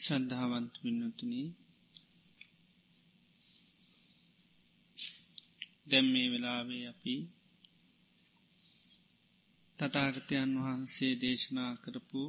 [0.00, 1.32] ශ්‍රද්ධාවන්ත පින්නතුන
[5.90, 7.14] දැම් මේ වෙලාවේ අපි
[9.78, 12.22] තතාගතයන් වහන්සේ දේශනා කරපු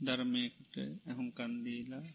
[0.00, 0.74] ධර්මයකට
[1.06, 2.06] ඇහුම් කන්දීලා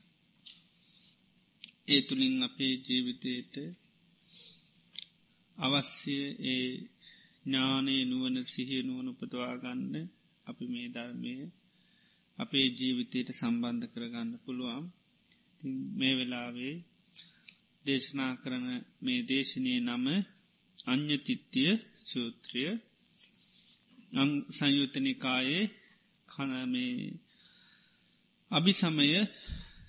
[1.88, 3.56] ඒ තුළින් අපේ ජීවිතයට
[5.58, 6.16] අවශ්‍ය
[6.48, 6.68] ඒ
[7.46, 9.94] ඥානයේ නුවන සිහිය නුවන උපදවාගන්න
[10.46, 11.34] අපි මේ ධර්මය
[12.38, 14.86] අපේ ජීවිතයට සම්බන්ධ කරගන්න පුළුවන්.
[15.98, 16.76] මේ වෙලාවේ
[17.86, 18.68] දේශනා කරන
[19.02, 20.06] මේ දේශනය නම
[20.88, 21.72] අ්‍යතිත්තිය
[22.06, 22.72] සූත්‍රිය.
[24.52, 25.66] සංයුතනිකායේ
[26.30, 26.96] කනමේ
[28.52, 29.08] අභි සමය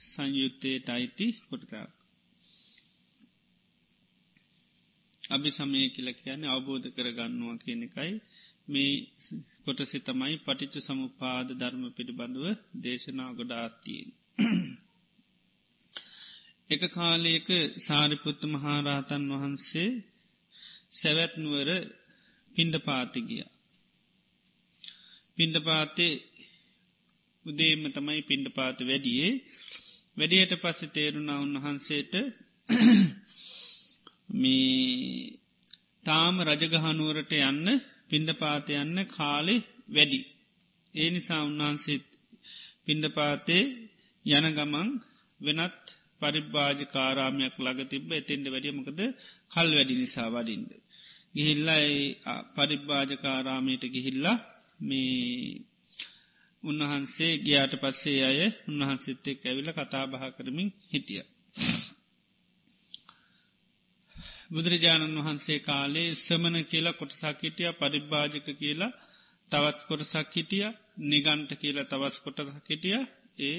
[0.03, 1.87] සංයුත්තයට අයිති කොටතා
[5.31, 8.13] අභි සමය කියල කියන අවබෝධ කරගන්නවා කියන එකයි.
[8.69, 8.95] මේ
[9.65, 12.47] කොටසි තමයි පටිච්ච සමුපාද ධර්ම පිළිබඳුව
[12.81, 14.11] දේශනා ගොඩාත්තියෙන්
[16.71, 19.89] එක කාලයක සාරිපුත්ත මහාරාතන් වහන්සේ
[20.91, 21.69] සැවැත්නුවර
[22.51, 23.45] පින්ඩ පාතිගිය.
[25.37, 26.15] පින්ඩ පාතේ
[27.47, 29.33] උදේම තමයි පින්ඩ පාත වැඩියේ
[30.17, 32.15] වැඩියට පස්සෙ තේරුණා උන්වහන්සේට
[34.33, 35.39] මේ
[36.07, 37.67] තාම රජගහනුවරට යන්න
[38.09, 39.57] පින්ඩ පාත යන්න කාලෙ
[39.89, 40.21] වැඩි.
[40.95, 42.07] ඒ නිසා උන්වහන්සේත්
[42.85, 43.65] පින්ඩ පාතේ
[44.25, 44.89] යන ගමන්
[45.41, 49.01] වෙනත් පරිබ්බාජ කාරාමයක් ළඟ තිබ එතෙන්ට වැඩියමකද
[49.51, 50.71] කල් වැඩි නිසා වඩින්ද.
[51.35, 51.83] ගිහිල්ලා
[52.55, 54.37] පරිබ්බාජකාරාමයට ගිහිල්ලා
[54.81, 55.61] මේ
[56.63, 61.23] උන්වහන්සේ ගියාට පස්සේ අය උන්වහන්සිත් එක් ඇවිල කතා බහ කරමින් හිටිය.
[64.51, 68.97] බුදුරජාණන් වහන්සේ කාලේ සමන කියලා කොටසක් හිටිය පරිභ්භාජක කියලා
[69.53, 70.67] තවත් කොටසක් හිටිය
[71.05, 72.99] නිගන්ට කියලා තවස් කොටසක් හිටිය
[73.41, 73.59] ඒ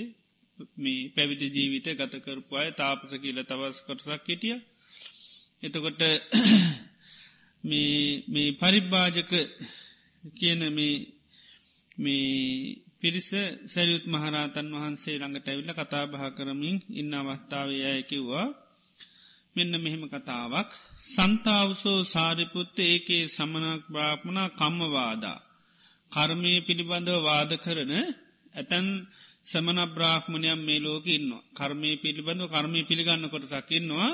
[0.77, 4.57] මේ පැවිදි ජීවිත ගතකරපු අය තාපස කියල තවස් කොටසක් හිටිය.
[5.63, 6.01] එතකොට
[8.33, 9.31] මේ පරිබ්භාජක
[10.33, 10.61] කියන
[11.97, 12.25] මේ
[12.99, 13.29] පිරිස
[13.65, 18.47] සැරියුත් මහරතන් වහන්සේ ළඟට ඇවිල්ල කතා බහ කරමින් ඉන්න අවස්ථාවය ඇකිව්වා
[19.55, 20.69] මෙන්න මෙහෙම කතාවක්.
[21.07, 25.39] සන්තාවසෝ සාරිපුත්ත ඒකේ සමනක් බ්‍රාප්මණ කම්මවාදා.
[26.11, 27.91] කර්මය පිළිබඳව වාද කරන
[28.53, 28.87] ඇතැන්
[29.45, 31.43] සමන බ්‍රාහ්මණයම් මේ ලෝක ඉන්නවා.
[31.51, 34.09] කර්මය පිළිබඳව කර්මය පිළිගන්න කොට සකින්නවා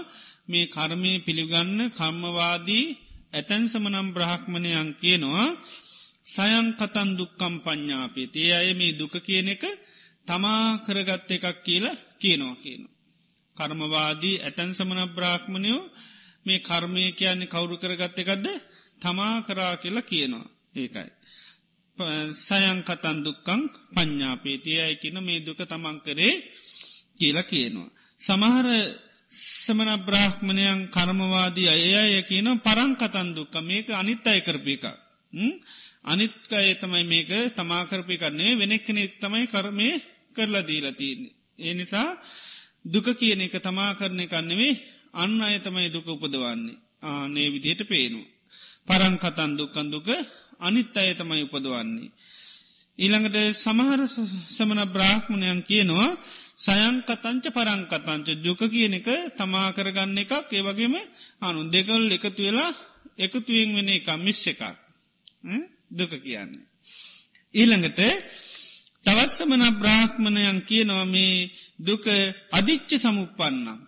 [0.48, 2.86] මේ කර්මය පිළිගන්න කම්මවාදී
[3.34, 5.48] ඇතැන් සමනම් බ්‍රහක්මණයන් කියනවා
[6.26, 9.64] සයන් කතන් දුක්කම් පඤ්ඥාපේ ඒ අය මේ දුක කියන එක
[10.28, 12.96] තමා කරගත්ත එකක් කියලා කියනවා කියනවා.
[13.58, 15.82] කර්මවාදී ඇතැන් සමන බ්‍රාහ්මණයෝ
[16.46, 18.48] මේ කර්මය කියන්නේ කවුරු කරගත්ත එකක්ද?
[19.02, 20.48] තමා කරා කියලා කියනවා.
[20.76, 21.10] ඒකයි.
[22.38, 23.62] සයන් කතන් දුක්කං
[23.94, 26.34] පඤ්ඥාපේතිය අයකින මේ දුක තමන් කරේ
[27.18, 27.90] කියලා කියනවා.
[28.20, 28.68] සමහර
[29.30, 34.84] සමන බ්‍රාහ්මණයන් කර්මවාදී අය කියන පරංකතන් දුක්ක මේක අනිත් අය කරපික.
[36.04, 39.90] අනිත්කය තමයි මේක තමාකරපි කරන්නේ වෙනෙක් කෙනෙක් තමයි කරමය
[40.36, 41.36] කරලා දීලා තියන්නේ.
[41.60, 42.10] ඒ නිසා
[42.86, 44.80] දුක කියන එක තමා කරණය කන්නෙවේ
[45.14, 48.22] අන්න අය තමයි දුක උපදවන්නේ ආනේ විදියට පේනු.
[48.88, 50.08] පරංකතන් දුක්කන් දුක
[50.60, 52.12] අනිත් අය තමයි උපදවන්නේ.
[53.00, 54.02] ඊළඟට සමහර
[54.50, 56.10] සමන බ්‍රාහ්මණයන් කියනවා
[56.58, 60.96] සයංකතංච පරංකතංච දුක කියන එක තමා කරගන්න එකක් ඒවගේම
[61.42, 62.72] අනු දෙකල් එකතු වෙලා
[63.18, 64.62] එකතුවෙන් වෙන එක මිස් එකක්
[65.92, 66.66] දුක කියන්නේ.
[67.54, 68.02] ඊළඟට
[69.06, 71.50] තවස්සමන බ්‍රාහ්මණයන් කියනවා මේ
[71.80, 72.06] දුක
[72.52, 73.82] අධිච්ච සමුපන්නක්.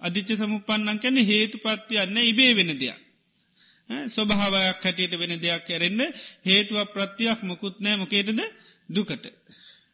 [0.00, 3.05] අධිච්ච සමුපන්නන් කැන හේතු පත්තියන්න ඉබේ වෙන දෙයක්.
[4.08, 6.02] ස්වභාවයක් හැටියට වෙන දෙයක් ඇරෙන්න්න
[6.44, 8.40] හේතුව ප්‍රත්තියක් මොකුත් නෑ මොකේටද
[8.88, 9.24] දුකට.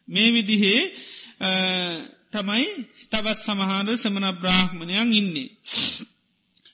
[0.09, 0.83] මේ විදිහේ
[2.33, 2.67] තමයි
[3.11, 5.51] තවත් සමහාර සමන බ්‍රාහ්මණයන් ඉන්නේ.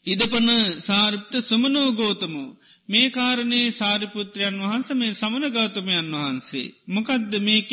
[0.06, 0.49] ඉදපන
[0.81, 2.50] සාරිප්ත සමනෝ ගෝතමෝ
[2.88, 6.67] මේ කාරණේ සාරිපුත්‍රයන් වහන්ස මේ සමන ගෞතමයන් වහන්සේ.
[6.88, 7.71] මොකදද මේක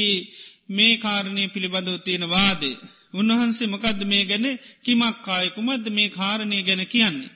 [0.69, 2.75] මේ කාරණය පිළිබඳව තියෙන වාදේ.
[3.13, 4.45] උන්වහන්සේ මොකද මේ ගැන
[4.83, 7.33] කිමක් කායකුමද මේ කාරණය ගැන කියන්නේ.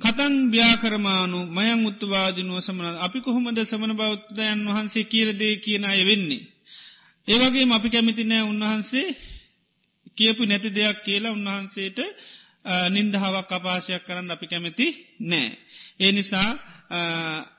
[0.00, 6.48] කතන් ්‍යාකරමානු මයං උත්තුවාදිනුව සමන අපි කොහොමද සමන බෞද්ධයන් වහන්සේ කියරදේ කියන අය වෙන්නේ.
[7.28, 9.08] ඒවගේ අපි කැමිතිනෑ උන්වහන්සේ
[10.16, 11.98] කියපු නැති දෙයක් කියලා උන්වහන්සේට
[12.90, 14.86] නින්දහාවක් අපාශයක් කරන්න අපි කැමති
[15.20, 15.48] නෑ.
[16.00, 16.50] ඒ නිසා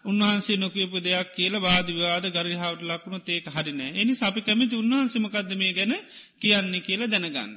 [0.06, 5.94] උන්වහන්සේ නොකපු දෙයක් කියල වාදවාද ගරිහාවට ලක්ුණු ඒක හරිනෑ එනි අපි කැමති උන්වහන්සමකක්ද මේ ගැන
[6.40, 7.52] කියන්නේ කියල දැනගන්න.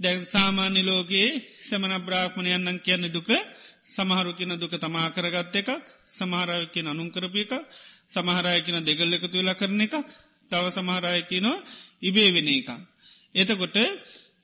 [0.00, 1.30] දැන් සාමාන්‍ය ලෝකයේ
[1.62, 3.30] සමන බ්‍රාහ්මණයන්නන් කියන්න දුක
[3.86, 5.70] සමහරු කියන දුක තමා කරගත්ත එකක්
[6.10, 7.52] සමහරය කිය අනුන් කරපු එක
[8.08, 9.96] සමහරය කියන දෙගල් එකතු වෙලා කරන එකක්
[10.50, 11.64] තව සමහරය කියනවා
[12.00, 12.70] ඉබේ වෙන එකක්.
[13.34, 13.76] එතකොට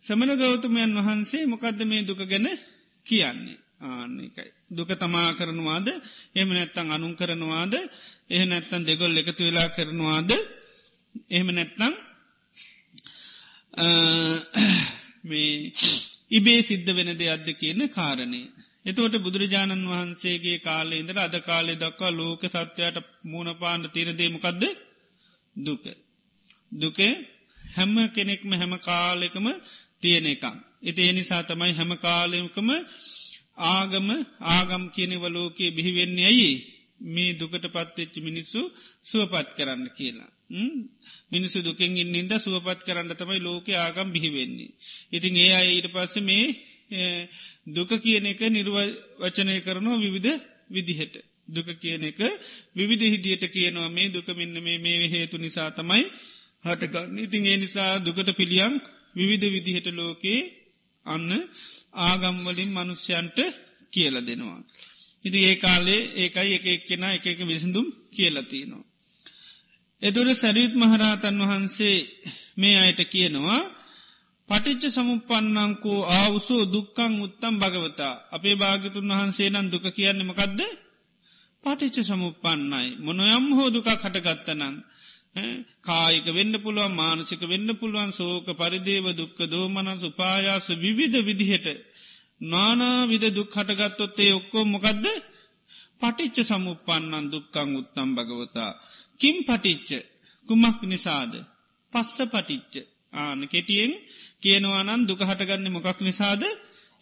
[0.04, 2.46] සමන ගෞතමයන් වහන්සේ මොකක්ද මේ දුක ගැන
[3.06, 3.58] කියන්නේ.
[3.80, 4.50] ආන්නේකයි.
[4.68, 5.86] දුක තමා කරනවාද
[6.34, 7.74] එහම නැත්තං අනුන් කරනවාද
[8.28, 10.30] එහ නැත්තන් දෙගොල් එකතු වෙලා කරනවාද
[11.28, 11.92] එහෙම නැත්තං
[15.26, 15.72] මේ
[16.30, 18.42] ඉබේ සිද්ධ වෙන දෙයක්ද කියන කාරණය.
[18.84, 24.62] එතවට බුදුරජාණන් වහන්සේගේ කාලේ ඉදර අද කාලේ දක්වා ලෝක සත්වයට මූුණ පාණ්ඩ තීරදේමකක්ද
[25.56, 25.84] දුක.
[26.72, 27.12] දුකේ
[27.58, 29.46] හැම්ම කෙනෙක්ම හැම කාලෙකම
[30.00, 30.44] තියෙන එකක්.
[30.82, 32.68] එති එනිසා තමයි හැම කාලයකම
[33.68, 34.08] ආගම
[34.50, 36.52] ආගම් කියනෙවලෝකයේ බිහිවෙන්නේ ඇයි
[37.06, 38.60] මේ දුකට පත්වෙච්චි මිනිස්සු
[39.02, 40.35] සුවපත් කරන්න කියලා.
[41.32, 44.72] මිනිසු දුකෙන් ඉන්නද සුවපත් කරන්න තමයි ලෝක ආගම් බිහිවෙන්නේ.
[45.12, 46.46] ඉතින් ඒ අය ඊට පස්ස මේ
[47.66, 50.40] දුක කියන එක නිර්වචනය කරනවා විවිධ
[50.70, 51.16] විදිහට.
[51.48, 52.18] දුක කියන එක
[52.74, 56.04] විවිධ හිදියට කියනවා මේ දුක මෙන්න මේ මේ හේතු නිසා තමයි
[56.64, 58.74] හටගන්න ඉතින් ඒ නිසා දුකට පිළියම්
[59.16, 60.40] විවිධ විදිහට ලෝකයේ
[61.06, 61.30] අන්න
[62.02, 63.38] ආගම්වලින් මනුෂ්‍යයන්ට
[63.92, 64.60] කියල දෙනවා.
[65.24, 68.84] ඉති ඒ කාලේ ඒකයි එක එක්කෙන එක එක විසිඳුම් කියලතිනවා.
[70.02, 71.96] එතුර සැරියුත් මහරහතන් වහන්සේ
[72.56, 73.60] මේ අයට කියනවා
[74.48, 78.14] පටිච්ච සමුපන්නංකෝ ආවුසෝ දුක්කං උත්තම් භගවතා.
[78.30, 80.60] අපේ භාගතුන් වහන්සේ නම් දුක කියන්නමකක්ද
[81.64, 84.76] පටිච්ච සමුපන්නයි මොනොයම් හෝ දුකක් හටගත්තනං
[85.82, 91.66] කායික වෙන්න පුළුවන් මානසික වෙන්න පුළුවන් සෝක පරිදේව දුක්ක දෝමනන් සුපායාස විවිධ විදිහට
[92.44, 95.04] නානා විද දුක් හටගත්තොත්තේ ඔක්කෝ මොකක්ද
[96.00, 98.72] පටිච්ච සමුපන්නන් දුක්කං උත්තම් භගවතා.
[99.18, 99.90] කිම් පටිච්ච?
[100.48, 101.32] කුමක් නිසාද?
[101.92, 102.74] පස්ස පටිච්ච.
[103.14, 103.92] ආන කෙටියෙන්
[104.42, 106.42] කියනවානන් දුක හටගන්න මොකක් නිසාද?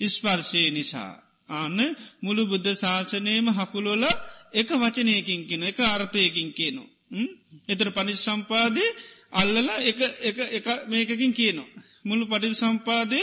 [0.00, 1.12] ඉස්පර්ශය නිසා.
[1.50, 1.79] ආන
[2.23, 4.05] මුළු බුද්ධ ශාසනයම හකුලොල
[4.52, 6.91] එක වචනයකින් කියෙන එක අර්ථයකින් කියනවා.
[7.69, 8.85] එතර පනිස් සම්පාදය
[9.32, 9.79] අල්ලලා
[10.52, 11.70] එක මේකකින් කියනවා.
[12.05, 13.20] මුළු පටිස් සම්පාදය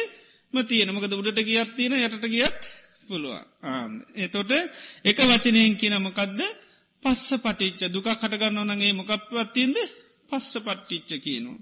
[0.54, 2.62] ම තියෙන මකද උඩට ගියත් තියෙන යටට ගියත්
[3.12, 3.92] පුළුවන්.
[4.18, 4.52] එතොට
[5.04, 6.40] එක වචනයෙන් කියනමකක්ද
[7.04, 9.78] පස්ස පටිච්ච දුක කටගන්න නගේ මොකක්වත්තින්ද
[10.30, 11.60] පස්ස පට්ටිච්ච කියනවා.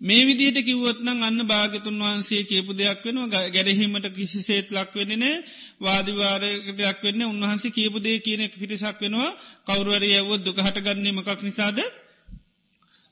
[0.00, 3.48] මේ විදිට කිවත්නම් අන්න භාගතුන් වහන්සේ කියපු දෙයක් වෙනවා.
[3.48, 5.44] ගැරහීමට කිසි සේත් ලක් වෙනනේ
[5.80, 9.36] වාදිවාරකටයක් වෙන්න උන්වහන්සේ කියපු දේ කියනෙක් පිටිසක් වෙනවා.
[9.64, 11.78] කවරුවර යවුවත් දුකහට ගන්නේ මකක් නිසාද?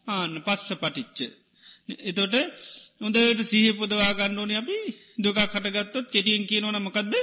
[0.07, 1.19] ආන්න පස්ස පටිච්ච.
[1.89, 2.35] එතොට
[3.01, 4.77] හොඳට සහ පුදවා ගණ්ඩෝන අපි
[5.19, 7.15] දුක කටගත්තොත් කෙටියෙන් කියනවන මකක්ද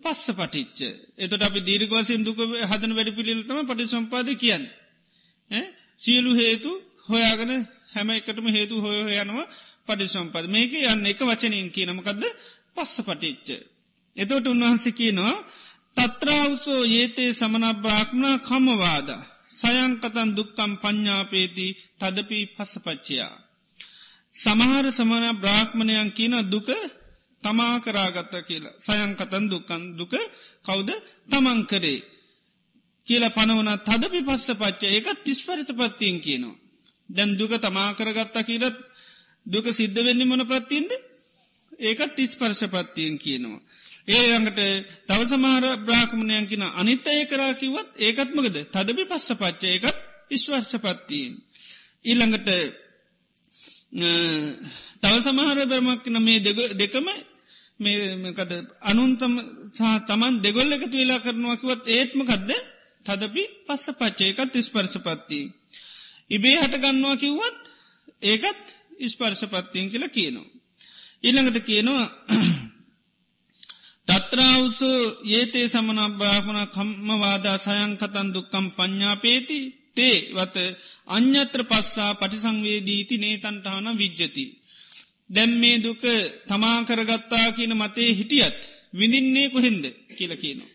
[0.00, 0.80] පස්ස පටිච්ච.
[1.16, 2.38] එතොට අපි දීර්ගවසයෙන් දුක
[2.70, 4.64] හදන වැඩි පිළිල්තම පටි සම්පාද කියන්න.
[6.02, 6.70] සියලු හේතු
[7.08, 7.52] හොයාගන
[7.92, 9.46] හැම එකටම හේතු හොය යනවා
[9.86, 12.22] පටි සම්පද මේක යන්න එක වචනයෙන් කියනමකක්ද
[12.74, 13.48] පස්ස පටිච්ච.
[14.16, 15.36] එතෝට උන්වහන්ස කියනවා
[15.96, 19.08] තත්‍රාවසෝ ඒතේ සමන බ්‍රාක්්මණ කමවාද.
[19.52, 21.66] සයංකතන් දුක්කම් ප්ඥාපේති
[21.98, 23.34] තදපී පස්සපච්චයා.
[24.34, 26.68] සමහර සමන බ්‍රාහ්මණයන් කියන දුක
[27.42, 30.12] තමා කරාගත්ත කියලා සයංකතන් දුකන් දුක
[30.64, 30.90] කවුද
[31.28, 32.00] තමන් කරේ.
[33.08, 36.60] කියල පනවන තදපි පස්ස පච්ච ඒකත් තිස්පරිස පත්තියෙන් කියනවා.
[37.08, 38.76] දැන් දුක තමා කරගත්තා කියලත්
[39.46, 40.92] දුක සිද්ධ වෙන්න මොන ප්‍රත්තින්ද
[41.80, 43.60] ඒකත් තිස් පර්ශපත්තියෙන් කියනවා.
[44.08, 44.60] ඒ අඟට
[45.06, 49.98] තව සමහර බ්‍රාහ්මණයන් කියෙන අනිත් අය කරා කිවත් ඒකත්මකද තදබි පස්ස පච්ච ඒකත්
[50.30, 51.32] ඉස්වර්ශපත්තියෙන්.
[52.04, 52.48] ඊළඟට
[53.92, 56.40] තව සමහර බ්‍රමක්න මේ
[56.76, 57.08] දෙකම
[57.80, 59.34] මේකද අනුන්තම
[60.06, 62.50] තමන් දෙගොල්ල එකතු වෙලා කරනවාකිවත් ඒත්මකක්ද
[63.06, 65.52] තදපි පස්ස පච්චය එකත් ඉස්පර්ශපත්තිී.
[66.30, 67.62] ඉබේ හටගන්නවා කිව්වත්
[68.24, 68.66] ඒකත්
[68.98, 70.48] ඉස්පර්ශපත්තියෙන් කියලා කියනවා.
[71.22, 72.06] ඉළඟට කියනවා
[74.08, 74.80] තත්‍රාවස
[75.30, 79.60] ඒතේ සමන බ්‍රාහ්මණ කම්මවාදා සයංකතන් දුක්කම් ප්ඥාපේති
[79.96, 80.56] තේ වත
[81.08, 84.44] අ්‍යත්‍ර පස්සා පටිසංවේදීති නේතන්ටාන විජ්ජති.
[85.30, 86.02] දැම් මේ දුක
[86.48, 88.58] තමා කරගත්තා කියන මතේ හිටියත්
[88.94, 89.84] විඳින්නේ කොහෙන්ද
[90.16, 90.72] කියල කියනවා.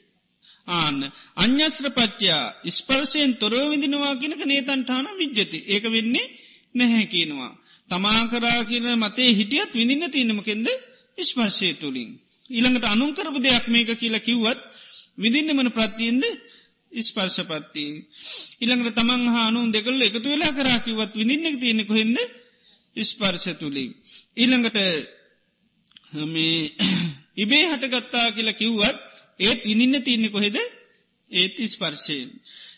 [0.67, 0.99] ආන්න
[1.37, 6.27] අ්‍යස්ත්‍රපච්චයා ස්පර්ශයෙන් තොරව විදිනවා කියනක නේතන්ටාන විජ්ජති ඒක වෙන්නේ
[6.75, 7.53] නැහැ කියනවා.
[7.89, 10.67] තමා කරා කියන මතේ හිටියත් විඳින්න තියනමකෙන්ද
[11.21, 12.09] ස්පර්ශය තුළින්.
[12.49, 14.59] ඊළඟට අනුකරපු දෙයක් මේක කියලා කිව්වත්
[15.17, 16.23] විදින්නමන ප්‍රත්තියෙන්ද
[16.91, 17.93] ස්පර්ශපත්තිය.
[18.61, 22.17] ඉළඟට තමන් හානුන් දෙකල් එකතු වෙලා කරාකිවත් විඳින්නෙක් තියෙනෙ කොහෙද
[22.95, 23.91] ස්පර්ශ තුළින්.
[24.37, 24.77] ඊළඟට
[26.27, 26.71] මේ
[27.37, 28.97] ඉබේ හටගත්තා කියලා කිව්වත්
[29.39, 30.57] ඒත් ඉනින්න තියන්නේ කොහෙද
[31.31, 32.29] ඒත් ස්පර්ශයෙන්.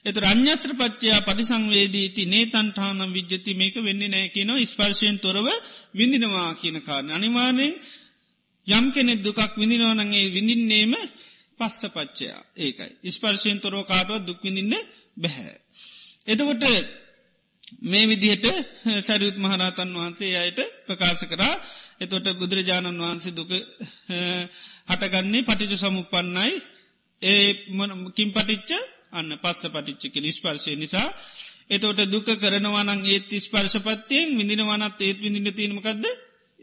[0.05, 5.47] එත රං්ඥත්‍ර පච්චයා පරිසංවේදී ති නේ තන්ටානම් විද්්‍යති මේක වෙන්න නෑ කියන ස්පර්ශයෙන් තොරව
[5.93, 7.11] විඳිනවා කියන කාරණ.
[7.11, 7.73] අනිවාරයෙන්
[8.67, 10.93] යම් කෙනෙ දුකක් විඳිනවනගේ විඳින්නේම
[11.59, 13.11] පස්ස පච්චයා ඒකයි.
[13.11, 14.73] ස්පර්ශයෙන් තොරෝ කාටුවත් දුක් විඳින්න
[15.17, 15.55] බැහැ.
[16.27, 16.63] එතකොට
[17.83, 18.45] මේ විදිහට
[19.01, 21.53] සැරියුත් මහරතන් වහන්සේ අයට ප්‍රකාශ කරා.
[21.99, 23.51] එතොට බුදුරජාණන් වහන්සේ දුක
[24.89, 26.53] හටගන්නේ පටිජ සමුපන්නයි
[27.21, 27.47] ඒ
[28.15, 28.71] කින් පටිච්ච?
[29.11, 31.07] අන්න පස්ස පටිච්චක නිස්පර්ශය නිසා.
[31.67, 36.05] එතෝට දුක කරනවනන් ඒත් ස්පර්ශපත්තියෙන් විඳිනවනත් ඒත් විඳින්න තිීමකක්ද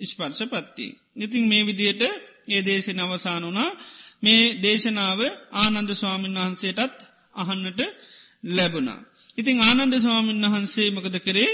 [0.04, 0.90] ස්පර්ශපත්තිය.
[1.16, 2.02] ඉතින් මේ විදියට
[2.46, 3.70] ඒ දේශන අවසාන වනා
[4.22, 5.20] මේ දේශනාව
[5.54, 6.98] ආනන්ද ස්වාමීන් වහන්සේටත්
[7.34, 7.80] අහන්නට
[8.48, 9.00] ලැබුණා.
[9.38, 11.50] ඉතිං ආනන්ද ස්වාමීන් වහන්සේ මකද කරේ?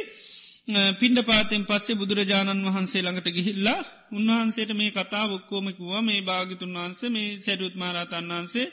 [0.95, 3.81] පින්ඩ පාතෙන් පස්සේ බුදුරජාණන් වහන්සේ ළඟට ගිහිල්ලා
[4.12, 8.66] උන්වහන්සේට මේ කතා ඔක්කෝමකිවා මේ භාගිතුන් වහන්සේ මේ සැඩුත් මාරතන් වහන්සේ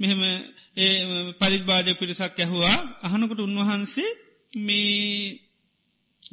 [0.00, 0.20] මෙහෙම
[1.38, 2.78] පරිත්භාජ පිරිසක් ඇහවා.
[3.02, 4.10] අහනකට උන්වහන්සේ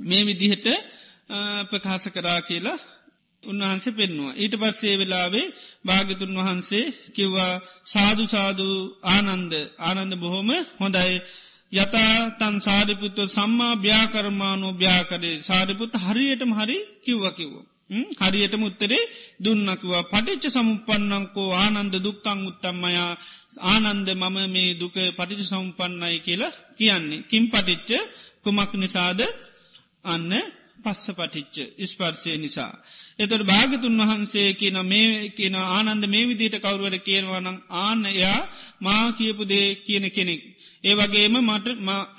[0.05, 0.67] මේ විදිහට
[1.69, 2.79] ප්‍රකාශ කරා කියලා
[3.43, 4.33] උන්වහන්සේ පෙන්නවා.
[4.35, 5.45] ඊට පස්සේ වෙලාවේ
[5.85, 7.53] භාගිතුන් වහන්සේ කිව්වා
[7.85, 8.67] සාධු සාධු
[9.07, 9.53] ආනන්ද.
[9.79, 11.15] ආනන්ද බොහොම හොඳයි.
[11.73, 17.55] යතා තන් සාරිපුත්ත සම්මා ්‍යාකරමානෝ ්‍යාකරේ සාරිපුත් හරියටම හරි කිව්ව කිව්ව.
[18.19, 19.03] හරියට මුත්තරේ
[19.39, 23.11] දුන්නකිවා පටිච්ච සමුපන්නංකෝ ආනන්ද දුක්කං උත්තම්මයා
[23.67, 27.23] ආනන්ද මම මේ දුක පටිච සම්පන්නයි කියලා කියන්නේ.
[27.23, 27.89] කින් පටිච්ච?
[28.43, 29.19] කුමක් නිසාද?
[30.05, 30.31] අන්න
[30.83, 32.73] පස්ස පටිච්ච ස්පර්ශය නිසා.
[33.19, 38.39] එතොට භාගතුන් වහන්සේ කියන මේ කියන ආනන්ද මේ විදිට කවරුවට කියනවනම් ආන්න එයා
[38.79, 40.41] මා කියපු දේ කියන කෙනෙක්.
[40.83, 41.67] ඒ වගේම මට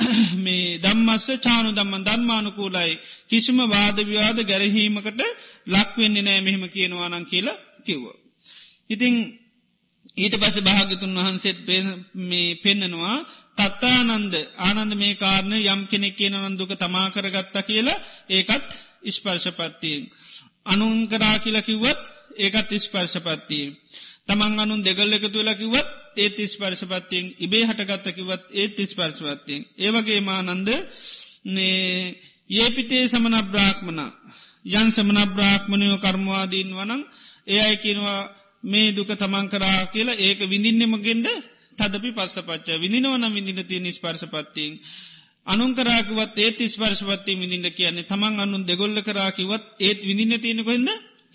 [0.45, 2.95] මේ දම්මස්ස චානු දම්මන් ධර්මානුකූලයි
[3.29, 5.21] කිසිම වාදවිවාද ගැරහීමකට
[5.69, 8.05] ලක්වෙන්නේ නෑ මෙහෙම කියනවානං කියලා කිව්ව.
[8.89, 9.15] ඉතිං
[10.15, 11.59] ඊට පස භාගතුන් වහන්සේත්
[12.23, 13.17] මේ පෙන්නනවා
[13.65, 18.69] තත්තානන්ද ආනන්ද මේ කාරණ යම් කෙනෙක් කියන නන්දුක තමා කරගත්ත කියලා ඒකත්
[19.03, 20.03] ඉස්පර්ශපත්තියෙන්.
[20.67, 22.03] අනුන් කරා කියලා කිව්වත්
[22.37, 23.67] ඒකත් ඉස්පර්ශපත්තිය.
[24.29, 29.63] තමන් අනුන් දෙගල් එකතු වෙලා කිවත් ඒත් ඉස්පර්ශපත්තියෙන් ඉබේ හටගත්ත කිවත් ඒත් ඉස්පර්ශපත්තියෙන්.
[29.79, 30.69] ඒවගේ මානන්ද
[31.49, 34.01] ඒ පිටේ සමන බ්‍රාක්්මණ
[34.73, 37.03] යන් සමන බ්‍රාක්්මණයෝ කර්මවාදීන් වනං
[37.47, 38.21] ඒ අයි කියනවා
[38.65, 41.27] මේ දුක තමන් කරා කියලා ඒක විඳින්නෙමගෙන්ද
[41.79, 44.75] තදපි පස්ස පච්ච විදිනවන විදින තිය නිස්පර්ශපත්තියෙන්.
[45.47, 50.89] අනුකරාකිවත් ඒත් ස්පර්ශපත්ති විඳින්න කියන්නේ තමන් අනුන් දෙගොල්ල කරාකිවත් ඒත් විදින්න තියෙනකොයිද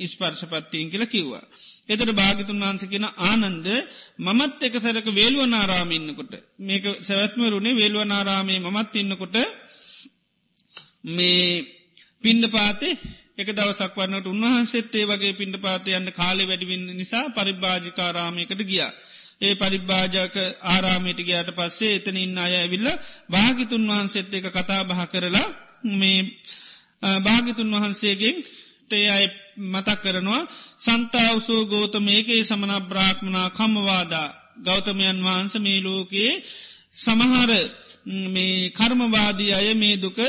[0.05, 1.43] ස්පර්ශපත්තියෙන් කියල කිව්වා.
[1.89, 3.67] එතට භාගිතුන් වහන්සකින ආනන්ද
[4.19, 9.35] මමත් එක සැරක වේල්ුවනාරාමින්නකොට මේක සැවත්මරුණේ වේල්ුවනාරාමේ මමත් ඉන්නකොට
[11.07, 11.63] මේ
[12.23, 12.99] පින්ඩ පාතේ
[13.37, 18.91] එක දවසක් වන්නට උන්වහන්සෙත් ඒ වගේ පින්ඩ පාතය යන්න කාලෙ වැඩිවින්න නිසා පරිභාජිකාරාමයකට ගියා.
[19.41, 22.87] ඒ පරිභාජක ආරාමයට ගයාට පස්සේ එතන ඉන්න අය ඇවිල්ල
[23.29, 25.47] භාගිතුන් වහන්සේත් එක කතා බහ කරලා
[25.93, 26.19] මේ
[27.19, 28.37] භාගිතුන් වහන්සේගෙන්
[28.83, 29.25] ටේ අය
[29.65, 30.43] මතක් කරනවා
[30.79, 34.27] සන්තාවසෝ ගෝතම ඒකේ සමන බ්‍රාක්්මනා කමවාදා
[34.59, 36.33] ගෞතමයන් වහන්ස මේ ලෝකයේ
[36.95, 37.51] සමහර
[38.27, 40.19] මේ කර්මවාදී අය මේ දුක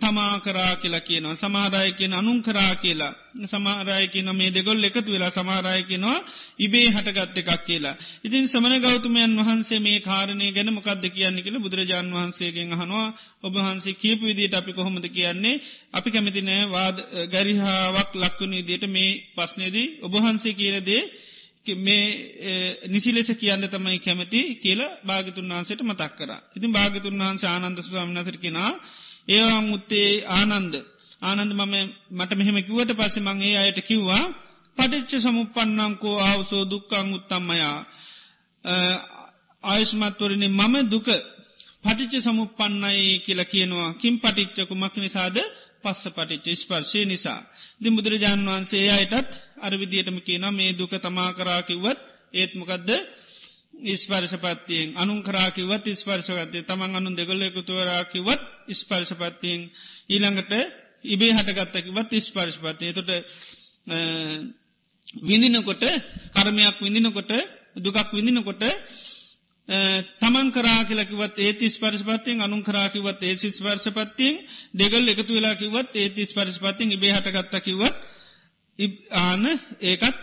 [0.00, 3.12] තමා කරා කියලා කියනවා සමාරයකෙන අනුන් කරා කියලා
[3.44, 6.18] සමාරයකන මේ දෙගොල් එකතු වෙලා සමාරයකෙනවා
[6.58, 7.94] ඉබේ හටගත්ත එකක් කියලා.
[8.22, 13.06] ඉතින් සමන ගෞතමයන් වහන්සේ මේ කාරණය ගැන මොකක්ද කියන්න කියල බුදුරජාන් වහන්සේගෙන් හනවා
[13.42, 15.62] ඔබහන්සේ කියපු විදිට අපි කොහොමද කියන්නේ
[15.92, 16.96] අපි කැමතිනෑ වාද
[17.32, 21.02] ගැරිහාාවක් ලක්වුණ දියට මේ පස්නේදී ඔබහන්සේ කියලදේ
[21.76, 26.30] මේ නිසිලෙස කියන්න තමයි කැමති කියලා භාගතුන් වහන්සේට මතක් කර.
[26.52, 28.72] ඉතින් භාගතුන් වහන්ස ආනන්ද ස්වාමනතර කෙනා
[29.28, 30.74] ඒවා මුත්තේ ආනන්ද.
[31.22, 31.74] ආනන්ද මම
[32.10, 34.24] මට මෙහෙම කිවට පස්සේ මංගේ අයට කිව්වා
[34.78, 37.78] පටිච්ච සමුපන්නංකෝ ආවසෝ දුක්කං උත්තම්මයා
[39.64, 41.08] ආයුෂ්මත්වරණ මම දුක
[41.84, 43.90] පටිච්ච සමුපන්නයි කියලා කියනවා.
[43.94, 45.36] කින් පටිච්චකු මක් නිසාද?
[45.82, 47.40] පස්ස පටිච්ච ස්පර්ශය නිසා.
[47.80, 51.98] දි බුදුරජාණන් වහන්සේ අයටත් අරවිදියටම කියනවා මේ දුක තමා කරාකිවත්
[52.34, 52.90] ඒත්මකදද
[53.84, 58.42] ඉස්පර්ශපත්තියෙන් අනුන් කරාකිවත් ස්පර්ශගතය තමන් අනුන් දෙගොල්ලෙකුතුවරාකිවත්
[58.72, 59.60] ස්පර්ශපත්තියෙන්.
[60.08, 60.52] ඊළඟට
[61.04, 63.10] ඉබේ හටගත්තකිවත් ස්පර්ශපතිය තොට
[65.22, 65.84] විඳිනකොට
[66.32, 67.32] කර්මයක් විඳිනකොට
[67.76, 68.62] දුකක් විඳිනකොට
[70.18, 74.36] තමන් කරා කියලකිවත් ඒති ස්පර්ශපත්තියෙන් අනුන් කරාකිවත් ඒ ස්පර්ශපත්තියෙන්
[74.74, 77.96] දෙගල් එකතු වෙලාකිවත් ඒති ස්පර්ශපත්තියෙන් ඉබේ හටගත්තකිවත්
[79.10, 79.44] ආන
[79.82, 80.22] ඒකත්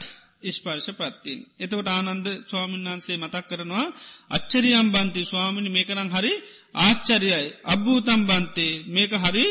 [0.50, 1.40] ස්පර්ශ පත්තින්.
[1.60, 3.86] එතකට ආනන්ද ස්වාමීන් වහන්සේ මතක් කරනවා
[4.30, 6.34] අච්චරියම් බන්ති ස්වාමිනි මේකනම් හරි
[6.80, 7.48] ආච්චරියයි.
[7.66, 9.46] අබ්භූතම් බන්තේ මේක හරි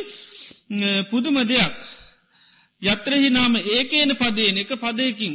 [1.10, 1.76] පුදුම දෙයක්.
[2.82, 5.34] යත්‍රහි නාම ඒකේන පදේන එක පදයකින්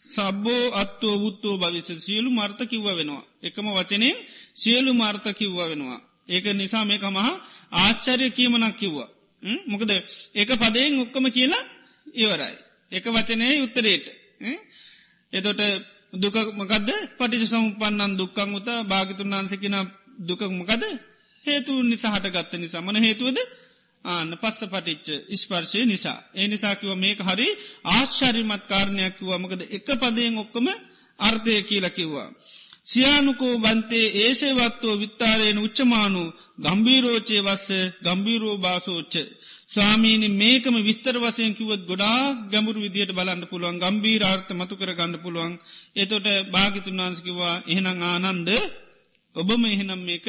[0.00, 3.24] සබ්බෝ අත්තෝ වුත්තෝ භවිස සියලු මර්ථ කිව්ව වෙනවා.
[3.42, 4.16] එකම වචනෙන්
[4.54, 6.00] සියලු මාර්ථ කිව්ව වෙනවා.
[6.28, 7.32] ඒක නිසා මේක මහා
[7.74, 9.08] ආච්චර්ය කියීමනක් කිව්වා.
[9.66, 9.90] මොකද
[10.34, 11.64] ඒක පදයෙන් ඔක්කම කියලා
[12.14, 12.56] ඉවරයි.
[12.92, 14.06] එක වචනය උත්තරේට.
[15.32, 15.60] එතොට
[16.14, 19.76] දුකමකද පටිජ සම්පන්නන් දුක්කං උත භාගිතුන් වන්සකින
[20.20, 20.82] දුකමකද
[21.44, 22.82] හේතු නිසා හටගත්ත නිසා.
[22.82, 23.38] මන හේතුවද?
[24.04, 26.18] ආන්න පස්ස පටිච්ච ස්පර්ශය නිසා.
[26.34, 27.48] ඒ නිසාකිව මේක හරි
[27.86, 29.38] ආශ්චරිමත් කාරණයක් කිවවා.
[29.38, 30.66] මකද එක පදයෙන් ඔක්කම
[31.18, 32.28] අර්ථය කියලා කිව්වා.
[32.86, 36.22] සියානුකෝ බන්තේ ඒසේවත්තෝ විත්තාරයෙන් උච්චමානු
[36.58, 37.68] ගම්බීරෝචේ වස්ස
[38.02, 39.14] ගම්බීරෝ බාසෝච්ච.
[39.68, 45.14] ස්වාමීනි මේකම විස්තර වසයෙන් කිවත් ගොඩා ගැඹුරු විදියට බලන්න පුළුවන් ගම්බී ආර්ථ මතු කර ගන්න
[45.18, 45.52] පුළුවන්.
[45.96, 48.48] එතොට භාගිතුන් වන්සකිවා එහෙනං ආනන්ද
[49.36, 50.26] ඔබම එහෙනම් මේක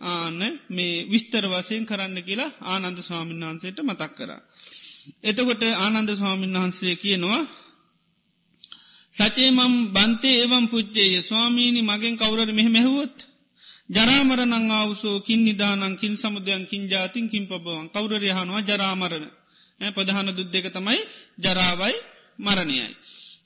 [0.00, 0.40] ආන
[0.70, 4.30] මේ විස්තර වසයෙන් කරන්න කියලා ආනන්ද ස්වාමීන් වහන්සේට මතක් කර.
[5.22, 7.42] එතකොට ආනන්ද ස්වාමීන් වහන්සේ කියනවා
[9.14, 13.16] සචේමම් බන්තේ ඒවම් පුච්චේය ස්වාමීණි මගෙන් කවුරට මෙහ මැහුවොත්
[13.90, 19.26] ජරාමරනං අවසෝ කින් නිදානං කින් සමුදයන් කින් ජාතින් කින් පබවන් කවුර යහනවා ජරාමරණ
[19.88, 21.00] ප්‍රධාන දුද් දෙක තමයි
[21.38, 21.96] ජරාවයි
[22.38, 22.86] මරණයයි.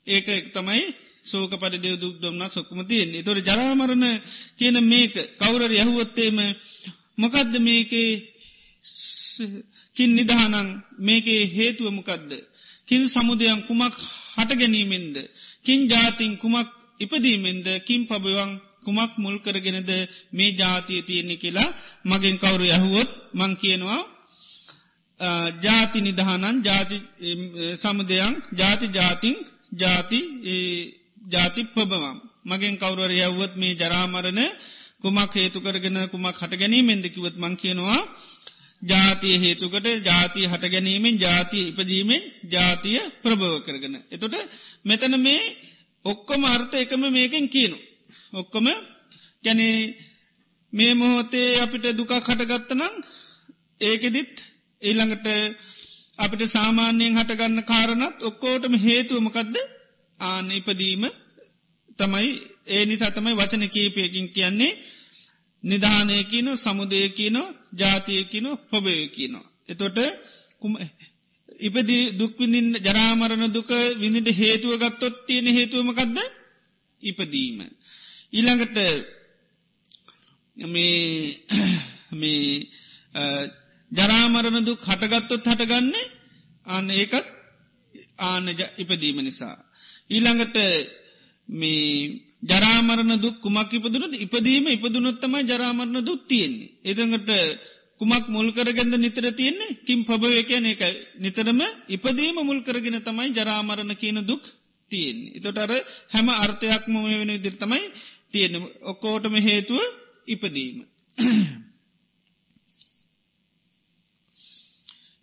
[0.07, 0.83] ඒක තමයි
[1.23, 4.05] සෝක පරිදව දුක් දොම්න්න සොක්කම තියෙන් තොර ජරාමරණ
[4.57, 6.37] කියන මේක කවුරර යහුවොත්තේම
[7.15, 8.11] මොකදද මේකේ
[9.95, 10.67] කින් නිදහනං
[10.99, 12.31] මේකේ හේතුව මොකදද.
[12.85, 13.95] කිල් සමුදයන් කුමක්
[14.35, 15.15] හට ගැනීමෙන්ද.
[15.65, 18.51] කින් ජාතින් කුමක් ඉපදීමෙන්ද කින් පබවන්
[18.83, 19.91] කුමක් මුල් කරගෙනද
[20.31, 21.69] මේ ජාතිය තියෙන්නේ කියලා
[22.05, 24.01] මගෙන් කවුරු යහුවොත් මං කියනවා
[25.59, 26.97] ජාති නිදහනන් ජාති
[27.75, 29.35] සමුදයන් ජාති ජාතින්
[29.73, 30.19] ජාති
[31.27, 34.41] ජාති පබවම් මගෙන් කවුරර යව්වත් මේ ජරාමරණ
[35.01, 38.01] කුමක් හේතු කරගෙන කුමක් හට ගැනීමෙන්දකිවත් මං කියනවා
[38.83, 43.95] ජාතිය හේතුකට ජාතිය හට ගැනීමෙන් ජාතිය ඉපදීමෙන් ජාතිය ප්‍රභව කරගෙන.
[44.09, 44.35] එතොට
[44.83, 45.43] මෙතන මේ
[46.05, 47.77] ඔක්කොම අර්ථ එකම මේකෙන් කියනු.
[48.33, 48.67] ඔක්කොම
[49.43, 49.77] ගැනේ
[50.73, 52.93] මේ මොහොතේ අපිට දුකක් හටගත්තනම්
[53.81, 54.33] ඒකෙදිත්
[54.81, 55.27] ඊළඟට
[56.17, 59.55] අපිට සාමාන්‍යයෙන් හටගන්න කාරණත් ඔක්කෝටම හේතුවමකදද
[60.19, 61.03] ආන ඉපදීම
[61.99, 62.29] තමයි
[62.67, 64.71] ඒ නිසා තමයි වචන කීපයකින් කියන්නේ
[65.63, 67.37] නිධානයකින සමුදයකින
[67.73, 69.33] ජාතියකින පොබයකින.
[69.65, 69.97] එතොට
[71.59, 76.17] ඉපදි දුක්විඳින් ජරාමරණ දුක විඳිට හේතුව ගත්තොත් තියෙන හේතුවමකක්ද
[77.03, 77.57] ඉපදීම.
[78.33, 78.77] ඊළඟට
[80.57, 80.97] මේ
[83.91, 86.11] ජරාමරණ දුක් හටගත්තොත් හටගන්නේ
[86.65, 87.27] අන්න ඒකත්
[88.19, 88.45] ආන
[88.77, 89.57] ඉපදීම නිසා.
[90.09, 90.57] ඊළඟට
[91.47, 96.73] මේ ජරාමරණ දුක් කුමක් ඉපදුනද ඉපදීම ඉපදුනොත්තමයි ජරාමරණ දුක් තියෙන්නේ.
[96.83, 97.29] එදඟට
[98.01, 103.91] කුමක් මුල් කරගෙන්ද නිතර තියෙන්නේ කින් පබව කියන එකයි නිතරම ඉපදීම මුල් කරගෙන තමයි ජරාමරණ
[103.95, 104.43] කියන දුක්
[104.91, 105.35] තියෙන්නේ.
[105.37, 105.71] එතොට අර
[106.09, 107.83] හැම අර්ථයක්ම වෙන ඉදිරි තමයි
[108.31, 108.53] තියෙන
[108.83, 109.79] ඔක්කෝටම හේතුව
[110.27, 110.77] ඉපදීම.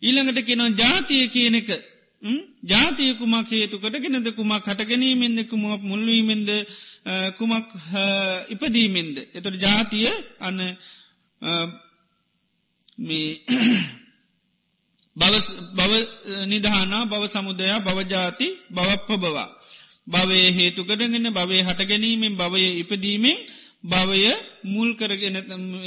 [0.02, 1.70] ඊළඟට කියනවා ජාතිය කියන එක
[2.22, 6.48] ජාතිය කුමක් හේතුකට ගෙනද කුමක් හටගැනීමෙන්ද කුමක් මුල්වීමෙන්ද
[7.38, 7.68] කුමක්
[8.48, 9.16] ඉපදීමෙන්ද.
[9.33, 10.59] එතොට ජාතිය අන්න
[12.98, 13.40] මේ
[15.16, 15.92] බව
[16.46, 19.48] නිධාන බව සමුදයා බවජාති බවප්ප බවා.
[20.06, 23.38] භවය හේතු කරගෙන භවය හට ගැනීමෙන් භවය ඉපදීමෙන්
[23.83, 24.20] භවය
[24.64, 25.37] මුල් කරගෙන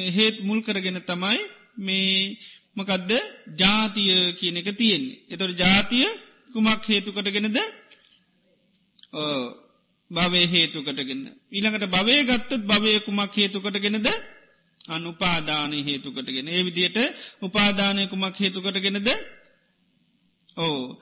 [0.09, 1.41] හේත් මුල් කරගෙන තමයි
[1.77, 2.37] මේ
[2.75, 3.11] මකදද?
[3.57, 5.19] ජාතිය කියන එක තියෙන්නේ.
[5.29, 6.07] එතොට ජාතිය
[6.53, 7.57] කුමක් හේතු කටගෙනද
[10.11, 11.21] භවය හේතුකටගෙන.
[11.51, 14.07] ඊළඟට භවය ගත්තත් භවය කුමක් හේතුකටගෙනද?
[14.87, 16.47] අනුපාදානය හේතුකටගෙන.
[16.47, 16.97] ඒ විදියට
[17.41, 19.09] උපාදානය කුමක් හේතුකටගෙනද?
[20.57, 21.01] ඕ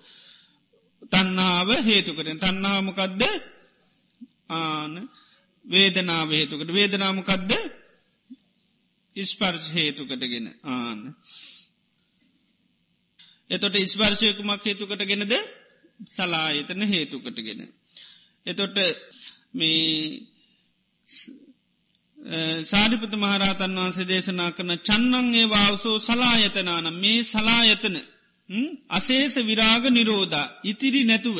[1.11, 3.21] තන්නාව හේතුකට තන්නාමකදද
[4.51, 4.93] ආන
[5.65, 6.69] වේදනාව හේතුකට.
[6.69, 7.51] වේදනාමකදද
[9.15, 10.45] ඉස්පර්ශ හේතුකටගෙන.
[10.65, 10.99] ආන.
[13.51, 15.33] එතොට ඉස්වර්ශයකුමක් හේතුකටගෙනද?
[16.09, 17.61] සලායතන හේතුකටගෙන.
[18.45, 18.77] එතොට
[19.53, 20.21] මේ
[22.65, 26.87] සාධිපත මහරහතන් වහන්සේ දේශනා කරන චන්නන්ගේ වාවසෝ සලායතනාන.
[26.95, 27.97] මේ සලායතන
[28.89, 31.37] අසේස විරාග නිරෝධා ඉතිරි නැතුව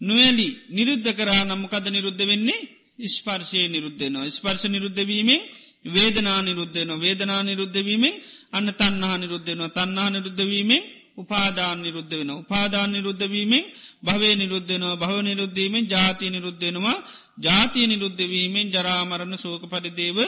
[0.00, 2.60] නොවැලි නිරුද්ධ කරා නම්මකද නිරුද්ධ වෙන්නේ?
[3.08, 5.42] ස්පර්ශය නිරුද්ධනවා ස්පර්ශ නිරුද්ධවීමෙන්
[5.88, 8.14] වේදනා නිරුද්ධන වේදනා නිරුද්ධවීමෙන්
[8.52, 10.82] අන්න තන්නා නිරුද්ධනවා තන්නා නිරුද්ධවීමෙන්
[11.18, 13.64] උපාදාන නිරුද්ධ වෙන උපාදාන නිරුද්ධවීමෙන්
[14.02, 16.98] භවය නිරුද්ධනවා භව නිරුද්ධීමෙන් ජාතිය නිරුද්ධෙනවා
[17.38, 20.18] ජාතිය නිරුද්ධවීමෙන් ජරාමරණ සෝක පරිදේව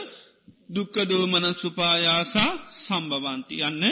[0.68, 3.84] දුක්කදෝමන සුපායාසා සම්භවන්ති යන්න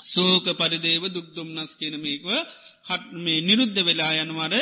[0.00, 2.28] සෝක පරිදේව දුක්දුම්නස් කියනමේකව
[2.86, 4.54] හත් මේ නිරුද්ධ වෙලා යනවර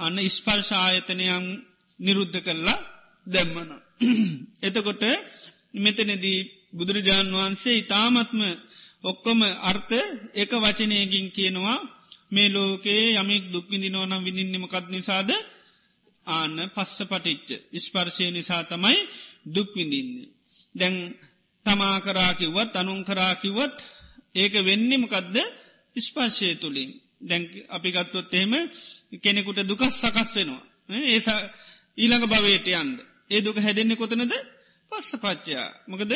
[0.00, 1.46] අන්න ඉස්පර්ශායතනයන්
[2.00, 2.78] නිරුද්ධ කරලා
[3.26, 3.70] දැම්මන.
[4.62, 5.02] එතකොට
[5.76, 6.38] මෙතනෙදී
[6.72, 8.40] බුදුරජාණන් වහන්සේ ඉතාමත්ම
[9.04, 9.94] ඔක්කොම අර්ථ
[10.34, 11.78] එක වචනයකින් කියනවා
[12.30, 15.30] මේ ලෝකයේ යමෙක් දුක්විදිනෝනම් විඳින්නමකත් නිසාද
[16.26, 18.98] ආන්න පස්ස පටිච්ච ඉස්පර්ශය නිසා තමයි
[19.46, 20.30] දුක්විඳින්නේ.
[20.74, 20.94] දැන්
[21.66, 23.76] තමා කරාකිවත් අනුන් කරාකිවත්
[24.34, 25.36] ඒක වෙන්නමකදද
[25.96, 28.52] ඉස්පර්ශය තුළින් දැන් අපි ගත්තොත් එහෙම
[29.22, 30.62] කෙනෙකුට දුකස් සකස් වෙනවා.
[31.06, 31.20] ඒ
[31.98, 32.96] ඊළඟ භවයට යන්ද.
[33.30, 34.32] ඒ දුක හැදෙන්නේ කොතනද
[34.92, 35.68] පස්ස පච්චයා.
[35.88, 36.12] මොකද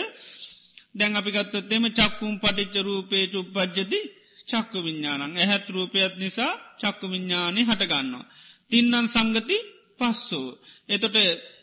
[0.96, 4.00] දැන් අපි ගත්තොත් එම චක්කුම් පටිච්ච රූපේ චුප්පජ්ජති
[4.48, 8.24] චක්ක විඤ්ඥානං ඇහැත් රූපයත් නිසා චක්ක විඤ්ඥානය හටගන්නවා.
[8.70, 9.59] තින්නන් සංගති
[9.98, 10.48] පස්සෝ.
[10.88, 11.16] එතොට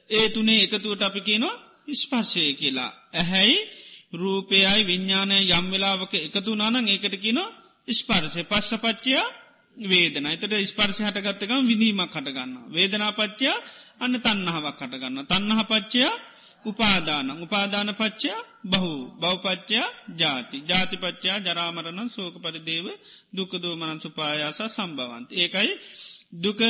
[0.09, 1.61] ඒ තුනේ එකතුවට අපි කියනවා
[1.93, 2.91] ස්පර්ශය කියලා.
[3.13, 3.57] ඇහැයි
[4.13, 7.53] රූපයයි විඤ්ඥානය යම් වෙලාවක එකතු නානං ඒකට කියනවා
[7.87, 9.25] ස්පර්ශය පස්ස පච්චයා
[9.77, 12.51] වේදන එතට ස්පර්ශ හටගත්තකම් විඳීමක් හටගන්න.
[12.69, 13.57] වේදනාපච්චයා
[13.99, 15.25] අන්න තන්නහාවක් හටගන්න.
[15.25, 16.13] තන්නහ පච්චයා
[16.65, 17.27] උපාදාන.
[17.41, 18.91] උපාදාන පච්චයා බහු.
[19.19, 20.57] බෞපච්චයා ජාති.
[20.61, 22.87] ජාතිපච්චයා ජරාමරණන් සෝක පරිදේව
[23.35, 25.29] දුකදෝමනන් සුපායාස සම්භවන්ත.
[25.33, 25.71] ඒකයි
[26.35, 26.61] දුක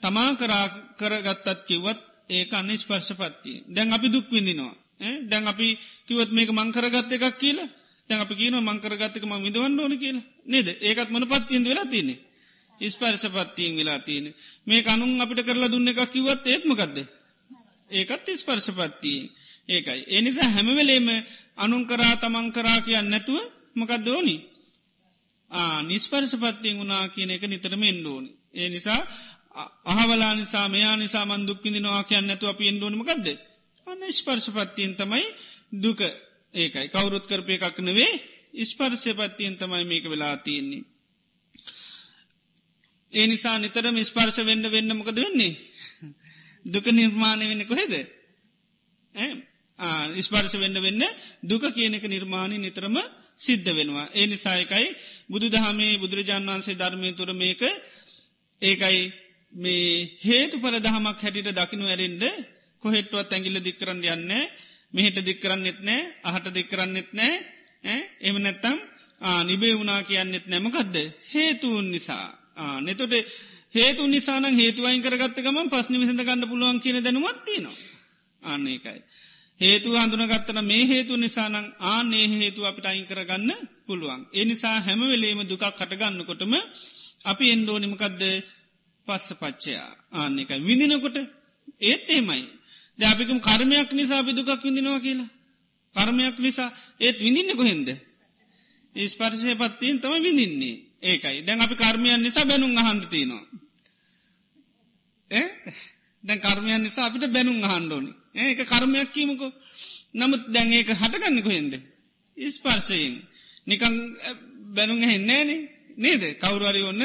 [0.00, 0.66] තමා කරා
[0.98, 3.56] කරගත්තත් කිවත් ඒක අන්න ස්පර්ශපත්තිය.
[3.68, 4.74] දැන් අපි දුක් විඳිනවා.
[5.22, 5.68] දැන් අපි
[6.08, 7.68] කිවත් මේක මංකරගත්ත එකක් කියලා.
[8.10, 10.26] තැන් අපි කියන මංකරගත්තක ම විදවන්න ඕන කියලා.
[10.46, 10.68] නේද?
[10.80, 12.18] ඒකත් මන පත්තියෙන් වෙලා තියන්නේ?
[12.80, 14.26] ස්පර්ශපත්තියෙන් වෙලා තියෙන
[14.66, 16.96] මේ අනුන් අපිට කරලා දුන්න එකක් කිවත් ඒත්මකක්ද
[17.90, 19.24] ඒකත් ස්පර්ශපත්තියෙන්
[19.68, 20.00] ඒකයි.
[20.08, 21.08] එනිසා හැමවෙලේම
[21.56, 23.38] අනුන් කරා තමන් කරා කියන්න නැතුව
[23.76, 24.36] මකද ඕනි.
[25.82, 28.30] නිස්පර්ශපත්තියෙන් වුනා කියන එක නිතරම එන්ඩෝනි.
[28.54, 29.00] ඒ නිසා
[29.86, 33.26] අහවලා නිසා මෙයා නිසා මන් දුක්කිදිනවා කියන්න නැතු අප එන්ඩෝනමකක්ද.
[33.86, 35.26] අන්න ස්පර්ශපත්තියෙන් තමයි
[35.82, 36.00] දුක
[36.54, 38.12] ඒකයි කවුරුත් කරපය එකක් නෙවේ
[38.64, 40.84] ස්පර්ශපත්තියෙන් තමයි මේක වෙලා තියෙන්නේ.
[43.12, 45.52] ඒ නිසා නිතරම ස්පර්ශ වෙන්න වෙන්න මොකද වෙන්නේ.
[46.64, 47.94] දුක නිර්මාණය වෙන්න කොහෙද?
[50.18, 51.02] ස්පර්ශ වෙන්න වෙන්න
[51.42, 52.96] දුක කියනක නිර්මාණය නිතරම
[53.36, 54.10] සිද්ධ වෙනවා.
[54.10, 54.86] ඒ නිසායකයි
[55.28, 57.62] බුදු දහමේ බුදුරජාන් වන්සේ ධර්මය තුර මේක
[58.62, 59.00] ඒකයි
[59.52, 62.24] මේ හේතු පල දහමක් හැටිට දකිනු ඇරෙන්ඩ
[62.82, 64.32] කොහෙට්ටුවත් ඇගිල්ල දික්කරන්න යන්න
[64.92, 67.34] මෙහෙට දික්කරන්න එත්නෑ අහට දික්කරන්න එත්නෑ
[68.20, 68.76] එම නැත්තම්
[69.44, 70.96] නිබේ වුනා කියන්නෙත් නැමකදද
[71.26, 72.26] හේතුවන් නිසා.
[72.80, 73.14] නෙතොට
[73.74, 77.76] හේතු නිසාන හේතුවයින් කරගත්තකම පස්්නි විසඳ ගන්න පුළුවන් කියන දැනුවත්තිනවා.
[78.42, 79.00] අන්න ඒකයි.
[79.60, 81.56] හේතු හඳුනගත්තන මේ හේතු නිසානං
[81.86, 83.50] ආනේ හේතු අපිට අයින් කරගන්න
[83.86, 84.22] පුළුවන්.
[84.32, 86.54] ඒ නිසා හැමවෙලේම දුකක් කටගන්නකොටම
[87.24, 88.22] අපි එන්ඩෝනිමකක්ද
[89.06, 90.60] පස්ස පච්චයා ආන්න එකයි.
[90.60, 91.16] විඳිනකොට
[91.80, 92.42] ඒත් ඒමයි.
[92.98, 95.30] දැපිකම කර්මයක් නිසා අපි දුකක් විඳිනවා කියලා.
[95.94, 97.88] කර්මයක් නිසා ඒත් විඳින්න කොහෙන්ද.
[98.96, 100.89] ස්පර්ශය පත්තියෙන් තම විඳින්නේ.
[101.02, 101.38] ඒකයි.
[101.46, 103.44] දැන් අපි කර්මයන් නිසා බැනුම් අහන්දතිනවා.
[106.24, 109.50] දැන් කර්මයන් නිසා අපිට බැනුම් අහන්ඩෝනි ඒක කර්මයක් කීමකෝ
[110.14, 111.72] නමුත් දැන් ඒක හටගන්න කොහෙන්ද.
[112.36, 113.14] ස්පර්ශයෙන්.
[113.66, 113.94] නිකං
[114.76, 115.48] බැනුම් හෙන්නේන
[115.96, 116.22] නේද?
[116.38, 117.02] කවුරුවරි ඔන්න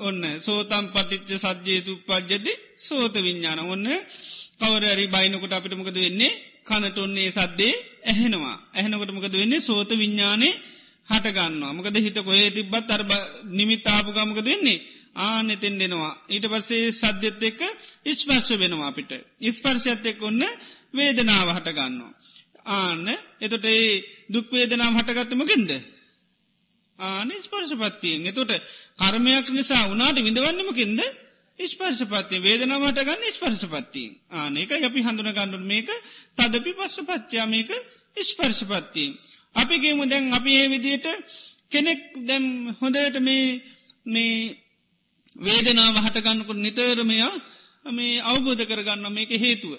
[0.00, 3.86] ඔන්න සෝතම් පටිච්ච සද්්‍යයතු පද්ජති සෝත විඤ්ඥාන ඔන්න
[4.60, 6.32] කවරරි බයිනකොට අපිට මොකද වෙන්නේ?
[6.64, 8.56] කනට ඔන්නේ සද්දේ ඇහෙනවා.
[8.74, 9.60] ඇහෙනකොට මොකද වෙන්නේ?
[9.60, 10.54] සෝත විඤ්ඥානේ
[11.08, 13.02] හටගන්නවා මොකද හිත කොහේ තිබ්බත් අර
[13.52, 14.78] නිමිත්තාපු ගමක දෙන්නේ
[15.16, 17.60] ආන එතෙන් දෙෙනවා ඊට පස්සේ සද්‍යත් එක්ක
[18.04, 19.12] ඉස්පර්ශ වෙනවා අපිට.
[19.40, 20.42] ඉස්පර්ශයත් එක් ඔන්න
[20.92, 22.12] වේදනාව හටගන්නවා
[22.72, 23.06] ආන්න
[23.40, 23.84] එතොට ඒ
[24.28, 25.70] දුක්වේදනාව හටගත්තමකින්ද
[26.98, 28.26] ආන ස්පර්ශපත්තියෙන්.
[28.26, 28.52] එතොට
[28.98, 31.00] කර්මයක් නිසා වනාට විඳවන්නමකින්ද
[31.58, 35.88] ස්පර්ශපත්තිය වේදනාවට ගන්න ස්පර්ශපත්තියෙන් ආනක අපි හඳුන ගණ්ඩුන් මේක.
[36.36, 37.70] තදපි පස්ස පච්චා මේක
[38.22, 39.12] ස්පර්ශපත්තියෙන්
[39.56, 41.06] අපි ගේමු දැන් අපි ඒ විදියට
[41.70, 42.44] කෙනෙක් දැම්
[42.80, 43.46] හොඳට මේ
[44.06, 44.36] මේ
[45.36, 47.32] වේදනාව හටගන්නකුට නිතරමයා
[47.92, 49.72] මේ අවබෝධ කරගන්න මේක හේතුව.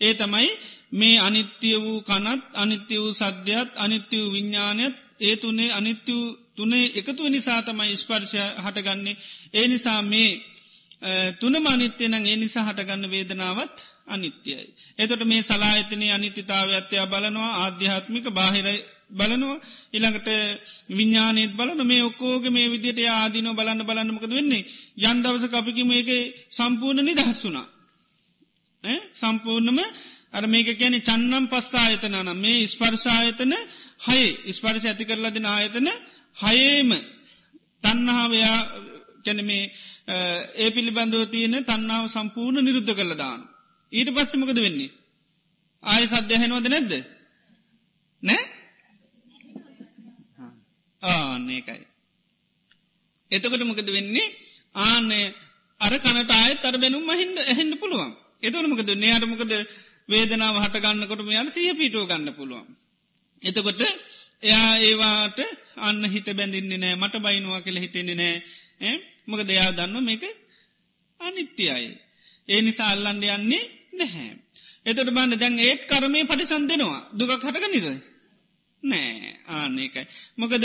[0.00, 0.50] ඒ තමයි
[0.92, 6.16] මේ අනිත්‍ය වූ කනත් අනිත්‍ය වූ සද්‍යත් අනිත්‍ය වූ විඤ්ඥානයත් ඒ තුනේ අනිත්‍ය
[6.56, 9.20] තුනේ එකතුව නිසා තමයි ස්පර්ශය හටගන්නේ.
[9.54, 10.30] ඒ නිසා මේ
[11.40, 14.64] තුන මනිත්‍යයනං ඒ නිසා හටගන්න වේදනාවත් අනිත්‍යයි.
[14.98, 19.58] එතොට මේ සලාහිතනය අනිත්‍යතාවත්‍යයා බලනවා ආධ්‍යාත්මික බාහිරයි බලනවා
[19.92, 20.28] ඉළඟට
[20.90, 24.66] විඤ්ඥානයත් බලන මේ ඔක්කෝග මේ විදිට ආදින බලන්න බලන්නමකද වෙන්නේ?
[25.00, 26.08] යන් දවස අපිකි මේක
[26.50, 27.66] සම්පූර්ණ නිදහස් වුනා.
[29.14, 29.80] සම්පූර්ණම
[30.32, 33.52] අර මේක කියන චන්නම් පස්සා ආයතනන මේ ස්පර්ශායතන
[34.06, 35.88] හයි ස්පර්ශ ඇති කරලදින ආයතන
[36.36, 36.90] හයේම.
[37.82, 38.58] තන්නහාවයා
[39.24, 39.64] කැනමේ
[40.08, 43.40] ඒ පිළිබඳව තියෙන තන්නාව සම්පූර්ණ නිරුද්ධ කළ දාන.
[43.92, 44.90] ඊට පස්සමකද වෙන්නේ.
[45.82, 46.92] ආය සද්‍යයහෙනවද නැද්ද.
[48.22, 48.42] නෑ
[51.02, 51.86] ආන්නේකයි.
[53.30, 54.26] එතකොට මොකද වෙන්නේ
[54.74, 55.26] ආනේ
[55.80, 58.12] අර කනට ආයත් අර බැනුම් මහින්ද ඇහෙන්ට පුළුවන්
[58.42, 59.52] එතවන මොකද නයාට මොකද
[60.08, 62.68] වේදනාව හටගන්නකොට මෙයාල සිය පිටුව ගන්න පුළුවන්.
[63.42, 63.80] එතකොට
[64.42, 65.38] එයා ඒවාට
[65.78, 68.18] අන්න හිත බැඳින්නේ නෑ මට බයිනවා කියල හිතෙන්නේ
[68.80, 68.94] නෑ
[69.28, 70.24] මොක දෙයා දන්න මේක
[71.20, 71.90] අනිත්‍යයි.
[72.48, 74.30] ඒ නිසා අල්ලන්ඩ යන්නේ නැහැ.
[74.86, 77.86] එතට බන්න දැන් ඒත් කරමය පටිසන් දෙෙනවා දුකක් හටක නිද.
[78.82, 80.02] නෑ ආනකයි.
[80.36, 80.64] මොකද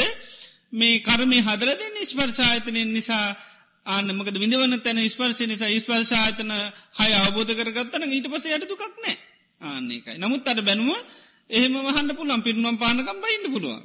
[0.74, 3.28] මේ කරමේ හදරද නිස්පර්ශායතනය නිසා
[3.86, 6.52] ආන මකද විඳවන තැන ස්පර්ශය නිසා ස්පර්ශායතන
[6.98, 9.16] හය අවබෝධ කරගත්තන ඊට පස යට දුකක් නෑ
[9.62, 10.18] ආන්නේකයි.
[10.18, 10.92] නමුත් අට බැනුව
[11.50, 13.84] එහෙම වහන්න පුළුවන් පිරුණුවම් පානකම් බයින්න පුළුවන්.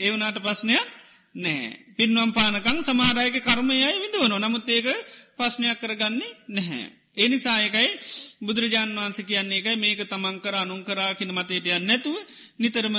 [0.00, 0.88] ඒවනාට පස්්නයක්
[1.34, 1.70] නෑ.
[1.96, 4.86] පින්වම් පානකං සමාරයක කර්මයයි විඳවන නමුත් ඒක
[5.36, 6.84] පස්්නයක් කරගන්නේ නැහැ.
[7.16, 7.88] ඒනි සායකයි
[8.40, 12.16] බුදුරජාන් වන්ස කියන්නේ එකයි මේක තමන් කර අනුන් කරා කියන මතේටයන් නැතුව
[12.58, 12.96] නිතරම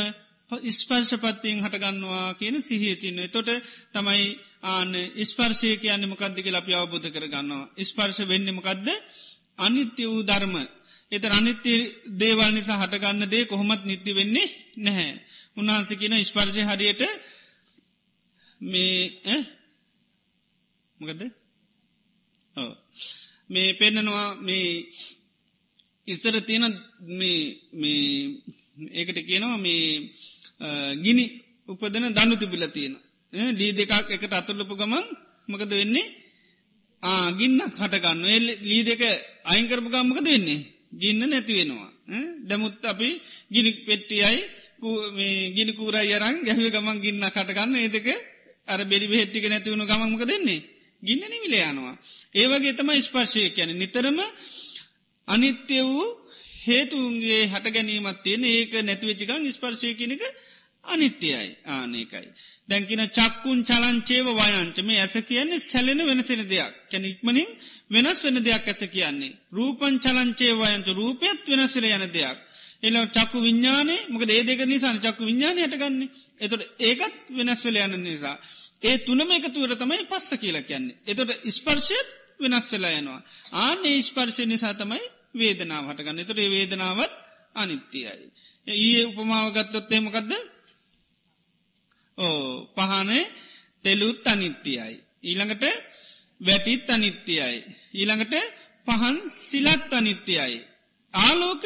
[0.71, 3.19] ස්පර්ශපත්තියෙන් හටගන්නවා කියන සිහිතින්න.
[3.29, 3.49] තොට
[3.93, 4.25] තමයි
[4.65, 4.91] ආන
[5.23, 7.69] ස්පර්ශය කියන්නේ මොකක්දික ලපි අවබෝධ කරගන්නවා.
[7.81, 8.87] ස්පර්ශ වෙන්නමකක්ද
[9.57, 10.55] අනිත්‍ය වූ ධර්ම.
[11.11, 11.73] එත අනිත්‍ය
[12.13, 15.11] දේවල් නිසා හටගන්න දේ කොහොමත් නිති වෙන්නේ නැහැ.
[15.57, 17.03] උන්හන්ස කියන ස්පර්ශය හරියට
[18.61, 19.37] මේ
[20.97, 21.21] මොකද
[23.49, 24.67] මේ පෙන්නනවා මේ
[26.07, 26.65] ඉස්සර තියෙන
[28.93, 29.83] ඒකට කියනවා මේ
[30.95, 31.25] ගිනි
[31.69, 32.95] උපදන දන්නු තිබිල තියෙන
[33.53, 35.05] දී දෙකක් එකට අතුරලපු ගමන්
[35.49, 36.13] මකද වෙන්නේ?
[37.03, 38.21] ආගින්න කටගන්න
[38.61, 39.01] ලී දෙක
[39.45, 40.65] අයිංකරපු ගම්මකද වෙන්නේ?
[40.93, 41.91] ගින්න නැති වෙනවා.
[42.47, 43.09] දැමුත් අපි
[43.51, 44.39] ගිනි පෙට්ටියයි
[45.55, 47.23] ගිනි කූර යරන් ගැහි ගමන් ගින්න.
[47.27, 48.07] කටගන්න ඒදක
[48.67, 50.61] අර බෙලි බෙහෙත්තික නැතිවුණු ගමක දෙන්නේ
[51.03, 51.95] ගින්න නිවිල යනවා.
[52.33, 54.19] ඒවගේ තම ස්පර්ශය කියන නිතරම
[55.27, 56.05] අනිත්‍ය වූ
[56.65, 60.23] හේතුන්ගේ හට ගැනීමත් තියෙන ඒක නැතිවෙච්චිකං ස්පර්ශය කෙනෙක
[60.85, 62.27] අනිත්‍යයයි ආනකයි.
[62.69, 66.73] දැකින චක්කුන් චලංචේව වයන්ට මේ ඇස කියන්නේ සැලෙන වෙනසෙන දෙයක්.
[66.91, 67.49] කැන ඉක්මනින්
[67.89, 69.37] වෙනස් වෙන දෙයක් ඇස කියන්නේ.
[69.51, 72.37] රූපන් චලංචේ වයන්තු රූපයත් වෙනස්වෙල යන දෙයක්.
[72.85, 76.09] එල චක්කු විඤ්ඥානේ මොක ඒ දෙක නිසාන චක්කු විඤ්ඥාන හටගන්නේ
[76.41, 78.35] එතොට ඒකත් වෙනස්වෙල යන නිසා.
[78.83, 80.99] ඒ තුනම එකතුවර තමයි පස්ස කියලා කියන්නේ.
[81.05, 83.21] එතොට ස්පර්ශයත් වෙනස් වෙලා යනවා.
[83.59, 85.03] ආනේ ස්පර්ශය නිසා තමයි
[85.35, 87.13] වේදනාව හටගන්න එතොට ඒ වේදනාවත්
[87.55, 88.25] අනිත්‍යයයි.
[88.67, 90.31] ඒ උපමාවගත්තොත්තේ මොකක්ද
[92.17, 92.39] ඕ
[92.75, 93.23] පහනේ
[93.85, 94.93] තෙලුත් අනිත්‍යයයි.
[95.23, 95.65] ඊළඟට
[96.41, 97.57] වැටිත් අනිත්‍යයයි.
[97.93, 98.35] ඊළඟට
[98.87, 100.57] පහන් සිලත් අනිත්‍යයයි.
[101.13, 101.63] ආලෝක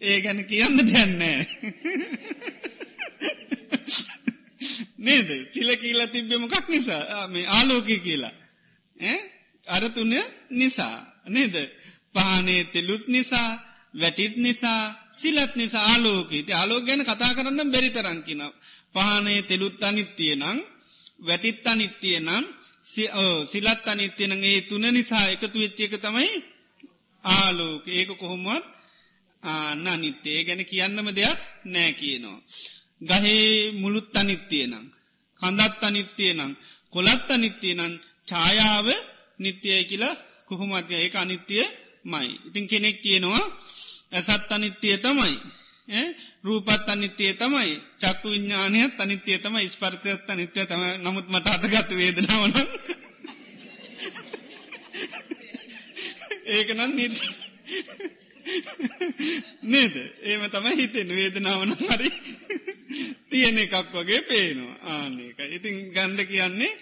[0.00, 1.46] ඒ ගැන කියන්න දෙයන්නෑ.
[4.98, 5.28] නේද?
[5.52, 7.28] සිල කියලා තිබ්බෙ මොකක් නිසා?
[7.28, 8.34] මේ ආලෝකය කියලා.
[9.66, 10.14] අරතුන
[10.50, 10.96] නිසා.
[11.26, 11.54] නේද?
[12.14, 13.50] පානේ තෙලුත් නිසා
[13.94, 14.80] වැටිත් නිසා
[15.12, 18.42] සිලත් නිසා ආලෝකීති ආලෝක ගැන කතා කරන්න බැරි තරංකින.
[18.94, 20.58] පහනේ තෙලුත් අනිත්තිය නං
[21.20, 22.44] වැටිත් අනිත්තිය නම්
[23.46, 26.30] සිලත් අනිත්‍යනගේ තුන නිසා එකතු වෙච්චේක තමයි
[27.24, 28.75] ආලෝක ඒක කොහොමත්
[29.46, 32.38] ආන්න අනිත්‍යය ගැන කියන්නම දෙයක් නෑ කියනවා.
[33.00, 34.86] ගහේ මුළුත් අනිත්තිය නම්.
[35.40, 36.52] කඳත් අනිත්තිය නම්
[36.92, 37.92] කොළත් අනිත්තිය නම්
[38.28, 38.86] ඡායාව
[39.38, 40.14] නිත්‍යය කියලා
[40.46, 41.64] කොහොමත්ය ඒ අනිත්‍යය
[42.04, 42.30] මයි.
[42.46, 43.44] ඉතින් කෙනෙක් කියනවා
[44.12, 45.34] ඇසත් අනිත්‍යය තමයි.
[46.44, 52.54] රූපත් අනිත්‍යය තමයි චක්කු විඤ්ඥානයත් අනිත්‍යය තම ස්පර්සයත් අනිත්‍යය තම නමුත් මට අටගත වේදනාවන
[56.48, 57.28] ඒකනම් නිති
[59.66, 62.10] නේද ඒම තමයි හිතෙන් වේදනාවන හරි
[63.30, 66.72] තියෙන එකක් වගේ පේනවා ආනක ඉතින් ගණ්ඩ කියන්නේ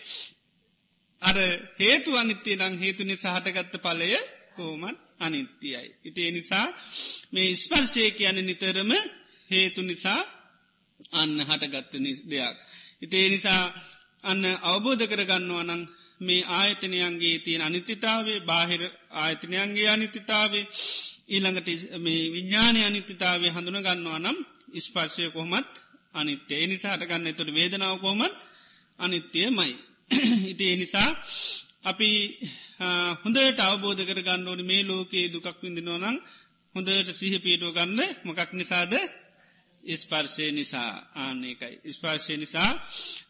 [1.22, 1.36] අර
[1.78, 4.12] හේතු අනිත්‍යය නං හේතුනි සහටගත්ත පලය
[4.54, 5.90] කෝමත් අනිත්‍යයයි.
[6.04, 6.66] ඉතිේ නිසා
[7.32, 8.92] මේ ස්පර්ශය කියන නිතරම
[9.50, 10.20] හේතු නිසා
[11.12, 11.92] අන්න හටගත්ත
[12.24, 12.56] දෙයක්.
[13.02, 13.62] ඉතිේ නිසා
[14.24, 15.82] අන්න අවබෝධ කරගන්නවා නං
[16.20, 18.82] මේ ආයතනයන්ගේ තියෙන අනිත්‍යතාවේ බාහිර
[19.16, 20.64] ආයතනයන්ගේ අනිත්‍යතාවේ
[21.28, 24.38] ඊළඟට මේ විඤ්ඥානය අනිත්‍යතාවේ හඳුන ගන්නවා නම්
[24.78, 25.72] ස්පර්ශය කොහොමත්
[26.14, 28.38] අනිත්‍ය එනිසාට ගන්න තුට වේදනාව කොහොමත්
[28.98, 29.72] අනිත්‍යය මයි.
[30.52, 31.08] ඉති එනිසා
[31.84, 32.10] අපි
[33.22, 36.16] හොඳට අවබෝධ කර ගන්න ඕන මේ ලෝකයේ දුකක් විඳිනවනං
[36.74, 38.92] හොඳට සිහ පීටෝ ගන්න මොකක් නිසාද
[39.84, 41.74] ස්පර්ශය නිසා ආන්නේකයි.
[41.90, 42.70] ස්පර්ශය නිසා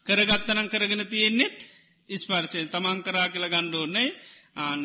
[0.03, 1.57] කරගත්තනං කරගෙන තියෙන්නෙත්
[2.09, 4.09] ස්පර්ශය තමන් කරා කියල ගණ්ඩෝන්නේ
[4.57, 4.81] ආන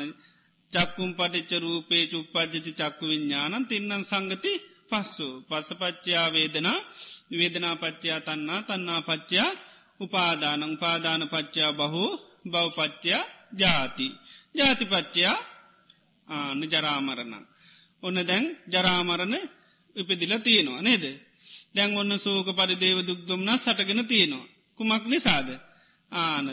[0.73, 4.53] චක්කුම් පටිච්ච රූපේ චුප්පජ්ජති චක්කු විඤ්ඥානන් තින්නන් සංගති
[4.91, 5.29] පස්සු.
[5.43, 6.79] පස්සපච්චයා වේදනා
[7.33, 9.51] වේදනා පච්චයා තන්නා තන්නා පච්චයා
[10.01, 12.05] උපාදානං පාදාන පච්චයා බහු
[12.45, 14.07] බවපච්චයා ජාති.
[14.55, 15.39] ජාතිපච්චයා
[16.29, 17.35] ආන ජරාමරණ.
[18.03, 19.35] ඔන්න දැන් ජරාමරණ
[19.97, 21.05] ඉපදිල තියෙනවා නේද?
[21.75, 24.51] දැන් ඔන්න සෝක පරිදේව දුක්දුම්න සටගෙන තියෙනවා.
[24.79, 25.49] කුමක් නිසාද?
[26.12, 26.46] ආන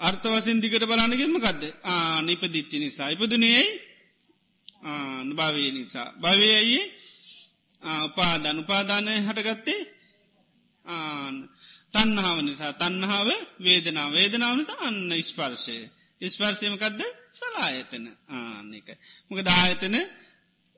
[0.00, 3.08] අර්ථ වසින් දිකට බලානගෙම කක්ද ආන ඉපදිච්චි නිසා.
[3.08, 3.68] ඉපදුනේයි
[4.84, 6.08] ආන භාවය නිසා.
[6.14, 6.80] භවයයි
[8.06, 9.80] උපාධන උපාදානය හටගත්තේ?
[10.84, 11.34] ආන
[11.94, 12.72] තන්නහාව නිසා.
[12.72, 13.28] තන්නහාාව
[13.60, 15.76] වේදනා වේදනාව නිසා අන්න ස්පර්ශය.
[16.20, 17.00] ස්පර්ශයමකක්ද
[17.32, 18.04] සලායතන.
[18.30, 18.88] ආනෙක
[19.28, 19.96] මොක දායතන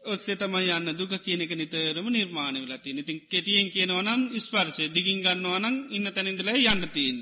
[0.05, 6.07] ඔස්සේ තමයි යන්න දුක කියනක නිතරම නිර්මාණ වෙලති ඉතින් කෙටියෙන් කියනවනම් ස්පර්ශය දිගින් ගන්නවනම් ඉන්න
[6.11, 7.19] තැනින්දල යන්න තිීන්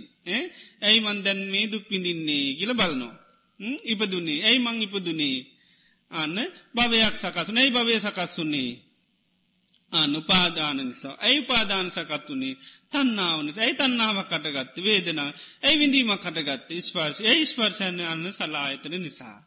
[0.83, 3.14] ඇයි මන්දැන් මේ දුක් පිඳින්නේ කියල බලනවා.
[3.85, 5.38] ඉපදුන්නේ ඇයි මං ඉපදුනේ?
[6.11, 6.38] අන්න
[6.75, 8.71] භවයක් සකසුන ඇයි භවය සකස්සුන්නේ
[9.92, 11.14] අනුපාදාන නිසා.
[11.18, 12.55] ඇයි පාදාන සකත්තුනේ
[12.92, 15.31] තන්නාවන ඇයි තන්නාවක් කටගත්ත වේදනා
[15.62, 19.38] ඇයි විඳීමක් කටගත්ත ස්පර්ශ ඇයි ස්පර්ශයන අන්න සලායතන නිසා.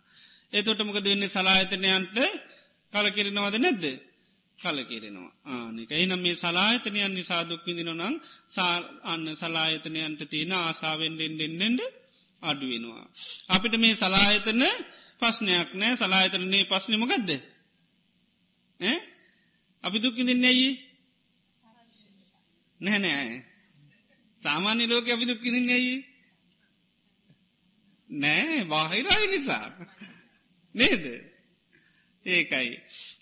[0.53, 2.17] ඒතොටමක දෙන්නේ සලායතනයන්ට
[2.95, 3.85] කලකිරෙනවාද නැද්ද?
[4.59, 5.31] කලකිරෙනවා.
[5.47, 8.15] ආනික එනම් මේ සලායතනයන් නිසාදුක් විදින නම්
[9.03, 11.81] අන්න සලායතනයන්ට තියෙන ආසාාවෙන්ඩෙන්ඩෙන්ඩෙන්ඩ
[12.41, 13.05] අඩුවෙනවා.
[13.49, 14.63] අපිට මේ සලායතන
[15.19, 15.93] පස්්නයක් නෑ.
[15.95, 17.29] සලායතනන්නේ පස්්නමකක්ද
[19.83, 20.71] අපි දුක්කිදින්නේ ඇයි?
[22.81, 23.35] නැහැ නෑ.
[24.41, 25.95] සාමාන්‍ය ලෝක අපි දුක්කිදින්නේ ඇයි?
[28.09, 28.63] නෑ.
[28.65, 29.67] බාහිරයි නිසා.
[30.75, 31.34] නේද?
[32.25, 32.71] ඒකයි.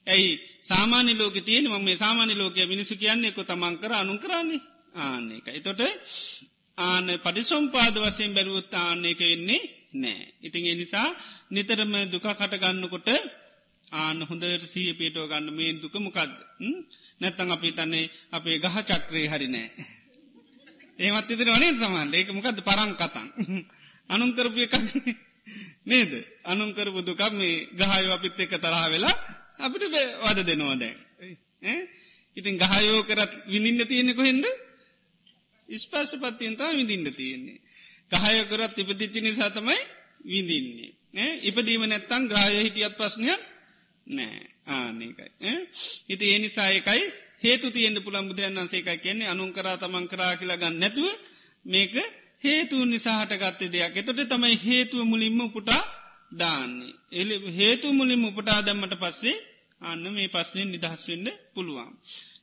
[0.06, 0.32] ඇයි?
[0.64, 4.62] සාමාන්‍ය ලෝක තියෙන ම මේ සාමාන්‍ය ලෝකය මිනිසු කියන්නේ කො තමන් කර අනුන් කරන්නේ
[4.96, 5.82] ආන්න එකයි තොට
[6.78, 9.62] ආන පටිසොම්පාද වසයෙන් බැලුවත් ආන්නේක වෙන්නේ
[9.94, 11.08] නෑ ඉතින් එනිසා
[11.50, 13.10] නිතරම දුක කටගන්නකොට
[13.96, 16.32] ආන හොඳට සීය පේටෝ ගන්න මේ දුක මොකක්ද
[17.22, 19.70] නැත්තං අපි තන්නේ අපේ ගහ චක්‍රේ හරිනෑ
[21.00, 23.28] ඒමත් ඉදිර වනේ සමන්ට ඒක මොකද පරං කතන්
[24.10, 25.14] අනුන්කරපිය කන්නේ
[25.84, 26.12] නේද?
[26.46, 29.16] අනුන්කරපු දුකක් මේ ගහය අපිත් එක තරහ වෙලා
[29.60, 29.84] අපිට
[30.22, 30.98] වද දෙනවා දැන්.
[32.38, 34.46] ඉතින් ගහයෝ කරත් විඳින්න තියෙනෙ කොහෙන්ද?
[35.70, 37.60] ස්පර්ශ පත්තියන්තා විඳින්න තියෙන්නේ.
[38.12, 39.80] ගහය කරත් ඉපදිච්චි නිසා තමයි
[40.26, 40.92] විඳින්නේ.
[41.42, 43.42] ඉපදීම නැත්තං ග්‍රාය හිටියත් ප්‍රශ්නයක්
[44.08, 44.54] නෑ.
[44.68, 45.28] ආනකයි
[46.10, 47.04] ඉති ඒ නිසායකයි
[47.40, 51.08] හේතු තියෙන්ට පුළන් බුදුරන් වන්සේකයි කියන්නේ අනුන් කරා තමන් කරා කියලා ගන්න නැතුව
[51.66, 51.94] මේක
[52.44, 55.84] හේතුව නිසාහට ගත්තේ දෙයක් එතොට තමයි හේතුව මුලින්ම උපුටා
[56.34, 59.36] දාන්නේ එලි හේතු මුලින්ම උපටා දැම්මට පස්සේ
[59.82, 61.90] අන්න මේ පස්්නයෙන් නිදහස් වෙන්න පුළුවන්.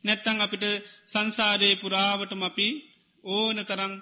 [0.05, 0.65] නැත්තං අපිට
[1.09, 2.69] සංසාරයේ පුරාවටම අපි
[3.25, 3.93] ඕන තරං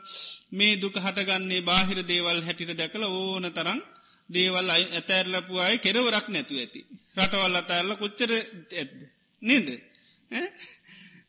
[0.51, 3.81] මේ දුක හටගන්නේ බාහිර දේවල් හැටිට දැකළ ඕන තරං
[4.29, 6.81] දේවල් අයි ඇතැරලපු අය කෙරවරක් නැතු ඇති.
[7.17, 8.31] රටවල් අතඇල්ල කොච්චර
[8.75, 8.91] ඇද.
[9.43, 9.69] නේද.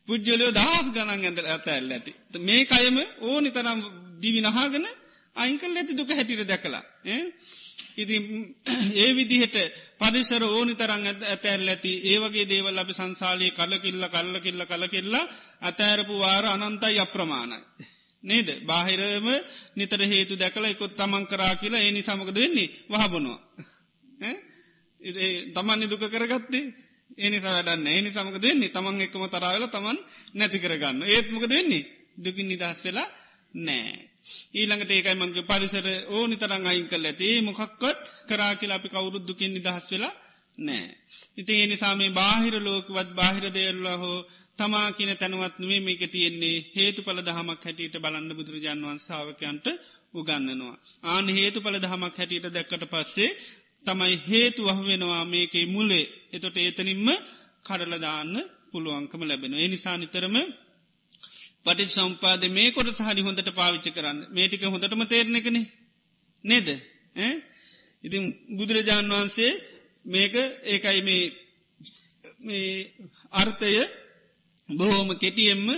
[0.08, 2.12] පුද්ජලයෝ දහස් ගණන් ඇද ඇතැල්ල ඇති.
[2.40, 3.80] මේ අයම ඕනි තරම්
[4.20, 4.86] දිවි නහාගෙන
[5.36, 6.82] අයිංකල් ඇති දුක හැටිර දැකලා.
[7.96, 8.16] ඉති
[8.94, 9.56] ඒ විදිහට
[9.98, 15.30] පරිසර ඕනි තරං ඇතැල් ඇති ඒවගේ දේවල් අපි සංසාලයේ කලකිල්ල කල්ල කිල්ල කල කෙල්ලා
[15.62, 17.58] අතෑරපු වාර අනන්තයි අප්‍රමාණයි.
[18.24, 19.28] නේද බාහිරම
[19.76, 23.38] නිතර හේතු දැකල එකොත් තමන් කරා කියලා ඒනි සමකද වෙන්නේ වහබනවා.
[25.50, 26.64] තමන් දුක කරගත්තේ
[27.18, 29.98] ඒනිසා වැඩන්න ඒනි සමක දෙන්නේ තමන් එක්කම තරාවල තමන්
[30.34, 33.08] නැති කරගන්න ඒත්මක දෙන්නේ දුකින් නිදහස් වෙලා
[33.58, 34.09] නෑ.
[34.54, 39.52] ඊළඟට ඒකයි මංගේ පරිසර ඕනි තරං අයින් කල් ඇති මොකක්කොත් කරා කියලා අපි කවුරුත් දුකින්
[39.52, 40.14] නිදහස් වෙලා
[40.58, 40.88] නෑ.
[41.36, 44.18] ඉති ඒනිසාමේ බාහිර ලෝකවත් බාහිර දේරලා හෝ
[44.58, 49.66] තමා කියන තැනවත් නේ මේක තියෙන්නේ හේතු පල දහමක් හැටියට බලන්න බුදුරජාන් වන්සාාවකයන්ට
[50.14, 50.76] උගන්නනවා.
[51.04, 53.30] ආන හේතු පල දහමක් හැටියට දැක්කට පස්සේ
[53.84, 57.08] තමයි හේතු වහවෙනවා මේකේ මුලේ එතොට ඒතනින්ම
[57.66, 58.34] කඩලදාන්න
[58.70, 59.54] පුළුවන්කම ලැබෙන.
[59.58, 60.36] එනිසා නිතරම
[61.66, 64.18] පටි සම්පාද මේ කොට සහරි හොඳට පාවිච්ච කරන්න.
[64.30, 65.58] මේටික හොඳටම තේරණකන
[66.44, 66.68] නේද?
[68.04, 68.22] ඉතින්
[68.56, 69.52] බුදුරජාණන් වහන්සේ
[70.06, 71.22] මේක ඒකයි මේ
[73.32, 73.72] අර්ථය
[74.68, 75.68] බොහෝම කෙටියෙන්ම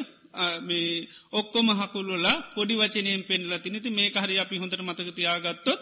[0.60, 5.80] මේ ඔක්කොම හකුල්ලලා පොඩි වචනයෙන් පෙන්ල තිනති මේ හරි අපි හොඳට මතකතියාගත්තොත්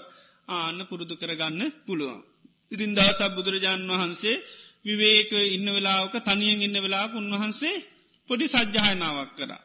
[0.48, 2.20] ආන්න පුරුදු කරගන්න පුළුවන්.
[2.72, 4.42] ඉතින් දසක් බුදුරජාණන් වහන්සේ
[4.84, 7.76] විවේක ඉන්න වෙලාවක තනියෙන් ඉන්න වෙලාක උන්වහන්සේ
[8.30, 9.62] පොඩි සජ්්‍යායනාවක් කරා.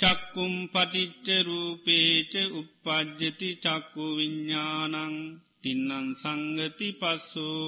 [0.00, 5.14] චක්කුම් පටිච්ච රූපේච උපපජ්ජති චක්කු විඤ්ඥානං
[5.62, 7.66] තින්නන් සංගති පස්සෝ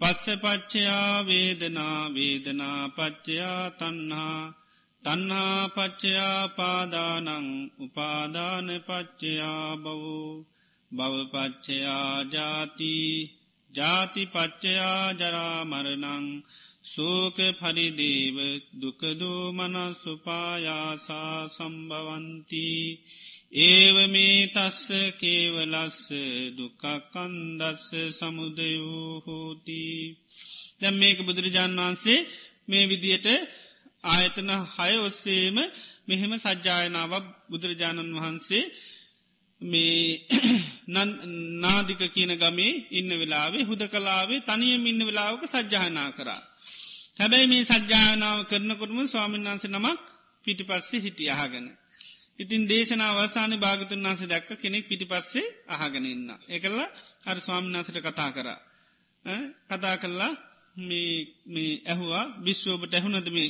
[0.00, 4.40] පස්ස පච්චයා වේදනා වේදනා පච්චයා තන්හා
[5.04, 10.28] තන්හා පච්චයා පාදානං උපාදාන පච්චයා බවෝ
[10.90, 12.94] භවපච්චයා ජාති
[13.74, 16.26] ජාති පච්චයා ජරාමරණං
[16.84, 18.36] සෝක පරිදේව
[18.74, 22.66] දුකදෝ මනස්සුපායාසා සම්භවන්ති
[23.62, 26.00] ඒව මේ තස්ස කේවලස්ස
[26.58, 29.82] දුකක්කන්දස්ස සමුදයෝ හෝති
[30.80, 32.26] දැම් මේක බුදුරජාන් වහන්සේ
[32.68, 33.28] මේ විදියට
[34.04, 35.56] ආයතන හය ඔස්සේම
[36.06, 38.64] මෙහෙම සජ්ජායනාවක් බුදුරජාණන් වහන්සේ
[39.62, 40.00] මේ
[41.58, 46.42] නාදික කියන ගමේ ඉන්න වෙලාවේ හුද කලාවේ තනියම ඉන්න වෙලාවක සජ්ජායනා කරා.
[47.16, 50.00] හැබැයි මේ සජ්‍යායනාව කරනකොටම ස්වාමීන් වන්සේ නමක්
[50.44, 51.66] පිටි පස්සේ හිටිය අහගෙන.
[52.38, 56.28] ඉතින් දේශනාවසාන භාගතුන් වන්සේ දැක්ක කෙනෙක් පිටි පස්සේ අහගෙන ඉන්න.
[56.48, 56.80] එකල්ල
[57.26, 58.58] හර ස්වාමීන් වන්සට කතා කරා.
[59.68, 60.32] කතා කල්ලා
[61.48, 63.48] මේ ඇහුවා විශ්වෝපට ඇහුනද මේ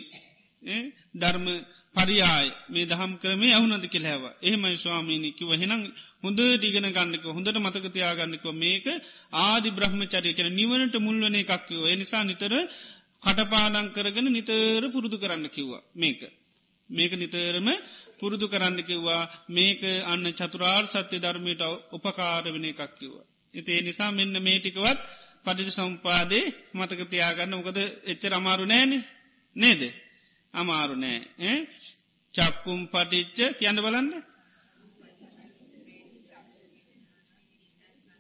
[1.15, 1.47] ධර්ම
[1.95, 5.83] පරියාය මේ දහම් කරමේ ඇහුනද කෙලහැව එහෙමයි ස්වාමීනිකිව හෙනම්
[6.23, 8.87] හොඳ ටිගෙන ගන්නක හොඳට මතකතියාගන්නක මේක
[9.41, 12.53] ආදි බ්‍රහ්මචරය කන නිවනට මුල්වන එකක්කෝ එනිසා නිතර
[13.25, 15.83] කටපාඩං කරගෙන නිතර පුරුදු කරන්න කිව්වා.
[15.97, 16.21] මේක.
[16.91, 17.69] මේක නිතරම
[18.19, 19.23] පුරුදු කරන්න කිව්වා.
[19.49, 21.63] මේක අන්න චතුරාර් සත්‍ය ධර්මයට
[21.93, 23.27] උපකාර වෙන එකක් කිව්වා.
[23.55, 25.01] එතේ නිසා මෙන්න මේටිකවත්
[25.45, 26.45] පටිජ සම්පාදේ
[26.75, 27.55] මතක තියාගන්න.
[27.55, 28.93] මොකද එච්චර අමාරු නෑන.
[29.57, 29.83] නේද?
[30.55, 31.55] අමාරු නෑ.
[32.35, 34.09] චක්කුම් පටිච්ච කියන්න බලන්න.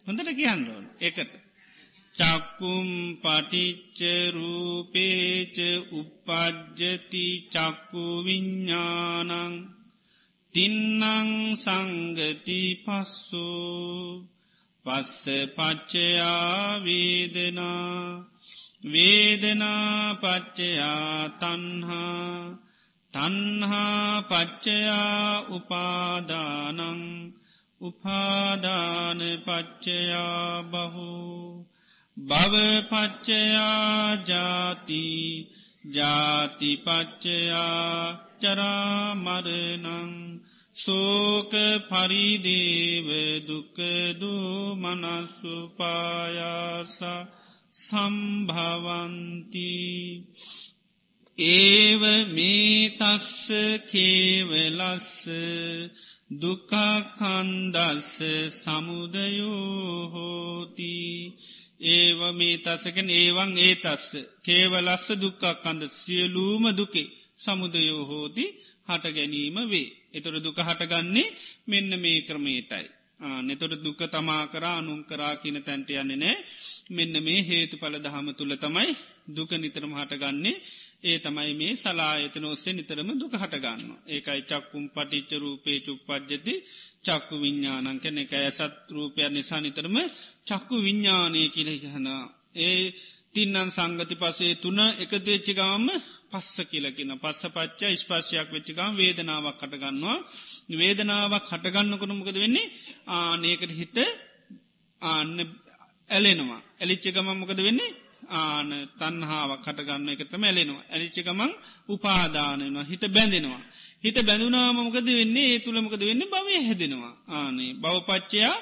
[0.06, 0.84] හොඳට කියන්න ඕන.
[1.00, 1.43] එකට
[2.16, 2.88] චක්කුම්
[3.22, 3.96] පටිච්චරූපේච
[5.98, 9.54] උපද්ජති චක්කු විඤ්ඥානං
[10.54, 11.02] තින්නං
[11.54, 14.22] සංගති පස්සෝ
[14.84, 15.24] පස්ස
[15.56, 17.98] පච්චයා වේදනා
[18.84, 22.38] වේදනා පච්චයා තන්හා
[23.14, 26.80] තන්හා පච්චයා උපාදානං
[27.80, 31.63] උපාදාන පච්චයා බහෝ
[32.16, 35.06] භවපච්චයා ජාති
[35.94, 37.64] ජාතිපච්චයා
[38.40, 40.12] චරාමරනං
[40.76, 41.52] සෝක
[41.88, 43.08] පරිදේව
[43.48, 44.36] දුකදු
[44.82, 45.26] මනස්සුපායාස
[47.80, 49.72] සම්භවන්ති
[51.38, 53.48] ඒව මේ තස්ස
[53.88, 55.10] කේවලස්ස
[56.36, 58.12] දුකකන්දස්ස
[58.54, 59.24] සමුදයෝහෝතිී
[61.88, 64.10] ඒව මේ තසකෙන් ඒවන් ඒ තස්ස
[64.42, 68.44] කේවලස්ස දුක්කක් කන්ද සියලූම දුකේ සමුදයෝ හෝති
[68.88, 69.88] හට ගැනීම වේ.
[70.12, 71.34] එතොර දුක හටගන්නේ
[71.66, 72.86] මෙන්න මේ ක්‍රමේටයි.
[73.42, 76.36] නෙතොට දුක තමා කරා අනුම් කරා කියන තැන්ට යන්නේ නෑ
[76.90, 78.90] මෙන්න මේ හේතු පල දහම තුළ තමයි
[79.28, 80.60] දුක නිතරම හටගන්නේ
[81.04, 83.90] ඒ තමයි මේ සලායතන ඔස්සේ නිතරම දුක හටගන්න.
[84.06, 86.54] ඒකයි චක්කුම් පටිච්ච රූපේ චුප්පද්ජති
[87.04, 89.96] චක්කු විඤ්ඥානන් කැන එක ඇසත් රූපයක් නිසා නිතරම
[90.46, 92.22] චක්කු විඤ්ඥානය කියල හනා.
[92.58, 92.82] ඒ
[93.34, 95.84] තින්නන් සංගති පසේ තුන එකතු වෙච්චිගාම
[96.30, 100.18] පස්ස කියලකින පස්ස පච්චා ස්පර්ශයක් වෙච්චිකම් වේදනාවක් කටගන්නවා
[100.74, 102.72] වේදනාවක් හටගන්න කොනමකද වෙන්නේ?
[103.10, 103.96] ආනයකට හිත
[105.02, 105.38] ආන්න
[106.10, 106.60] ඇලෙනවා.
[106.80, 107.90] ඇලිච්චගම මොකද වෙන්නේ?
[108.34, 110.84] ආන තන්හාාවක් කටගන්න එකතම ඇලෙනවා.
[110.86, 111.52] ඇලිච්චගමන්
[111.88, 113.62] උපාදානනවා හිත බැඳෙනවා.
[114.04, 115.46] හිත බැඳුනාමකද වෙන්නේ?
[115.46, 116.24] ඒ තුළමකද වෙන්න?
[116.26, 117.14] භවය හැදෙනවා.
[117.30, 118.56] ආනේ බවපච්චයා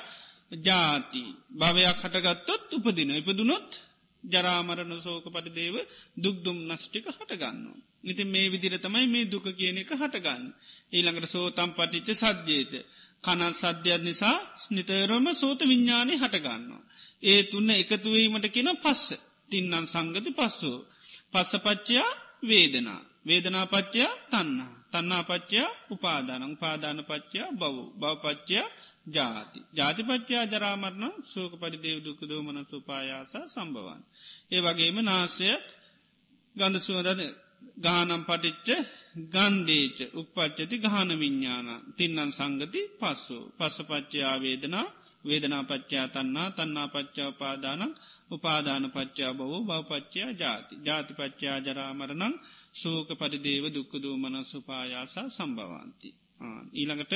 [0.63, 1.25] ජාති.
[1.53, 3.71] භවයක් හටගත්තොත් උපදින ඉපදුනොත්
[4.25, 5.77] ජරාමරණ සෝක පරිදේව
[6.17, 7.67] දුක්දුම් නස්්ටික හටගන්න.
[8.05, 10.45] ඉති මේ විදිර තමයි මේ දුක කියන එක හටගන්න.
[10.93, 12.75] ඊළඟට සෝතම් පටිච්ච සද්්‍යයට.
[13.25, 14.37] කනත් සද්‍යයක් නිසා
[14.71, 16.83] නිතරම සෝත විඤ්ඥානය හටගන්නවා.
[17.23, 19.03] ඒ තුන්න එකතුවීමට කියන පස්ස.
[19.53, 20.79] තින්නන් සංගති පස්සෝ.
[21.33, 22.11] පස්සපච්චයා
[22.43, 23.01] වේදනා.
[23.27, 24.73] වේදනාපච්චයා තන්නා.
[24.93, 28.69] තන්නාපච්චයා උපාදානං පාදාන පච්චයා බව බවපච්චයා
[29.07, 29.61] ජාති.
[29.75, 34.03] ජාතිපච්චයා ජරාමරණ සෝක පරිදේව දුකදෝ මන සුපායාස සම්බවන්.
[34.53, 35.49] ඒ වගේම නාසය
[36.57, 37.21] ගඳ සුවදද
[37.79, 38.69] ගානම් පටිච්ච
[39.31, 44.87] ගන්දේච උපච්චති ගාන විඤ්ඥාන තින්නන් සංගති පස්සු පස්සපච්චයා වේදනා
[45.25, 47.93] වේදනා පච්චා තන්නා තන්නා පච්චා උපාදානං
[48.31, 52.35] උපාදාන පච්චා බවෝ බවපච්චයා ජාති ජාති පච්චා ජරාමරණං
[52.75, 56.09] සෝක පරිදේව දුක්කදූ මන සුපායාසා සම්භවන්ති.
[56.73, 57.15] ඊළඟට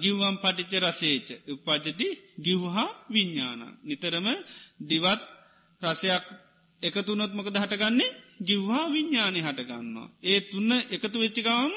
[0.00, 3.62] ගිව්වම් පටිච්ච රසේච උපජති ගිව්හා විඤ්ඥාන.
[3.82, 4.26] නිතරම
[4.82, 5.22] දිවත්
[5.82, 6.24] රසයක්
[6.82, 10.08] එකතුනොත්මකද හටගන්නේ ගිව්හා විඤ්ඥානය හටගන්නවා.
[10.22, 11.76] ඒ තුන්න එකතු වෙච්චිකාවම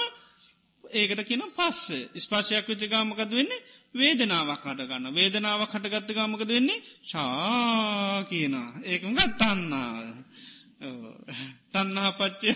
[0.84, 1.80] ඒකට කියන පස්ස
[2.18, 3.66] ස්පාශයක් වෙච්චිකාමකද වෙන්නේ
[3.96, 6.84] වේදනාවක් හටගන්න වේදනාවක් හටගත්තගාමකද වෙන්නේ?
[7.04, 8.70] ශා කියනවා.
[8.84, 10.06] ඒකම ගත්තන්නාව.
[11.72, 12.50] තන්නහා පච්චය.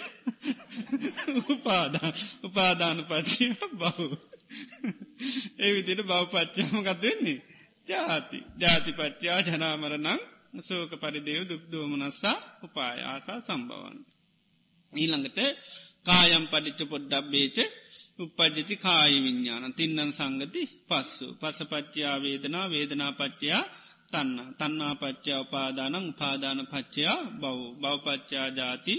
[1.50, 2.12] උපාදා
[2.44, 4.08] උපාදාන පච්චය බහු.
[5.60, 7.40] ඒ විදිට බව පච්චාමකත් වෙන්නේ?
[7.88, 8.40] ජාති.
[8.58, 10.20] ජාති පච්චා ජනාමරනං
[10.60, 13.98] සෝක පරිදේව දුක්දෝමනස්සා උපාය ආසා සම්බවන්.
[14.94, 15.40] ඊළඟට
[16.06, 17.58] කායම් පටිච්ච පොඩ්ඩක් බේච
[18.22, 21.28] උපජ්ජති කායි විඤ්ඥාන තින්නන් සංගති පස්සු.
[21.34, 23.64] පසපච්චයා වේදනා වේදනා පච්චයා
[24.14, 28.96] තන්න තන්නා පච්චා උපාදානං උපාදාන පච්චයා බව් බවපච්චා ජාති.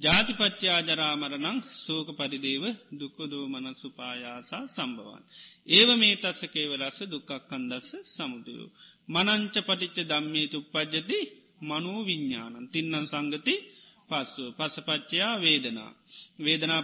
[0.00, 2.64] ජාතිපච්චා ජරාමරණං සෝක පරිදේව
[3.00, 5.22] දුක්කදෝ මන සුපායාසා සම්බවන්.
[5.68, 8.68] ඒව මේ තස්සකේව රස්ස දුක්කක් කන්දස්ස සමුදයෝ.
[9.08, 11.18] මනංච පටිච්ච දම්මේ තුප්පජ්ජති
[11.60, 13.54] මනෝ විඤ්ඥානන් තින්නන් සංගති
[14.08, 15.90] පස්සුව පසපච්චයා වේදනා.
[16.38, 16.82] වේදනා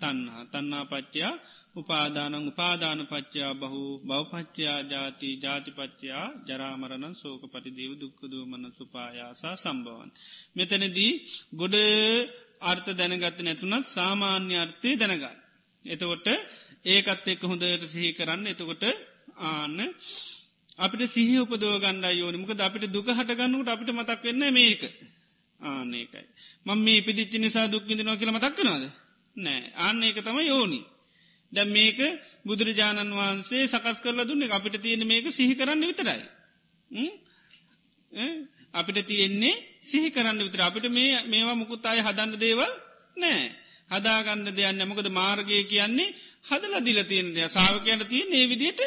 [0.00, 1.34] පච්චයා තන්නා තන්නා පච්චයා
[1.74, 10.10] උපාදානං උපාදාන පච්චයා බහු බවපච්චයා ජාති ජාතිපච්චයා ජරාමරණන් සෝක පටිදේව දුක්කදූ මන සුපායාසා සම්බවන්.
[10.56, 11.12] මෙතනදී
[11.52, 11.76] ගොඩ
[12.62, 15.36] අර්ථ දැනගත්ත නැතුනත් සාමාන්‍ය අර්ථය දැනගන්න.
[15.84, 16.26] එතකොට
[16.86, 18.84] ඒකත් එක්ක හොඳට සිහි කරන්න එතකොට
[19.44, 19.78] ආන්න
[20.78, 24.82] අපිට සිහි උපදෝ ගණ්ඩ යෝනිමකද අපිට දුක හටගන්නුට අපිට මතක් වෙන්න මේක
[25.60, 26.22] ආනකයි.
[26.66, 28.84] මං මේ පිදිච්චි නිසා දුක්විදිනවා කියල මතක්කනවාද
[29.36, 30.80] නෑ අන්න ඒක තම යෝනි.
[31.52, 31.98] දැ මේක
[32.44, 36.22] බුදුරජාණන් වහන්සේ සකස් කරල දුන්න අපිට තියෙන මේක සිහි කරන්න විතරයි.
[38.74, 42.70] අපිට තියෙන්නේ සිහි කරන්න විතර අපිට මේ මේවා මුකුත් අය හදන්න දේවල්
[43.16, 43.42] නෑ.
[43.90, 46.14] හදාගන්න දෙයන්න මොකද මාර්ගය කියන්නේ
[46.44, 48.80] හදල දිල තියෙන දෙය සාාවකයට තියෙන් ඒ විදියට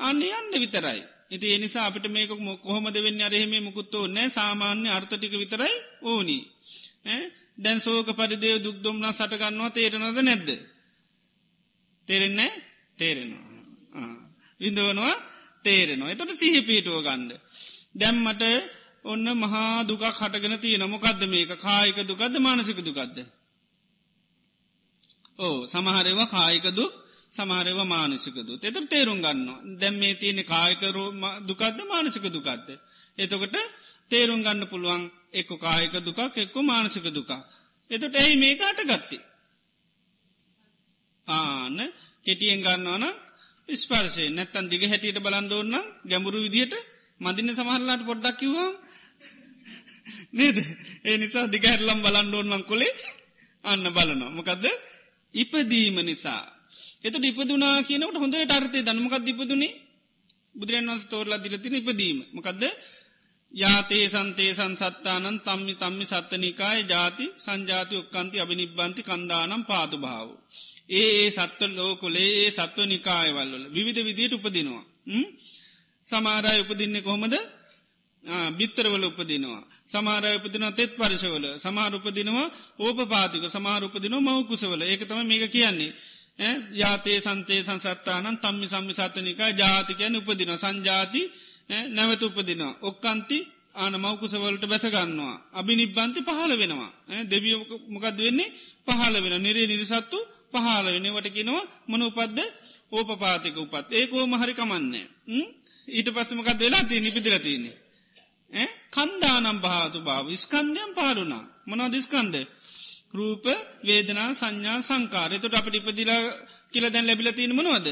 [0.00, 1.00] අන්න යන්න විතරයි.
[1.30, 2.30] ඉති එනිසා අපිට මේක
[2.62, 6.38] කොහොමද වෙන්න අරහෙම මුකුත්තෝ නෑ සාමාන්‍ය අර්ථටික විතරයි ඕනි.
[7.58, 10.48] දැන් සෝක පරිදේ දුක්දුම්නා සටගන්නවා තේරනද නැද්ද.
[12.08, 12.50] තේරෙන්නේ
[12.98, 13.44] තේරෙනවා.
[14.60, 15.14] විඳවනවා
[15.64, 16.10] තේරෙනවා.
[16.10, 17.32] එතට සිහි පීටුව ගණ්ඩ.
[17.94, 18.42] දැම්මට
[19.04, 23.16] ඔන්න මහා දුකක් හටගෙන තියන මොකක්ද මේක කායික දුකක්ද මානසික දුකක්ද.
[25.38, 26.92] ඕ සමහරව කායික දුක්
[27.32, 28.48] සමාරව මානසිකද.
[28.62, 29.48] එත තේරුම් ගන්න.
[29.78, 30.96] දැම් මේ තියෙන කායකර
[31.42, 32.68] දුකක්ද මානසික දුකක්ද.
[33.18, 33.56] එතකොට
[34.10, 35.02] තේරුම් ගන්න පුළුවන්
[35.32, 37.30] එක්ක කායක දුකක් එක්ක මානසික දුකක්.
[37.90, 39.18] එතට ඇයි මේක අට ගත්ති.
[41.28, 41.76] ආන
[42.26, 43.04] කෙටියෙන් ගන්නවන
[43.68, 44.24] ස්පර්ශය.
[44.30, 46.74] නැත්තන් දිග හැටියට බලන්ඩෝන්න ගැඹුරු විදිහට
[47.20, 48.70] මදින්න සමහරලාට පොඩ්ඩක් කිවවා
[50.32, 50.56] නේද?
[51.02, 52.92] ඒ නිසා දිගහැරලම් බලන්ඩෝන්නම් කොලේ
[53.64, 54.30] අන්න බලනවා.
[54.30, 54.64] මොකදද?
[55.34, 56.42] ඉපදීම නිසා.
[57.02, 59.72] එතට ඉපදුනා කියනට හොඳ ටර්තය දනමකක් ඉපදුනේ?
[60.54, 62.18] බුදුරන් වන්ස තෝරලා දිලතින ඉපදීම.
[62.32, 62.62] මොකක්ද
[63.54, 70.28] යාතේ සන්තේ සංසත්තානන් තම්මි තම්මි සත්තනිකාය ජාති සංජාති ඔක්කන්ති අභිනිබ්බන්ති කන්දානම් පාතු භාව.
[70.90, 74.84] ඒ ඒ සත්ව ලෝකොලේ ඒ සත්ව නිකායවල්ල විවිධ විදියට උපදිනවා.
[76.08, 77.34] සමාරය උපදින්නේ කොහොමද
[78.52, 79.62] බිත්තරවල උපදිනවා.
[79.86, 82.48] සමාරය උපදින තෙත් පරිශවල සමාරුපදිනවා
[82.78, 85.92] ඕප පාතික සමාරුපදින මවකුසවල ඒක තම මේක කියන්නේ.
[86.72, 91.22] යාතේ සන්තේ සංසත්තානන් තම්මි සම්මි සත්තනිකා ජාතිකයන් උපදින සංජාති
[91.70, 92.78] නැවත උපදිනවා.
[92.82, 93.38] ඔක්කන්ති
[93.74, 95.36] ආන මවකුසවලට බැසගන්නවා.
[95.52, 96.92] අභි නිබ්බන්ති පහල වෙනවා.
[97.24, 97.54] දෙවිය
[97.88, 98.54] මොකද වෙන්නේ?
[98.86, 100.18] පහල වෙන නිරේ නිරිසත්තු
[100.52, 102.38] පහල වෙනවටකිනවා මන උපද්ද
[102.92, 103.86] ඕපපාතික උපත්.
[103.90, 105.06] ඒකෝ මහරි කමන්නේ.
[105.88, 107.76] ඊට පස්සමකත් වෙලා තිය නිපිදිල තියන්නේ.
[108.92, 110.26] කන්දානම් භාතු භාව.
[110.36, 112.34] ස්කන්ධයම් පාරුණා මොනා දිස්කන්ද
[113.14, 113.44] රූප
[113.86, 116.22] වේදනා සංඥා සංකාරය තුට අපට ඉපදිලා
[116.72, 117.88] කියල දැන් ලැබිල තියෙන මනවද?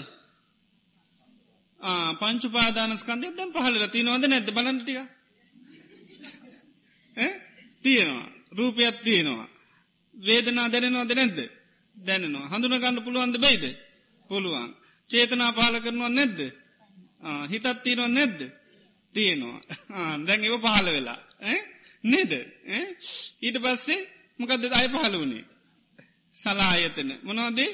[2.20, 4.98] පංචුපාදානස්කන්දය දැම් පහල තිනවද නැද බලටික
[7.82, 8.28] තියෙනවා.
[8.52, 9.48] රූපයක් තියෙනවා.
[10.14, 11.38] වේදනා දැනෙනවාද නැද්ද?
[11.96, 12.48] දැනෙනවා.
[12.48, 13.64] හඳුන ගන්න පුළුවන්ද බයිද?
[14.30, 14.70] පුළුවන්.
[15.10, 16.40] චේතනා පාල කරනවා නැද්ද?
[17.50, 18.40] හිතත් තියෙනවා නැද්ද?
[19.14, 19.60] තියෙනවා.
[20.26, 21.20] දැන් ඒව පහල වෙලා.
[22.04, 22.32] නේද?
[23.42, 24.00] ඊට පස්සේ
[24.38, 25.44] මොකක්ද අය පහල වුණේ?
[26.34, 27.10] සලායතන.
[27.22, 27.70] මොනවදේ?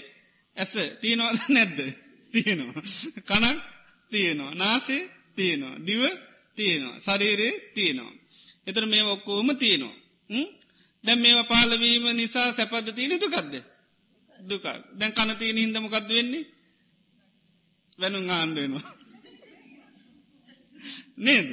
[0.57, 0.73] ඇස.
[1.01, 1.79] තියෙනවාද නැද්ද?
[2.33, 2.83] තියෙනවා.
[3.23, 3.59] කනක්?
[4.13, 4.55] තියෙනවා.
[4.55, 5.03] නාසේ
[5.37, 5.77] තියෙනවා.
[5.87, 6.03] දිව
[6.57, 6.97] තියෙනවා.
[6.99, 8.15] ශරීරයේ තියෙනවා.
[8.67, 9.97] එතර මේ ඔක්කෝම තියෙනවා.
[11.05, 13.55] දැම් මේවා පාලවීම නිසා සැපද තියෙන දුකක්ද?
[14.41, 14.65] දුක
[14.99, 16.45] දැන් කනතියන හිදමකක්ද වෙන්නේ?
[17.99, 18.99] වැනු ආණ්ඩුවෙනවා
[21.19, 21.49] නේද?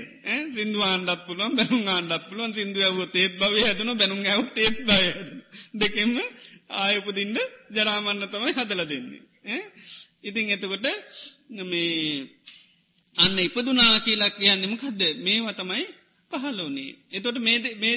[0.53, 5.03] සිින්දු ආණ්ඩත් පුලුවන් බැනු ආණ්ඩත් පුලුවන් සිින්දු ඇව තේත් බව හැදන බැනු ඇව තේත් බය
[5.75, 6.11] දෙකෙම
[6.77, 7.39] ආයපදින්ට
[7.71, 9.21] ජරාමන්න තමයි හදල දෙන්නේ.
[10.25, 10.85] ඉතිං එතකොට
[11.63, 12.27] මේ
[13.15, 15.85] අන්න ඉපදුනා කියලා කියන්නෙමකක්ද මේවා තමයි
[16.31, 17.95] පහලෝනේ එතොට මේ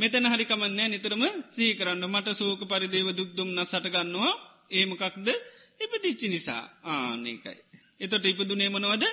[0.00, 2.04] මෙතන හරිකමන්නෑ නිතරම සී කරන්න.
[2.06, 4.32] මට සූක පරිදේව දුක්දුම්න්න සටගන්නවා
[4.70, 5.28] ඒමකක්ද
[5.80, 6.62] ඉපදිච්චි නිසා.
[6.84, 7.58] ආනකයි.
[8.00, 9.04] එතොට ඉපදුනේ මනවද?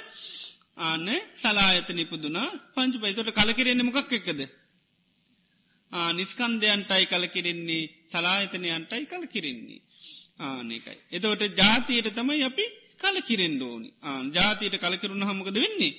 [0.79, 2.49] ආන සලායතන ඉපදුනා.
[2.73, 4.41] පංචු පයිතොට කලකිරෙන්නේ මොකක් එකද.
[6.11, 9.81] නිස්කන්දයන්ටයි කලකිරෙන්නේ සලායතනයන්ටයි කලකිරෙන්නේ.
[10.39, 10.97] ආනකයි.
[11.11, 12.65] එතවට ජාතියට තමයි අපි
[12.99, 15.93] කලකිරෙන්ඩ ඕනි ආන ජාතියට කලකිරුණ හමකද වෙන්නේ.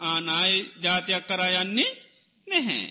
[0.00, 0.52] ආනාය
[0.82, 1.90] ජාතියක් කරා යන්නේ
[2.46, 2.82] නැහැ.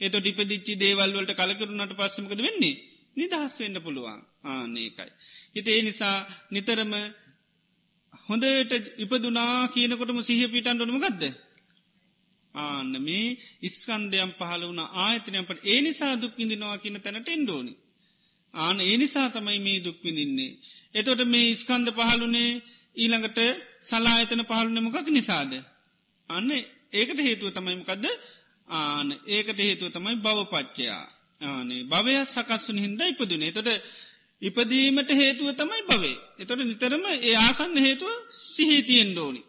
[0.00, 2.74] ඒත ටිපදිච්චි දේවල්වලට කලකරුණට පස්සමකද වෙන්නේ
[3.16, 5.10] නිදහස් වෙන්න පුළුවන් ආනේකයි.
[5.54, 6.16] හිත ඒ නිසා
[6.50, 6.94] නිතරම
[8.26, 11.24] හොඳට ඉපදුනා කියනකොටම සිහ පිටන්ටනම ගදද.
[12.54, 17.72] ආන්න මේ ඉස්කන්දයම් පහල වුණ ආයතනයම්පට ඒ නිසා දුක්විඳිනවා කියන තැනට එන්ඩෝනි.
[18.54, 20.52] ආන ඒ නිසා තමයි මේ දුක්විඳින්නේ.
[20.94, 22.50] එතොට මේ ඉස්කන්ද පහලුනේ
[22.96, 23.38] ඊළඟට
[23.82, 25.52] සලායතන පහලුන මොකක් නිසාද.
[26.30, 26.50] අන්න
[26.92, 28.04] ඒකට හේතුව තමයිමකදද
[28.68, 31.04] ආන ඒකට හේතුව තමයි බවපච්චයා.
[31.40, 33.68] ආනේ භවය සකස්සුන හින්ද ඉපදුනේ තොට
[34.42, 36.16] ඉපදීමට හේතුව තමයි භවේ.
[36.38, 38.12] එතොට නිතරම ඒ ආසන්න හේතුව
[38.46, 39.42] සිහිතියෙන් ඩෝනි.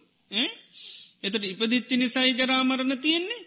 [1.21, 3.41] එතට ඉපදිච්චි නිසයි ජරාමරණ තියෙන්නේ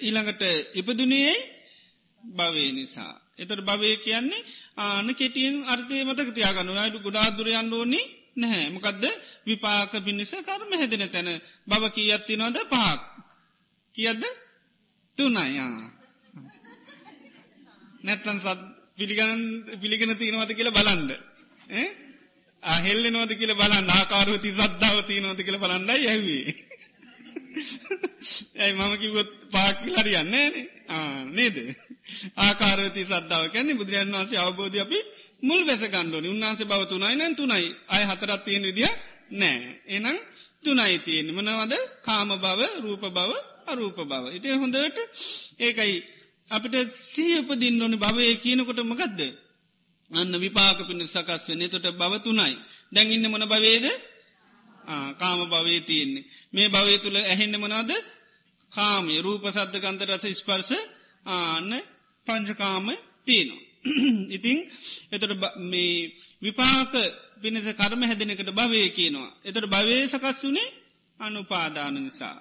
[0.00, 0.42] ඊළඟට
[0.74, 1.36] ඉපදුනේයි
[2.28, 3.14] භවේ නිසා.
[3.38, 4.46] එතට භවය කියන්නේ
[4.78, 8.00] ආන කෙටියෙන් අර්ථය මතක තියාගන්න අයට ගොඩාදුරයන්න ඕනි
[8.36, 8.66] නැහැ.
[8.70, 9.04] මොකදද?
[9.46, 11.28] විපාක පිණිස කරම හැදෙන තැන.
[11.66, 13.00] බව කිය අත්තිනවද පහක්.
[13.94, 14.22] කියද්ද
[15.18, 15.70] තුනයා.
[18.02, 18.60] නැත්තන් සත්
[18.96, 19.42] පිළිගන
[19.80, 21.10] පිළිගෙන තියෙනවද කියලා බලන්ඩ
[22.62, 23.86] අහෙල්ල නොද කියල බලන්න.
[23.90, 26.67] ආකාරවති සද්ධාව තියනවද කියල බලන්නයි ඇවේ
[28.60, 30.46] ඇයි මම කිවොත් පාක්කිල හරියන්නේ
[31.30, 31.56] නේද?
[32.38, 34.98] ආකාරවති සද්ධාව කැන්නේ බුදුරජන් වන්සේ අවබෝධ අපි
[35.42, 37.66] මුල් වැස ගණ්ඩෝනි උන්වන්සේ බව තුනයි නැන් තුනයි.
[37.88, 38.92] අය හතරත් තියෙන විදිිය
[39.32, 40.16] නෑ එනම්
[40.64, 41.74] තුනයි තියෙන මනවද?
[42.06, 43.30] කාම බව රූප බව
[43.66, 44.24] අරූප බව.
[44.38, 44.98] ඉතිය හොඳට
[45.58, 45.96] ඒකයි
[46.50, 49.20] අපිට සීපදින්න ඕනි භවය කියනකොට මකදද?
[50.10, 52.54] අන්න විපාක පිණ සකස් වන්නේ තොට බවතුනයි
[52.94, 53.86] දැන්ඉන්න මොන භවේද
[55.18, 57.90] කාම භවය තියෙන්නේ මේ භවය තුළ ඇහෙන්න මනාද
[58.72, 60.70] කාමය රූප සද්ධ කන්ත රස ස්පර්ස
[61.28, 61.72] ආන්න
[62.26, 62.86] පංචකාම
[63.24, 63.64] තියනවා.
[64.36, 64.58] ඉතිං
[65.10, 65.32] එතට
[65.64, 65.92] මේ
[66.42, 66.92] විපාක
[67.38, 69.30] පිණිස කර්ම හැදෙනකට භවය කියනවා.
[69.44, 70.68] එතට භවය සකස් වුනේ
[71.20, 72.36] අනුපාදාන නිසා.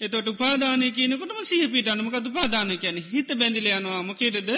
[0.00, 4.50] එතොට උපාදානය කියනකොටම සිහපිට අනමකත් උපාදාන කියන හිත බැඳිල යනවා මොකේටද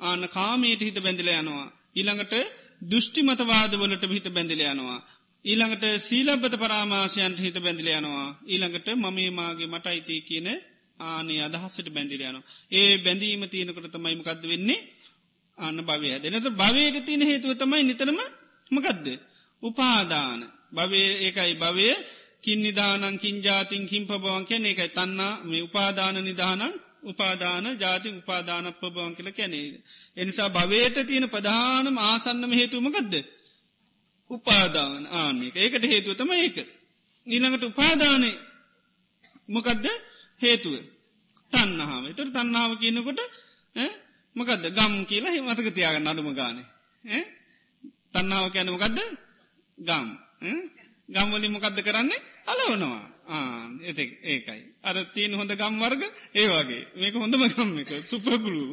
[0.00, 1.66] ආන කාමයට හිත බැඳිල යනවා.
[1.92, 2.34] ඊළඟට
[2.82, 5.00] දෘෂ්ටි මතවාදවලට හිත බැඳිල යනවා.
[5.44, 8.28] ඊළඟට සීලබ්බත පරාමාශයන්ට හිත බැඳිල යනවා.
[8.46, 10.48] ඊළඟට මමේ මාගේ මට අයිති කියන
[11.00, 12.44] ආනේ අදහස්සට බැඳිල යනවා.
[12.70, 14.80] ඒ බැඳීම තියනකට තමයිමකක්ද වෙන්නේ
[15.58, 18.20] අන්න භවය දෙනත භවයට තියන හේතුව තමයි නිතරම
[18.70, 19.06] මකදද.
[19.62, 20.40] උපාදාන
[20.72, 21.88] භවය ඒකයි භවය
[22.40, 28.66] කින් නිධානන් කින් ජාතින් කින් පබවන් කියන එකයි තන්නා මේ උපාදාන නිධානන් උපාදාන ජාති උපාදාන
[28.74, 29.80] පබවන් කියල කැනේ.
[30.16, 33.14] එනිසා භවයට තියෙන ප්‍රධානම ආසන්නම හේතුමකක්ද.
[34.30, 36.56] උපාදාන ආනක ඒකට හේතුව තම ඒක.
[37.26, 38.30] ඊළඟට උපාදානය.
[39.48, 39.86] මොකදද?
[40.40, 40.74] හේතුව.
[41.52, 43.20] තන්නහාම තුර තන්නාව කියනකොට
[44.36, 46.66] මොකද ගම් කියලා හිමතක තියාගන්න අඩුම ගානේ.
[48.12, 48.98] තන්නාව කැනමකදද
[49.78, 50.08] ගම්.
[51.08, 52.20] ගම්වලි මොකක්ද කරන්නේ?
[52.46, 53.02] අලවනවා.
[53.26, 54.62] ආ එති ඒකයි.
[54.82, 56.02] අර තියන් හොඳ ගම් වර්ග
[56.34, 56.82] ඒ වගේ.
[56.96, 57.90] මේක හොඳම ගම් එක.
[58.04, 58.64] සුපගුලු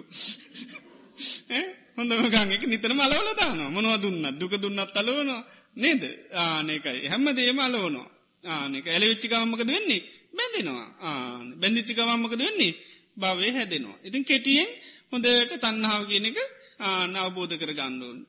[1.97, 5.31] හොඳම ගංගක නිතර මලවල දාන මොනව දුන්න දුක දුන්නත් අලවන
[5.75, 6.03] නේද?
[6.35, 8.09] ආනකයි හැම්ම දේම අලවනවා.
[8.43, 10.01] ආනක ඇලවිච්චි ගමකද වෙන්නේ?
[10.33, 10.87] බැඳෙනවා.
[10.99, 12.73] ආ බැඳිච්චි ගමම්මකද වෙන්නේ?
[13.17, 13.97] භවය හැදෙනවා.
[14.03, 14.69] ඉතින් කෙටියෙන්
[15.11, 16.37] හොඳට තන්නාව කියන එක
[16.81, 18.19] ආන අවබෝධ කර ගණ්ඩුවන්.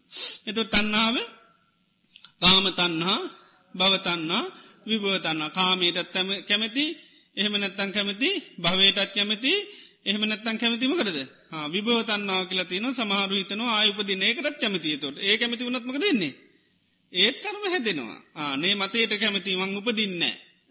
[0.46, 1.16] එතු තන්නාව
[2.42, 3.20] කාම තන්හා
[3.74, 4.44] භවතන්නා
[4.86, 6.16] විභවතන්න කාමීටත්
[6.48, 6.84] කැමැති
[7.36, 9.52] එහෙම නැත්තන් කැමති භවයටත් කැමති
[10.08, 11.18] එහෙම නැත්තන් කැමතිම කරද
[11.68, 16.32] විභවතන්නාව කියලා තින සමහරු හිතන ආයුපදින ඒකටත් කැමතිතොට ඒ කැමති වනත්මක දෙන්නේ.
[17.12, 18.18] ඒත් කරම හැදෙනවා.
[18.36, 20.22] ආනේ මතයට කැමති මං උපදින්න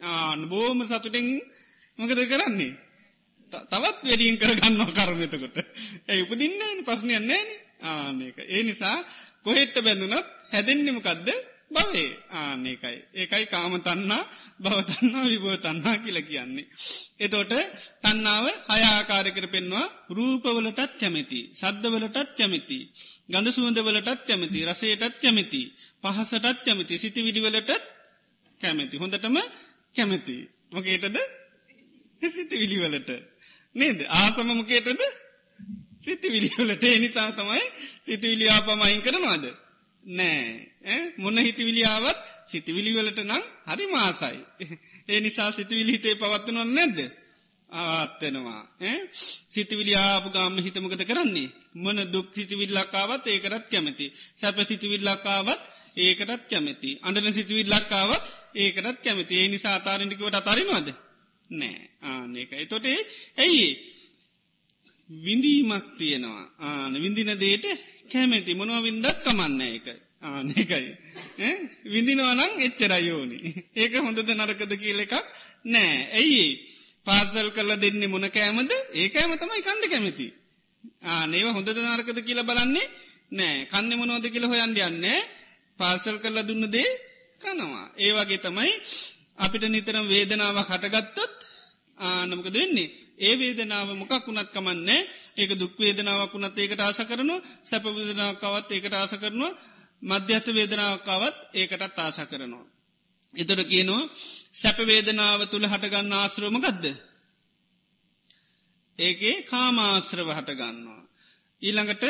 [0.01, 1.27] ආන බෝම සතුටෙන්
[1.99, 2.73] මකද කරන්නේ.
[3.51, 5.57] තවත් වැඩියෙන් කරගන්නවා කරමතකොට
[6.07, 7.43] ඇයි උපදින්න ප්‍රශ්නයන්නේ
[7.83, 8.97] ආනක ඒ නිසා
[9.43, 11.29] කොහෙට්ට බැඳුනත් හැදෙන්නෙමකක්ද
[11.71, 14.23] භවේ ආනකයි ඒකයි කාම තන්නා
[14.61, 16.67] භවතන්නා විබෝ තන්නා කියල කියන්නේ.
[17.19, 17.53] එතෝට
[18.03, 22.79] තන්නාව හයාකාරකර පෙන්වා රූපවලටත් කැමති සද්ධවලටත් කැමති.
[23.29, 25.61] ගඳ සුවඳවලටත් කැමති රසයටත් කැමති.
[26.03, 27.71] පහසටත් කැමති සිති විඩිවලටත්
[28.61, 28.95] කැමති.
[28.97, 29.37] හොඳටම
[29.95, 30.37] කැමති.
[30.71, 31.17] මොකේටද
[32.21, 33.09] සිති විලිවලට.
[33.75, 35.01] නේද ආසමමකේටද
[36.01, 37.63] සිති විලිවලට එනිසා තමයි
[38.05, 39.45] සිතිවිලියාපමයින් කරනවාද.
[40.07, 41.13] නෑ.
[41.17, 44.39] මොන්න හිතවිලියාවත් සිතිවිලිවලට නම් හරි මාසයි.
[45.09, 46.99] ඒ නිසා සිතිවිලි හිතේ පවත්වනව නැද්ද.
[47.69, 48.61] ආත්තෙනවා
[49.45, 51.49] සිතිවිලි ආපු ගාම හිතමකද කරන්නේ?
[51.75, 54.05] මොන දුක් සිතිවිල්ලක්කාවත් ඒකරත් කැමති.
[54.35, 55.63] සැප සිතිවිල්ලක්කාවත්
[55.97, 56.89] ඒකටත් කැමති.
[57.01, 59.33] අඩන සිතිවිල්ලක්කාවත් ඒකටත් කැමති.
[59.35, 60.87] ඒ නිසා අතාරටිකට අතරිනවාද?
[61.49, 61.77] නෑ.
[62.03, 62.99] ආනකයි තොටේ
[63.37, 63.67] ඇයි?
[65.09, 66.43] විඳීමක් තියෙනවා.
[66.59, 67.65] ආන විඳින දේට
[68.07, 69.87] කැමැති මොනව වින්දක් කමන්න එක
[70.23, 70.79] ආනකයි
[71.85, 73.37] විඳිනවනං එච්චරයෝනි
[73.75, 75.13] ඒක හොඳද නරකද කියල එකක්
[75.65, 75.97] නෑ.
[76.13, 76.45] ඇයි
[77.05, 78.71] පාසල් කල දෙන්නේ මොන කෑමද?
[78.93, 80.27] ඒ කෑම තමයි කණ්ඩ කැමති.
[81.05, 82.87] ආනේව හොඳද නරකද කියල බලන්නේ
[83.31, 83.65] නෑ.
[83.65, 85.19] කන්න මොනෝද කියල හොයන්ඩ යන්නේ.
[85.79, 86.89] පාසල් කරලා දුන්න දේ
[87.41, 87.85] කනවා.
[87.95, 88.73] ඒ වගේ තමයි
[89.37, 91.46] අපිට නිතරම් වේදනාව හටගත්තොත්
[91.99, 92.93] ආනමකද වෙන්නේ.
[93.19, 99.57] ඒ වේදනාව මොකක් වුණත් කමන්නේ ඒක දුක්වේදනාවක් වුණත් ඒකට ආස කරනවා සැපවිදනාවකවත් ඒකට ආස කරනවා
[100.01, 102.65] මධ්‍යත්ත වේදනාවකාවත් ඒකටත් ආස කරනවා.
[103.33, 104.09] එතොට කියනවා
[104.53, 106.85] සැපවේදනාව තුළ හටගන්න ආශ්‍රමකදද.
[108.99, 111.01] ඒකේ කාමාශ්‍රව හටගන්නවා.
[111.61, 112.03] ඊළඟට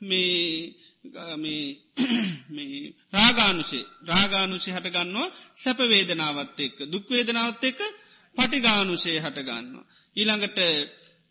[0.00, 0.66] මේ
[3.12, 7.80] රාගානුසේ රාගානුසි හටගන්නවා සැපවේදනාවත් එක්ක දුක්වේදනාවත් එක්ක
[8.36, 9.84] පටිගානුසේ හටගන්නවා.
[10.16, 10.58] ඊළඟට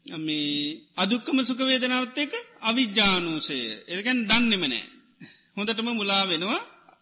[0.06, 3.58] මේ අදුක්කම සුකවේදනාවත් එක අවිජ්‍යානූසය
[3.90, 4.86] එකැන් දන්නෙමනෑ.
[5.56, 6.62] හොඳටම මුලා වෙනවා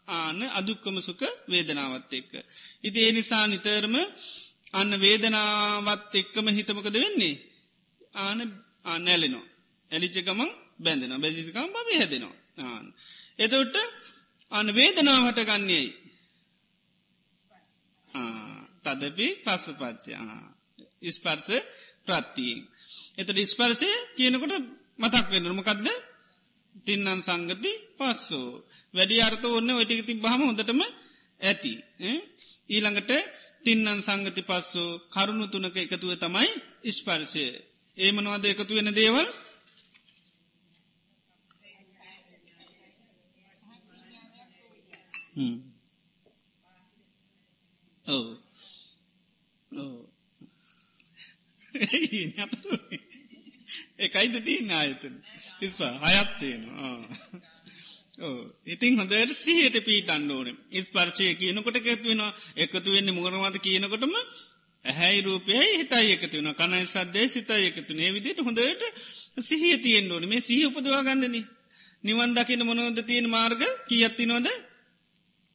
[0.09, 2.31] ආන අදුක්කම සුක වේදනාවත් එක්ක.
[2.83, 3.95] ඉති ඒ නිසා නිතරම
[4.73, 7.35] අන්න වේදනාවත් එක්කම හිතමකද වෙන්නේ.
[8.15, 8.39] ආන
[8.85, 9.47] ආනැලෙනවා.
[9.91, 10.49] ඇලිචකමං
[10.79, 12.37] බැඳෙන බැජිකම් බව හැදෙනවා.
[12.59, 12.85] ආන.
[13.39, 13.75] එතවට
[14.51, 15.89] අන වේදනාවට ගන්නේයි.
[18.85, 20.37] තදපි පස්ස පච්චා.
[21.01, 21.49] ඉස්පර්ස
[22.05, 22.59] ප්‍රත්තියෙන්.
[23.17, 24.53] එතට ඉස්පර්සය කියනකොට
[24.99, 25.87] මතක් වෙනරමකක්ද
[26.85, 28.49] තින්නන් සංගති පස්සෝ.
[28.93, 30.81] වැඩි අර්ථ ඔන්න ඔටික ති බහම හොඳටම
[31.41, 31.73] ඇති.
[32.69, 33.11] ඊළඟට
[33.63, 36.49] තින්නන් සංගති පස්සෝ කරුණු තුනක එකතුව තමයි
[36.83, 37.45] ඉස්පර්සය.
[37.97, 39.27] ඒමනවාද එකතු වෙන දේවල්
[48.05, 48.25] ඔව
[49.71, 49.93] ඔව
[53.99, 55.23] එකයිද තිීන ආයතන?
[55.61, 57.05] ඉස්පා අයත්තේනවා
[58.67, 64.15] ඉතින් හොඳට සිහට පීට අන්ඩෝනම් ඉස් පර්චය කියනකොට එකත්වෙනවා එකතු වෙන්න මුගරවාද කියනකොටම
[64.85, 68.83] ඇහැයි රූපයයි හිතයි එකතු වෙන කනයි සද්දේ සිතයි එකතු නේ විදිට හොඳට
[69.41, 70.27] සිහිය තියෙන් ඕන.
[70.27, 71.47] මේ සිහ උපදවා ගන්නන.
[72.03, 73.61] නිවන් දකින මොනොද තියෙන මාර්ග?
[73.87, 74.72] කියත්තිනොද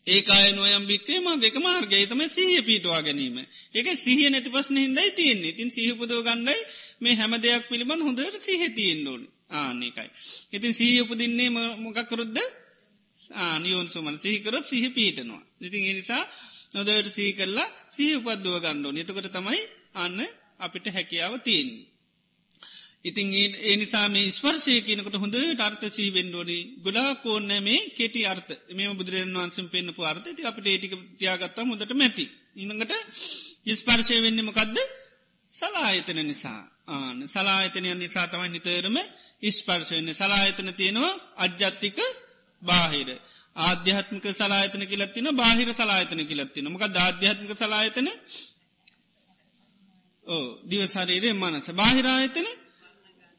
[0.09, 3.37] ඒකාය නොයම් බික්කේ මගේක මාර්ගය තම සහ පිටවා ගැනීම.
[3.75, 6.57] ඒක සිහ නැති පස්න හිදයි තියන්නේ තින් සහපුදව ගන්නයි
[7.01, 10.09] මේ හැම දෙයක් පිළිබඳ හොඳට සහ තියෙන් ඕන ආනකයි.
[10.53, 12.39] ඉතින් සහ උපදින්නේ මොකක්කරුද්ද
[13.43, 15.43] ආනියෝන් සුමන් සිහිකරොත් සිහ පීටනවා.
[15.61, 16.23] ඉතින් එනිසා
[16.75, 19.61] නොදට සී කරලා සහ උපද්දුව ගණ්ඩෝ නතකට තමයි
[19.97, 20.19] අන්න
[20.59, 21.88] අපිට හැකියාව තියන්නේ.
[23.05, 23.29] ඉතින්
[23.61, 28.51] ඒ නිසා මේ ස්පර්ශය කියනකට හොඳ අර්ථ සීවෙන්ඩෝනි ගොඩා කෝන්න මේ කෙටි අර්ථ.
[28.71, 30.29] මේ බුදුරන් වන්සම් පෙන්න්නපු අර්ථ.
[30.37, 32.25] ති අපට ඒටික තියාගත්තා මුදට මැති.
[32.57, 32.93] ඉඟට
[33.67, 34.77] ඉස්පර්ශය වෙන්නමකක්ද
[35.53, 36.61] සලායතන නිසා.
[36.89, 38.97] ආන සලායතනය නිසා තමයි නිතරම
[39.43, 41.99] ඉස්පර්ශයන්න සලායතන තියෙනවා අජ්ජත්තික
[42.63, 43.09] බාහිර.
[43.61, 48.09] ආධ්‍යාත්මික සලායතන කිලත්තින බාහිර සලායතන කිලත්තින මොක ධාධ්‍යාත්මික සලායතන?
[50.27, 51.69] ඕ දිවසරීරේ මනස.
[51.73, 52.49] බාහිරායතන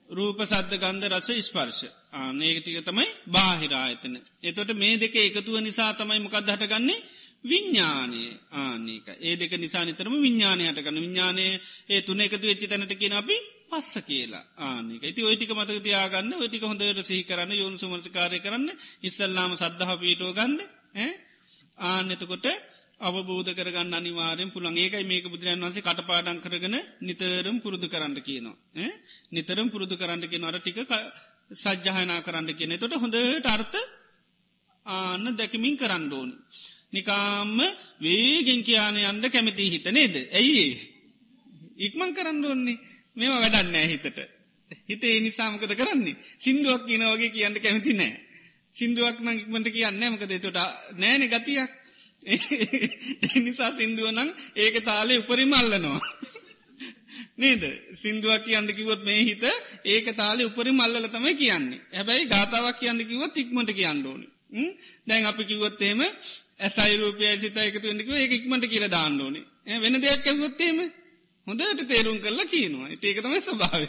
[0.10, 1.84] රූප සද්ධ ගන්ධ රස ස්පර්ශ.
[2.14, 4.16] ආනේගතික තමයි බාහිරායතන.
[4.42, 7.00] එතොට මේ දෙක එකතුව නිසා තමයි මොකක් හටගන්නේ?
[7.44, 11.46] විඤ්ඥානයේ ආනක ඒ දෙක නිසානිතරම විඤ්ඥානයට ගන්න විඤ්ඥානය
[11.90, 13.38] ඒ තුන එකතු වෙච්චි තැනට කියෙන අපි
[13.70, 14.44] පස්ස කියලා.
[14.60, 18.68] ආනක ඇති ඔයිටික මතක තියාගන්න ඔටික හොඳට සිහි කරන්න යොන් සුමර්සකාරය කරන්න
[19.04, 20.60] ඉස්සල්ලාම සද්ධහ පීටෝ ගන්න
[21.86, 22.46] ආන එතකොට
[23.00, 28.58] අවබෝධ කරගන්න අනිවාරෙන් පුළන් ඒකයි මේක බුදුරන් වන්සේ කටපාඩන් කරගෙන නිතරම් පුරුදු කරන්න කියනවා.
[29.32, 30.80] නිතරම් පුරුදු කරන්න කිය අර ටික
[31.56, 33.78] සජ්්‍යහනා කරන්න කියන තොට හොඳට අර්ථ
[34.86, 36.36] ආන්න දැකමින් කරන්න ඕනි.
[36.92, 37.58] නිකාම්ම
[38.00, 40.16] වේගෙන් කියයාන යන්ද කැමති හිත නේද.
[40.32, 40.66] ඇයි
[41.80, 42.78] ඉක්මං කරන්න ඕන්නේ
[43.16, 44.20] මේවා වැඩන්නෑ හිතට.
[44.88, 48.14] හිතේ නිසාමකද කරන්නේ සිින්දුවක් කියන වගේ කියන්න කැමති නෑ.
[48.76, 50.60] සිින්දුවක් නම් ඉක්මට කියන්න මකද තොට
[50.96, 51.79] නෑන ගතියක්
[53.36, 56.00] එනිසා සිින්දුවනං ඒක තාලේ උපරිම අල්ලනවා.
[57.38, 57.64] නේද?
[57.96, 59.44] සිින්දුවක් කියන්න කිවොත් මේ හිත
[59.86, 61.82] ඒක තාලේ උපරි මල්ල තමයි කියන්නේ.
[61.94, 64.22] හැබැයි ගාතාවක් කියන්න කිවත් ඉක්මට කියන්න ඕන.
[65.08, 66.00] දැන් අපි කිවොත්තේම
[66.60, 69.46] ඇසයිරූපය සිත එකතු වන්නකිව ඒ ඉක්මට කියල දාන්න ඕනේ.
[69.78, 70.80] වෙන දෙයක් ඇවොත්තේම
[71.48, 72.90] හොඳට තේරුම් කරලා කියනවා.
[72.92, 73.88] ඒක තමයි ස්වභාවය.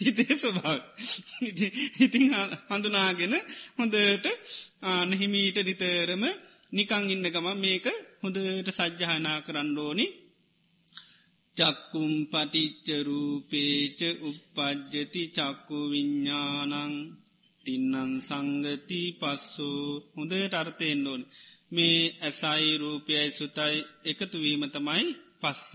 [0.00, 0.78] හිතේ ස්වභාව
[2.00, 2.26] ඉතිං
[2.68, 3.34] හඳුනාගෙන
[3.78, 4.26] හොඳට
[4.84, 6.24] ආනහිමීට නිතරම
[6.72, 7.86] නිකං ඉන්න ගම මේක
[8.20, 10.06] හොඳට සජ්්‍යහනා කරන්න ඕනි.
[11.56, 16.94] චක්කුම් පටිච්චරූපේච උපපජ්ජති චක්කු විඤ්ඥානං
[17.64, 19.84] තින්නන් සංගති පස්සෝ.
[20.14, 21.22] හොඳට අර්ථයෙන් ඕන.
[21.70, 25.06] මේ ඇසයි රූපයයි සුතයි එකතුවීම තමයි
[25.40, 25.70] පස්ස.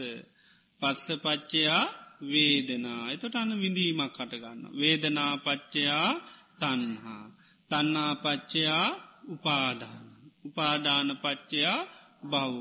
[0.82, 1.84] පස්ස පච්චයා
[2.24, 3.04] වේදනා.
[3.12, 6.10] එතොට අන්න විඳීමක් කටගන්න වේදනා පච්චයා
[6.60, 7.26] තන්හා
[7.72, 8.88] තන්නා පච්චයා
[9.28, 10.05] උපාදාන.
[10.46, 11.80] උපාදාන පච්චයා
[12.24, 12.56] බව්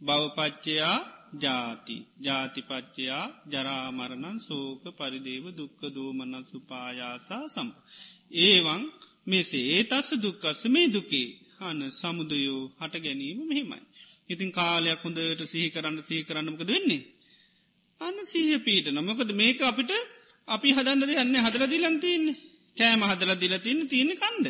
[0.00, 0.96] බවපච්චයා
[1.36, 7.74] ජාති ජාතිපච්චයා ජරාමරණන් සෝක පරිදේව දුක්ක දෝමන සුපායාසා සම්ප.
[8.40, 8.82] ඒවන්
[9.26, 13.82] මෙසේ ඒ තස්ස දුක්කස්ස මේ දුකේ හන සමුදයෝ හට ගැනීම මෙහෙමයි.
[14.28, 17.02] ඉතින් කාලයක් හොඳට සිහි කරන්න සිහි කරන්නමකද වෙන්නේ.
[18.00, 19.92] අන්න සීහ පීට නොමකද මේක අපිට
[20.48, 22.36] අපි හදන්නද යන්න හදර දිලන්තින්නේ
[22.76, 24.48] කෑම හදල දිලතින්න තියෙන කණ්ඩ.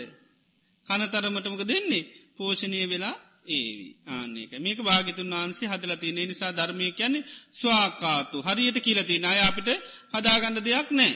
[0.89, 3.17] කනතරමටමක දෙන්නේ පෝෂණය වෙලා
[3.49, 3.89] ඒවි.
[4.09, 6.23] ආනක මේක භාගිතුන් වහන්සේ හදල තියනෙ.
[6.25, 8.37] නිසා ධර්මය කියන්නේ ස්වාකාතු.
[8.43, 9.69] හරියට කියලති අය අපිට
[10.15, 11.13] හදාගන්න දෙයක් නෑ.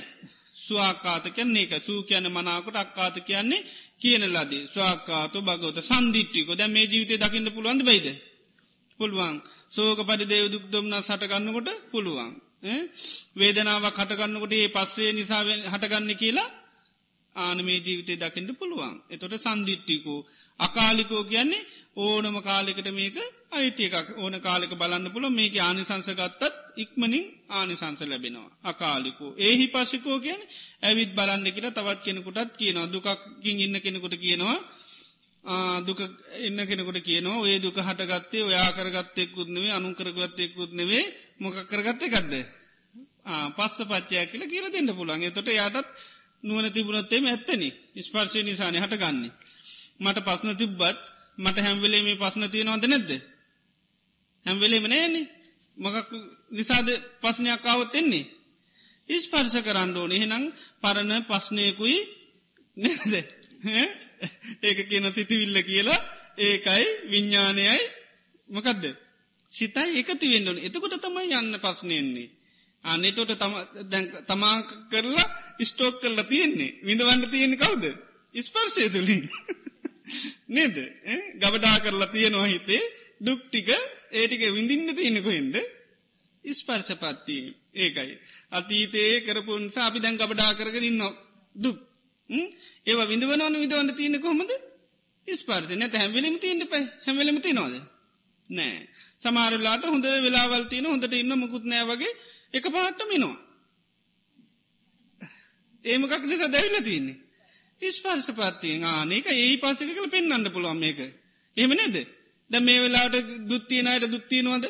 [0.59, 3.67] ස්වාකාත කියන්නේ එක සූ කියන මනාකට අක්කාත කියන්නේ
[3.99, 4.65] කියන ලදී.
[4.67, 8.07] ස්වාකාතු භගවත සන්දිිට්ටික දැ මේ ජීවිතය දකින්න පුළුවන්ද බයිද.
[9.01, 9.37] පුළුවන්.
[9.71, 12.31] සෝක පඩි දේව දුක් දොම්න්න සටගන්නකොට පුළුවන්.
[13.37, 16.49] වේදනාව කටගන්නකොට ඒ පස්සේ නිසා හටගන්න කියලා
[17.37, 18.95] ආනමේ ජීවිතය දකිට පුළුවන්.
[19.11, 20.21] එතොට සන්දිිට්ටිකෝ
[20.61, 21.67] අකාලිකෝ කියන්නේ
[21.97, 23.17] ඕනම කාලෙකට මේක
[23.51, 24.09] අයිති එකක්.
[24.17, 26.43] ඕන කාලෙක බලන්න පුළ මේක ආනිසංසගත්තත්
[26.77, 28.51] ඉක්මනින් ආනිසංස ලැබෙනවා.
[28.65, 29.31] අකාලිකෝ.
[29.39, 30.41] ඒහි පසිකෝ කියන
[30.83, 32.87] ඇවිත් බලන්න කියලා තවත් කෙනෙකුටත් කියනවා.
[32.89, 34.59] දුකක්කින් ඉන්න කෙනෙකුට කියනවා.
[35.81, 36.01] දුක
[36.39, 37.45] එන්න කෙනෙකොට කියනවා.
[37.45, 41.05] ඒ දුක හටගත්තේ ඔයා කරගත්තෙකුත් නෙවේ අනු කරගත්තෙකුත් නෙවේ
[41.39, 42.35] මොක කරගත්තේ කක්ද.
[43.57, 45.89] පස්ස පච්චයක් කියල කියල දෙන්න පුළන් තොට යාටත්
[46.45, 47.63] නුවන තිබුණොත්තේම ඇත්තන.
[48.01, 49.33] ස්පර්ශය නිසාන හටගන්නේ.
[50.01, 50.99] මට පස්න තිබ්බත්
[51.39, 53.11] මට හැම්වෙලේ මේ පස්න තියෙනවද නැද්ද.
[54.47, 55.27] හැම්වෙලේම නෑනේ.
[55.79, 56.11] මකක්
[56.53, 56.89] නිසාද
[57.21, 58.31] පස්නයක් අවත් එන්නේ.
[59.09, 60.13] ඉස්පර්ශ කරන්න ඕන.
[60.13, 60.45] එහෙනම්
[60.81, 61.99] පරණ පස්නයකුයි
[62.77, 63.15] නැද?
[64.63, 66.01] ඒක කියන සිතිවිල්ල කියලා
[66.39, 67.81] ඒකයි විඤ්ඥානයයි
[68.49, 68.85] මකදද?
[69.53, 72.29] සිතයි එකති වෙන්නන එතකොට තමයි යන්න පස්නයෙන්නේ
[72.85, 73.33] අනෙතොට
[74.27, 74.57] තමා
[74.91, 75.27] කරලා
[75.63, 76.71] ස්ටෝක් කරලා තියෙන්නේ.
[76.83, 77.85] විඳවන්න තියෙන කවුද?
[78.35, 79.25] ඉස්පර්ශය තුළින්
[80.49, 80.77] නේද?
[81.37, 82.83] ගබඩා කරලා තියෙනවා හිතේ.
[83.21, 83.69] දුක්ටික
[84.13, 85.57] ඒටික විඳින්න තියෙනෙකොහෙන්ද
[86.45, 87.45] ඉස්පර්ශපත්තිය
[87.77, 88.19] ඒකයි.
[88.51, 91.01] අතීතයේ කරපුන්සා අපි දැන් ගබඩා කරගරන්න
[91.55, 91.79] දුක්.
[92.87, 94.53] ඒවා විඳවනවන විදවන්න තියෙන කොමද
[95.29, 97.75] ඉස්පාර්ථය නැත හැමිලිම තියන්න පයි හැමිලිම තිනවාද
[98.51, 98.79] නෑ.
[99.21, 102.13] සමාරලාට හොඳ වෙලාවල් තියන හොඳට ඉන්න මුකුත් නෑ වගේ
[102.55, 103.39] එක පාට්ට මිනවා
[105.85, 107.19] ඒමකක් නිසා දැවිල තියන්නේ?
[107.83, 111.01] ඉස්පර්ශ පත්තියෙන් ආනක ඒ පාසක කළ පෙන්න්න පුළුවන් මේක.
[111.57, 111.97] එම නේද?
[112.51, 113.15] ද මේ වෙලාට
[113.49, 114.65] දුත්තියනයට දුත්තියනවාද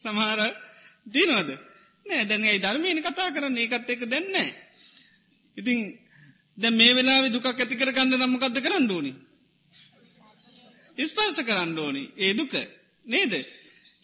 [0.00, 0.40] සමහර
[1.06, 1.50] දිනවද?
[2.06, 3.56] නෑ දැන්යි ධර්මයන කතා කරන්න?
[3.56, 4.36] ඒකත් එක දැන්න
[5.56, 5.78] ඉතිං
[6.58, 9.12] දැ මේ වෙලා දුක් ඇති කර ගන්න නම්මකක්ද කරන්න ඕනි?
[10.98, 12.02] ඉස්පර්ස කරන්න ඕනි.
[12.16, 12.54] ඒ දුක.
[13.06, 13.32] නේද?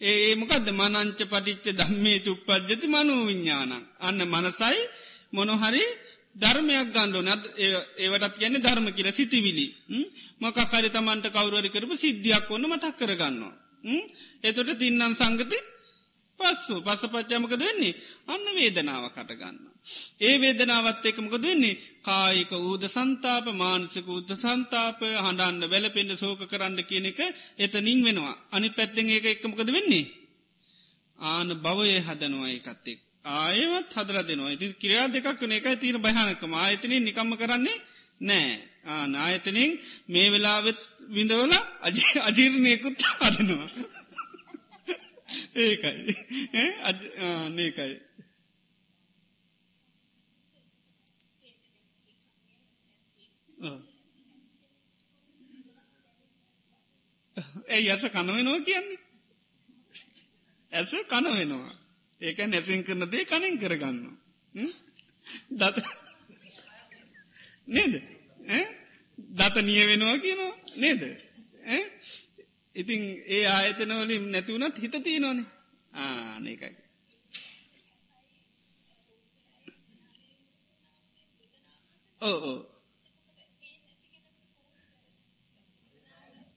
[0.01, 4.79] ඒ මොකද මනංච පටිච්ච ධම්මේ චුප්පද්ජති මනෝ විඤ්ඥානන් අන්න මනසයි
[5.33, 5.83] මොනොහරි
[6.35, 7.43] ධර්මයක් ගණ්ඩෝ නත්
[7.97, 9.65] ඒවටත් කියන්න ධර්ම කියල සිතිවිලි.
[10.39, 13.53] මොක හරි තමන්ට කවරුවරි කරපු සිද්ධියක් ඔන්න මතක් කරගන්නවා.
[14.43, 15.57] එතොට තින්නන් සංගති
[16.41, 19.57] පස්සු පස පච්චමකද වෙන්නේ අන්න වේදනාව කටගන්න.
[20.21, 27.05] ඒ වේදනාවත් එකමකද වෙන්නේ කායික ඌද සන්තාප මානසික උද්ද සන්තාප හඬන්න වැලපෙන්ට සෝක කරන්න කියන
[27.05, 27.21] එක
[27.59, 28.35] එතනින් වෙනවා.
[28.51, 30.11] අනි පැත්තෙන් ඒක එක්කමකද වෙන්නේ.
[31.19, 32.99] ආන බවය හදනවා එකත්තෙක්.
[33.35, 37.77] ආයවත් හදර දෙනවා ඉති කිරයා දෙකක් වන එකයි තීර භයනකම ආයතන නිකම්ම කරන්නේ
[38.21, 38.51] නෑ
[38.87, 39.71] ආනායතනින්
[40.07, 41.53] මේ වෙලාවෙත් විඳවල
[42.21, 43.69] අජීර්ණයකුත් අදනවා.
[45.55, 46.15] ඒකයි.
[47.49, 47.93] නේකයි
[57.67, 58.99] ඇයි ඇස කන වෙනවා කියන්නේ?
[60.71, 61.73] ඇස කන වෙනවා.
[62.21, 63.97] ඒක නැසින් කරන දේ කනින් කරගන්න
[65.51, 65.77] දත
[67.67, 67.93] නේද?
[69.35, 71.01] දත නිය වෙනවා කියනවා නේද?
[72.75, 75.45] ඉතින් ඒ ආයතනවලින් නැතිවුණත් හිත තියෙනවානේ.
[75.93, 76.75] ආනකයි.
[82.21, 82.37] ඕ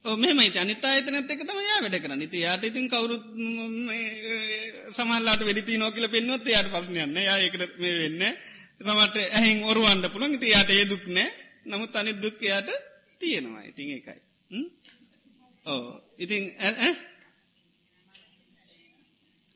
[0.04, 2.22] ඕ මෙමයි අනිත අතනත් එක තම යා වැඩ කරන්න.
[2.22, 3.16] ඉති යාට ඉතින් කවුරු
[4.92, 8.22] සමල්ලාට වෙඩිති නෝකිල පෙන්වත් යාට පස්සනයන්න යායකට මේ වෙන්න
[8.80, 11.28] සමට ඇහින් ඔරුවන්ඩ පුළන් ඉති යායට ඒ දුක් නෑ.
[11.66, 12.70] නමුත් අනි දුක් යායට
[13.20, 13.64] තියෙනවා.
[13.64, 14.18] ඉතින් එකයි.
[15.66, 16.42] ඕ ඉතින්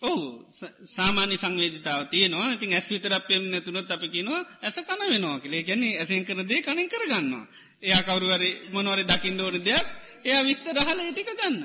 [0.03, 0.47] ඔහු
[0.87, 2.53] සාමාන්‍ය සංවේදිතාව තියනවා.
[2.53, 7.45] ඉතින් ඇස් විතරපෙන් නැතුනොත් අපි කියනවා ඇස කන වෙනවා කලේ ගැන්නේ ඇසෙන් කරදේ කනින් කරගන්නවා.
[7.83, 9.87] එයා කවරුවරි මොනවරි දකිින් ඕන දෙයක්
[10.25, 11.63] එයා විස්ත රහල ඒටික ගන්න.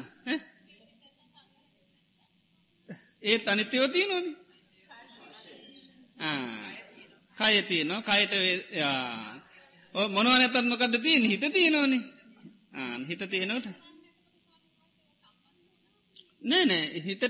[3.23, 4.25] ඒ තනිතයෝ තිය නොන
[7.37, 8.01] කය තියනවා.
[8.01, 8.33] කයට
[10.09, 12.03] මොනව නැතත් මොකක්ද තියෙන හිත තියෙනවනේ.
[12.73, 13.92] ආ හිත තියෙනවට
[16.43, 16.85] නෑ නෑ.
[16.99, 17.23] හිතට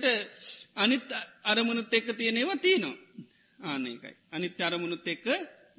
[0.75, 1.07] අනිත්
[1.43, 2.57] අරමුණුත් එක්ක තියෙනවා.
[2.57, 2.95] තියනවා
[3.63, 5.25] ආනකයි අනිත් අරමුණුත් එක්ක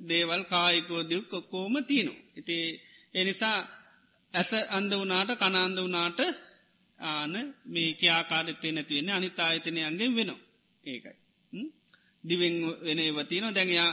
[0.00, 2.24] දේවල් කායිකෝදයක් කොක්කෝම තියනවා.
[2.36, 2.56] ඉති
[3.14, 3.58] එනිසා
[4.34, 6.20] ඇස අන්ද වනාට කනාන්ද වනාට
[6.98, 7.34] ආන
[7.66, 10.40] මේ කියාකාරත්තේ නැතිවෙන්න අනිත් ආයතනයන්ගේ වෙනවා.
[10.84, 11.16] ඒකයි.
[12.24, 13.90] දිවෙන් වෙන වතින දැන්යා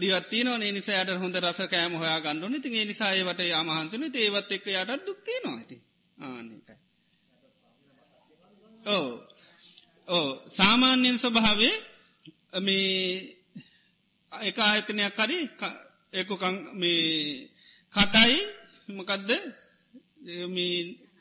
[0.00, 5.38] දිවත්තින නේ නිසායට හොඳ රස කෑම හොයා ගණඩුන ති නිසායවට යාමහන්සන ඒවත් එක්ක යට දුක්තිය
[5.40, 5.76] නොඇති
[6.18, 6.87] ආනකයි
[8.86, 9.08] ඕ
[10.08, 11.76] ඕ සාමාන්‍යයෙන් ස්වභාවේ
[12.58, 13.38] මේ
[14.32, 15.38] එක ආයතනයක් කරි
[16.12, 17.48] එකකං මේ
[17.94, 18.36] කටයි
[18.88, 19.30] මකදද?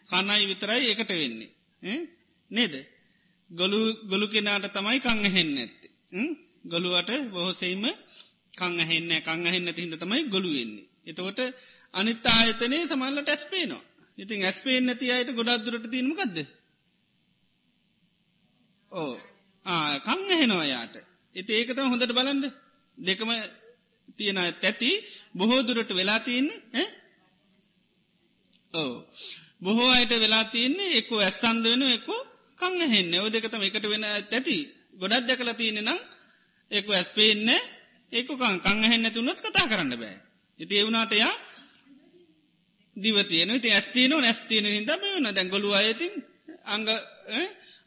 [0.08, 1.52] කණයි විතරයි එකට වෙන්නේ.
[2.52, 2.74] නේද?
[3.50, 5.92] ගොලු ගොලු කෙනාට තමයි කං හෙන්න ඇත්තේ
[6.66, 7.86] ගොළුවට බොහොසෙයිම
[8.54, 11.40] කං හෙන්න කං හෙන්න තිහිද තමයි ගොළුවෙන්නේ එතකොට
[11.94, 13.84] අනිත් ආයතනයේ සමල්ල ටැස්පේනවා
[14.18, 16.38] ඉතින් ඇස්පේෙන් නැති අයට ගොඩක් දුරට තිීමකක්ද
[18.92, 19.14] ඕ
[20.00, 20.96] කං හෙනවා යාට.
[21.36, 22.46] එති ඒකත හොඳට බලන්ඩ
[22.98, 23.32] දෙකම
[24.18, 24.92] තියෙන තැති
[25.34, 26.86] බොහෝ දුරට වෙලා තියන්නේ
[28.74, 28.94] ඕ
[29.60, 32.10] බොහෝ අයට වෙලා තියන්නේ එක්ක ඇස්සන්ද වෙන එක්ක
[32.60, 34.58] කං හෙන්න ඔ දෙකතම එකට වෙන ඇති.
[34.94, 36.00] ගොඩක් දැකල තියෙන නම්
[36.72, 37.50] එක්ක ඇස්පේන්න
[38.12, 38.30] ඒක
[38.64, 40.18] කං හෙන්න තුන්නත් කතා කරන්න බෑ.
[40.60, 41.34] ඉති එවුණටයා
[42.96, 46.14] දිවතියන ති ඇස්තින නැස්තින හිද වන දැංගොලු අයතින්
[46.66, 46.88] අංග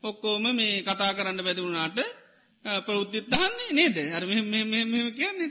[0.03, 1.99] ඔක්කෝම මේ කතා කරන්න බැතිවුණාට
[2.85, 3.97] ප්‍රෞද්ධිත්තහන්නේ නේද?
[4.11, 4.25] අර
[5.13, 5.51] කියන්නේ.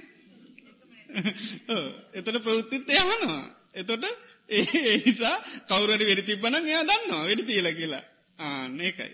[2.13, 3.41] එතට ප්‍රෞෘත්තිත්ත යහනවා
[3.73, 4.03] එතොට
[4.49, 5.35] ඒ නිසා
[5.67, 8.03] කවුරට වෙඩි තිබ්බන එයා දන්නවා වෙඩි තියල කියලා.
[8.39, 9.13] ආන්න ඒකයි.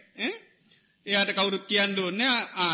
[1.05, 2.21] එයාට කවුරුත් කියන්න ඕන්න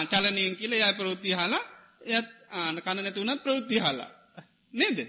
[0.07, 1.63] චලනයෙන් කියල යා ප්‍රෘත්ති හලා
[2.07, 4.09] එයත් ආන කණ නැතිවුණත් ප්‍රෘත්ති හලා
[4.73, 4.99] නේද?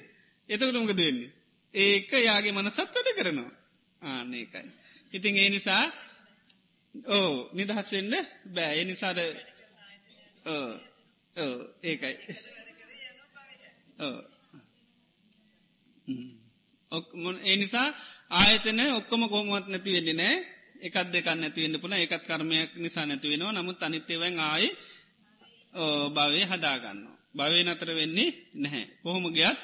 [0.49, 1.33] එතකට මොකද වෙන්නේ?
[1.75, 3.53] ඒක යාගේ මනසත් වැඩ කරනවා.
[4.03, 4.69] ආන්න ඒකයි.
[5.13, 5.85] ඉතින් ඒ නිසා
[6.95, 8.15] ඕ නිදහස්සෙන්න්න
[8.47, 8.73] බෑ.
[8.73, 9.19] ඒ නිසාද
[11.85, 12.15] ඒකයි.
[17.43, 17.89] ඒ නිසා
[18.33, 20.37] ආයතන ඔක්කොම කොහොමත් නැති වෙන්නේ නෑ.
[20.83, 24.67] එකත් දෙක නැතිවෙන්න පුළ එකත් කර්මයක් නිසා නැතිවෙනවා නමුත් අනිත්‍යවෙන් ආය
[26.11, 27.01] භවය හදාගන්න.
[27.35, 28.85] භවය නතර වෙන්නේ නැහැ.
[29.03, 29.59] කොහොම ගියත්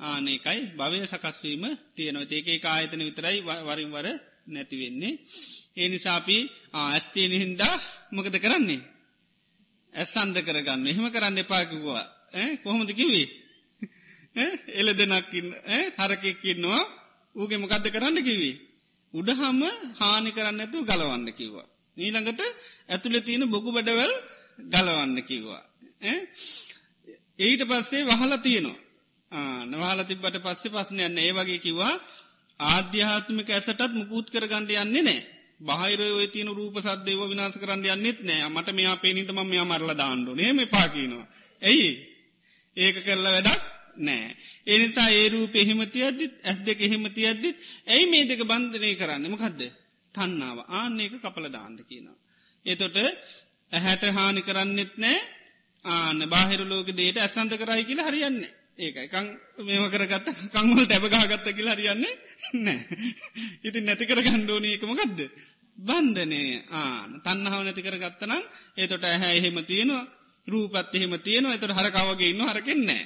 [0.00, 1.64] ආනකයි භවය සකස්වීම
[1.94, 2.30] තියෙනවා.
[2.30, 4.06] ඒක ආයතන විතරයි වරින්වර
[4.48, 5.14] නැතිවෙන්නේ.
[5.76, 6.36] ඒ නිසාපි
[6.74, 7.74] ඇස්තියන හින්දා
[8.12, 8.82] මොකද කරන්නේ.
[9.92, 10.86] ඇස් අන්ද කරගන්න.
[10.86, 12.04] එහෙම කරන්න එපාකිවා
[12.62, 12.90] කොහොමද?
[12.92, 13.26] කිවේ
[14.78, 15.48] එල දෙනක්කින්න
[15.98, 16.82] හරකෙක්කින්නවා
[17.36, 18.18] ඌගේ මොකක්ද කරන්න?
[18.20, 18.54] කිවී
[19.14, 19.60] උඩහම
[19.94, 21.66] හානි කරන්න ඇතු ගලවන්න කිව්වා.
[21.96, 22.40] ඊළඟට
[22.88, 24.12] ඇතුළ තියෙන බොගු බඩවල්
[24.68, 25.62] ගලවන්න කිව්වා.
[27.38, 28.78] ඊට පස්සේ වහල තියනවා.
[29.66, 31.94] නවාල තිබට පස්සේ පස්සන යන්න ඒ වගේ කිව්වා.
[32.60, 35.20] ආධ්‍යාත්මික ඇසටත් මුකූත් කරගන්නඩ යන්නේ නෑ.
[35.62, 38.48] බහිරය තියන රූප සද්දේව විනාස කරන්න යන්නෙත් නෑ.
[38.48, 41.26] මට මෙයා පේනිතම මෙයා මරල දාන්නඩු නේම පාකිනවා.
[41.62, 41.90] ඇයි
[42.76, 43.64] ඒක කරලා වැඩක්
[43.98, 44.36] නෑ.
[44.66, 47.56] එනිසා ඒ රූප එහෙමති අද්දිත් ඇස් දෙක එහෙමති අද්දිත්
[47.86, 49.28] ඇයි මේ දෙක බන්ධනය කරන්න?
[49.28, 49.60] මකදද?
[50.14, 52.18] තන්නාව ආන්නේක කපල දාන්න කියනවා.
[52.66, 52.96] එතොට
[53.72, 55.20] ඇහැට හානි කරන්නෙත් නෑ.
[55.84, 59.08] ආන බාහිර ලෝක දේට ඇසන්ත කරයි කියලා හරියන්නේ ඒකයි.
[59.08, 59.26] කං
[59.60, 62.14] මේම කරගත්ත කංවල ටැබගාගත්ත කියලා හරියන්නේ
[62.56, 62.80] නෑ.
[63.62, 65.20] ඉති නැති කර ගණ්ඩෝනීකමකක්ද
[65.78, 66.42] බන්ධනය
[66.72, 68.42] ආන තන්නහාව නැති කර ගත්තනම්
[68.76, 70.04] ඒතොට ඇහැ එහෙම තියෙනවා
[70.46, 71.54] රූපත් එහෙම තියෙනවා.
[71.54, 73.02] එතට හරකාවගේ ඉන්න හරකෙන්නේ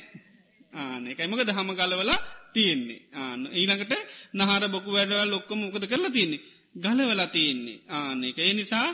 [0.75, 2.13] ආන එකයිමක දහම ගලවල
[2.53, 3.01] තියෙන්නේ.
[3.15, 3.93] ආන ඊළඟට
[4.35, 6.45] නහර බොකු වැඩවල් ලොක්කොම මොකද කරලා තියන්නේ?
[6.77, 7.79] ගලවලා තියෙන්නේ.
[7.91, 8.89] ආන එක ඒ නිසා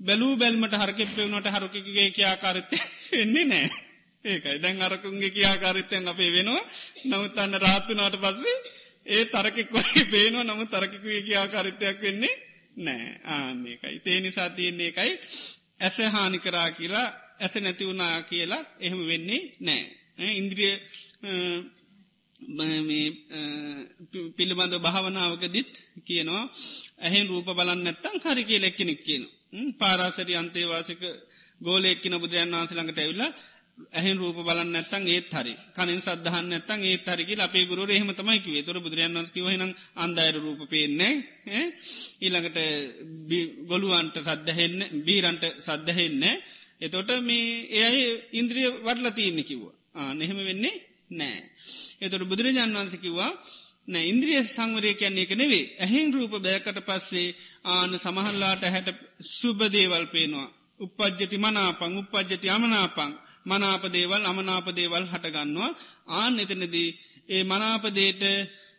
[0.00, 2.72] බැලූ බැල්මට හරකෙප්පවනට හරකගේ කියාකාරත්ත
[3.14, 3.68] එන්නේ නෑ.
[4.24, 4.58] ඒකයි.
[4.58, 6.62] දැන් අරකුන්ගේ කියාකාරිත්තයන් අපේ වෙනවා.
[7.04, 8.56] නමුත් අන්න රාත්තුනාට පස්සේ
[9.06, 10.44] ඒ තරකෙක් වගේ පේනවා.
[10.44, 12.34] නමු තරකිකුවේ කියාකාරිත්තයක් වෙන්නේ
[12.76, 13.08] නෑ.
[13.26, 15.12] ආන්නේ එකයි තේ නිසා තියන්නේ එකයි
[15.80, 17.08] ඇස හානි කරා කියලා
[17.40, 19.82] ඇස නැති වුණා කියලා එහෙම වෙන්නේ නෑ.
[20.34, 20.74] ඉන්ද්‍රිය
[24.36, 25.72] පිළිබඳ භාවනාවක දිත්
[26.06, 26.44] කියනවා
[26.98, 29.24] ඇහෙන් රූප බලන්න නැත්තං හරි කිය ලෙක්කෙනෙක් කියන
[29.78, 31.00] පාරාසරි අන්තේවාසික
[31.60, 33.30] ගෝලෙක්කින බුදුරයන් වහන්සළඟට ඇවිල්ලා
[33.90, 35.54] ඇහන් රූප බලන්න නැත්තන් ඒත් හරි.
[35.70, 41.12] කනින් සදහන්න නැත්තන් ඒත් හරිකි අපේ ගුරු එහෙමතමයිකිවේ තුර බුදුරයන් වන්ස්කිව හන අන්දයිර රූප පේන්නේ
[42.20, 42.58] ඊළඟට
[43.70, 46.22] ගොලුවන්ට සද්ධහෙන්න බීරන්ට සද්ධහෙන්න
[46.80, 49.74] එතොට මේ එයයි ඉන්ද්‍රිය වඩල තියන්න කිව්වා.
[50.14, 50.76] නෙහෙම වෙන්නේ
[51.12, 51.38] නෑ
[52.00, 53.32] එතොට බුදුරජාන් වන්සකිවා
[53.88, 57.28] නෑ ඉන්ද්‍රිය සංවරය කියන්නේ එක නෙවේ ඇහෙන් රූප බෑකට පස්සේ
[57.66, 58.88] ආන සමහල්ලාට හැට
[59.30, 60.48] සුබදේවල් පේනවා.
[60.80, 63.12] උපද්ජති මනාපං උපද්ජති අමනාපං
[63.50, 65.70] මනාපදේවල් අමනාපදේවල් හටගන්නවා
[66.16, 66.88] ආන එතනදී
[67.28, 68.22] ඒ මනාපදේට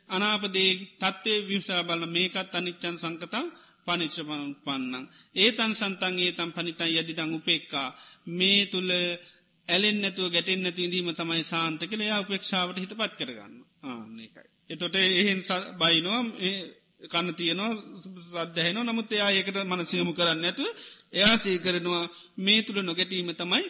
[0.09, 3.45] අනාපදේ තත්වය විසා බල මේකත් අනිච්චන් සංකතම්
[3.85, 5.05] පනිච්චපන් පන්නන්.
[5.35, 7.87] ඒතන් සන්තන් ඒතම් පනිතන් යදිතං උපෙක්කා
[8.31, 8.91] මේ තුළ
[9.67, 13.55] ඇලෙන්නතුව ගැටෙන්න්නතු ඉදීම තමයි සාන්ත කළ යා උපේක්ෂාවට හිත පත් කරගන්න
[13.85, 14.27] ආනකයි.
[14.69, 15.41] එතොට එහෙන්
[15.79, 16.25] බයිනොම්
[17.03, 17.71] කන්න තියනවා
[18.45, 20.65] සදහැන නමුත් එයා ඒකට මනසියමු කරන්න ඇතු
[21.13, 22.03] එයා සීකරනවා
[22.39, 23.65] මේ තුළ නොගැටීම තමයි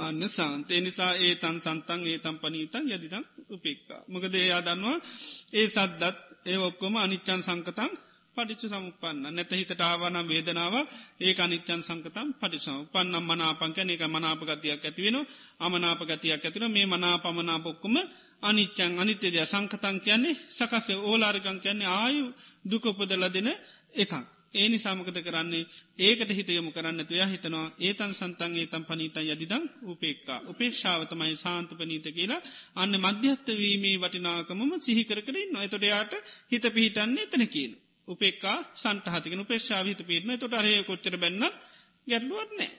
[0.00, 0.80] අන්න සාන්තේ.
[0.80, 4.00] නිසා ඒ තන් සන්තන් ඒ තම් පනීතන් යදිතම් උපෙක්කා.
[4.08, 4.98] මොකද එයා දන්නවා
[5.52, 7.92] ඒ සද්දත් ඒ ඔක්කොම අනිච්චන් සංකතන්
[8.36, 10.74] පටිච්ච සමුපන්න නැත හිතට ආවනම් වේදනාව
[11.20, 15.18] ඒ අනිච්චන් සංකතම් පටිසම පන්නම් මනාපංකන එක මනාපගතියක් ඇතිවෙන
[15.60, 17.96] අමනාපගතියක් ඇතින මේ මනාපමනාපොක්කුම
[18.42, 22.26] අනිච්චන් අනිත්‍යදය සංකතන් කියන්නේ සකසේ ඕලාරිකං කියන්නේ ආයු
[22.64, 23.48] දුකපදල දෙන
[23.94, 24.14] එකක්.
[24.54, 25.66] ඒනි සාමකත කරන්නේ?
[25.98, 27.66] ඒකට හිතයමු කරන්න තුයා හිතනවා.
[27.80, 32.40] ඒතන් සන්තන් ඒතම් පනීතන් යදිදං උපේක්කා උපේක්ෂාවතමයි සාන්ත පනීත කියලා.
[32.76, 36.12] අන්න මධ්‍යත්ත වීමේ වටිනාකමම සිහිකර කරින් නොයතොඩයාට
[36.52, 37.72] හිත පිහිටන්නේ එතන කියන.
[38.08, 41.44] උපේක්කා සන්ටහතිකන උපේක්ෂාව හිත පිටන තොට අරය කොච්චර බැන්න
[42.06, 42.70] ගැටලුවත් නෑ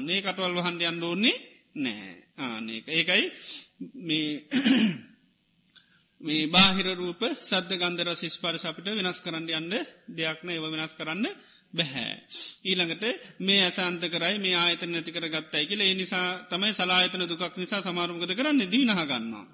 [0.00, 1.36] නේ කටවල් වහන්ඩ අන්න ඕන්නේ
[1.76, 2.10] නෑ.
[2.38, 3.24] ආනක ඒකයි
[4.00, 4.28] මේ
[6.20, 9.74] මේ බාහිර රූප සද්ධ ගන්දර සිස්පරස අපිට වෙනස් කරන්න යන්න
[10.10, 11.26] දෙයක්න ඒව වෙනස් කරන්න
[11.72, 12.12] බැහැ.
[12.64, 13.04] ඊළඟට
[13.40, 17.80] මේ ඇසන්ත කරයි මේ ආයත නැති කර ගත්තයි කියල ඒ නිසා තමයි සලායතන දුකක් නිසා
[17.82, 19.46] සමාරුමගත කරන්න දීනහ ගන්නවා.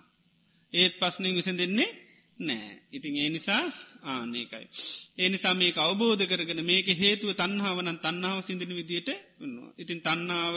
[0.72, 1.90] ඒත් පස්්නිං විසඳ දෙන්නේ
[2.38, 2.70] නෑ.
[2.92, 3.62] ඉතින් ඒ නිසා
[4.04, 4.66] ආනකයි.
[5.18, 9.70] ඒ නිසා මේක අවබෝධ කරගෙන මේක හේතුව තන්නාවන තන්නාව සිදින විදියට වන්නවා.
[9.78, 10.54] ඉතින් තන්නාව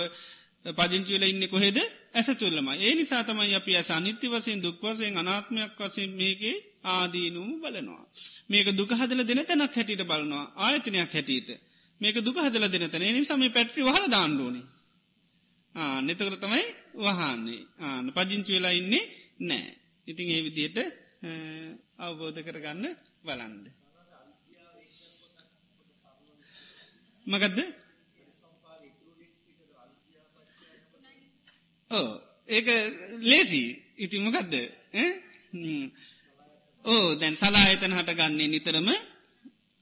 [0.66, 1.78] පජංචිවල ඉන්න කොහෙද?
[2.12, 6.55] ඇස තුල්ලම ඒ නිසා තමයි අපි ඇස අනිත්‍ය වසයෙන් දුක්වසයෙන් අනාත්මයක් වසයෙන් මේකේ
[6.86, 8.05] ආදීනුම් බලනවා.
[8.47, 10.45] මේක දුක හදල දෙන තැනක් හැටියට බලනවා.
[10.57, 11.49] ආයතනයක් හැටියට.
[12.01, 13.03] මේක දුක හදල දෙන තැන.
[13.14, 14.62] නිසාම පැට්‍රි හල දාණ්ඩුවනි
[16.01, 16.66] නෙතකර තමයි
[16.97, 17.62] වහන්නේ.
[17.80, 19.05] ආන පජංචි වෙලා ඉන්නේ
[19.41, 19.68] නෑ
[20.07, 20.78] ඉතින් ඒ විදියට
[21.99, 22.86] අවබෝධ කරගන්න
[23.22, 23.66] බලන්ද.
[27.26, 27.60] මගදද?
[31.92, 32.10] ඕ
[32.50, 32.68] ඒක
[33.22, 33.64] ලේසි
[33.98, 34.54] ඉතිමකදද
[36.86, 38.90] ඕ දැන් සලායතන හටගන්නේ නිතරම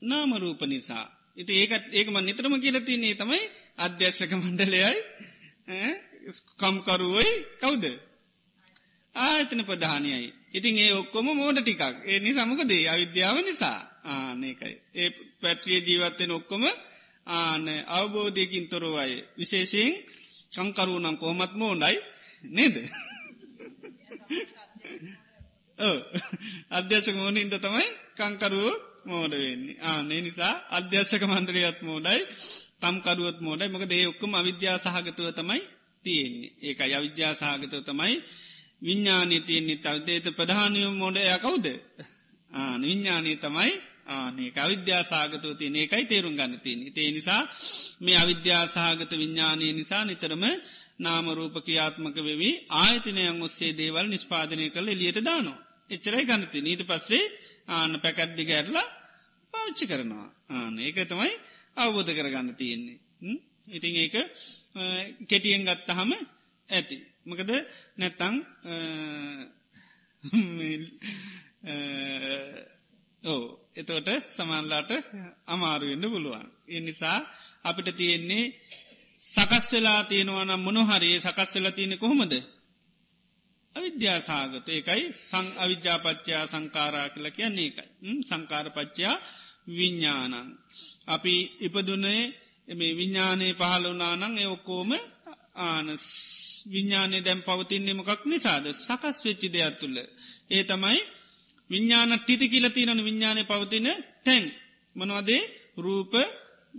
[0.02, 1.06] නාමරූප නිසා.
[1.38, 3.42] ඉති ඒකත් ඒකම නිතරම කියලතින්නේ තමයි
[3.78, 4.92] අධ්‍යර්ශක මණ්ඩලයයි.
[6.58, 7.30] කම්කරුවයි.
[7.60, 7.86] කවුද.
[9.16, 10.34] ආයතන ප්‍රධානයයි.
[10.52, 11.84] ඉතින් ඒ ඔක්කොම මෝඩ ටිකක්.
[12.04, 13.80] ඒ නිසාමකදේ අවිද්‍යාව නිසා.
[14.06, 14.74] ආනකයි.
[14.96, 15.10] ඒ
[15.42, 16.64] පැට්‍රිය ජීවත්තෙන් ඔක්කොම
[17.28, 19.14] ආන අවබෝධයකින් තොරවයි.
[19.38, 19.94] විශේෂයෙන්
[20.54, 21.98] කංකරුනම් කොහොමත් මෝඩයි
[22.50, 22.76] නේද.
[26.72, 27.88] අධ්‍යශක මෝන ඉද තමයි
[28.18, 28.76] කංකරුව
[29.06, 29.78] මෝඩ වෙන්නේ.
[29.82, 32.22] ආනේ නිසා අධ්‍යර්ශක මණ්ඩලියත් මෝඩයි
[32.82, 35.62] තම්කරුවත් මෝඩයි මොක දේ ඔක්කම අවිද්‍යා සහගතුව තමයි
[36.06, 36.52] තියෙන්නේ.
[36.62, 38.16] ඒක අවිද්‍යා සහගතව තමයි
[38.82, 39.78] විඤ්ඥානී තියන්නේ.
[39.78, 41.66] තවදේත ප්‍රධානයම මෝඩ ය කවුද?
[42.52, 43.74] ආන විඤ්ඥානී තමයි
[44.08, 47.42] ආනේ අවිද්‍යාසාගතව තියන ඒකයි තේරුම් ගන්න තියෙන ඒ නිසා
[48.02, 50.44] මේ අවිද්‍යාසාගත විඤ්ඥානය නිසා නිතරම
[51.00, 55.60] නාමරූප ක්‍රියාත්මක වෙවී ආයතනයන් ඔස්සේ දේවල් නිස්පාදනය කළ එලියට දානවා.
[55.90, 57.26] එච්චරයි ගන්නති නීට පස්සේ
[57.70, 58.88] ආන පැකඩ්ඩි ගැරලා
[59.54, 61.34] පාවිච්චි කරනවා ආන ඒක තමයි
[61.78, 62.98] අවබෝධ කරගන්න තියෙන්නේ.
[63.70, 64.16] ඉතින් ඒක
[65.28, 66.12] කෙටියෙන් ගත්තහම
[66.70, 66.98] ඇති.
[67.26, 67.52] මකද
[67.98, 68.36] නැත්තං
[73.24, 73.44] ඕ
[73.76, 74.92] එතෝට සමන්ලාට
[75.48, 76.48] අමාරුවෙන්ඩ පුළුවන්.
[76.68, 77.18] එ නිසා
[77.64, 78.46] අපිට තියෙන්නේ
[79.22, 82.34] සකස් වෙලා තියෙනවනම් මොනොහරයේ සකස් වෙලා තියෙන කොහොමද.
[83.76, 87.88] අවිද්‍යාසාගත ඒකයි සං අවිද්‍යාපච්චයා සංකාරා කල කියන්නේ එකයි.
[88.30, 89.16] සංකාරපච්චයා
[89.68, 90.36] විඤ්ඥානං.
[91.08, 92.22] අපි ඉපදුනේ
[92.68, 94.92] මේ විඤ්ඥානයේ පහල වනානං ඒ ඔක්කෝම
[95.62, 95.88] ආන
[96.66, 99.98] විඤ්ඥානය දැම් පවතින්නේ මොකක් නිසාද සකස් වෙච්චි දෙයක් තුළ.
[100.50, 101.00] ඒ තමයි
[101.70, 103.88] විඤ්ඥාන ටිති කියලතිනන විඤ්ඥානය පවතින
[104.24, 104.44] තැන්.
[104.96, 105.42] මනවාදේ?
[105.78, 106.14] රූප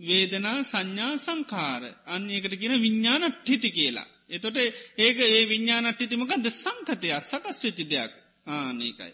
[0.07, 4.09] වේදනා සංඥා සංකාර අන්නඒකට කියන විඤ්ඥාන ටිති කියලා.
[4.31, 4.57] එතොට
[4.99, 8.13] ඒක ඒ විඤ්ඥානට්ටිතිමකද සංකතය සකස් වෙච්චි දෙයක්.
[8.47, 9.13] ආනකයි.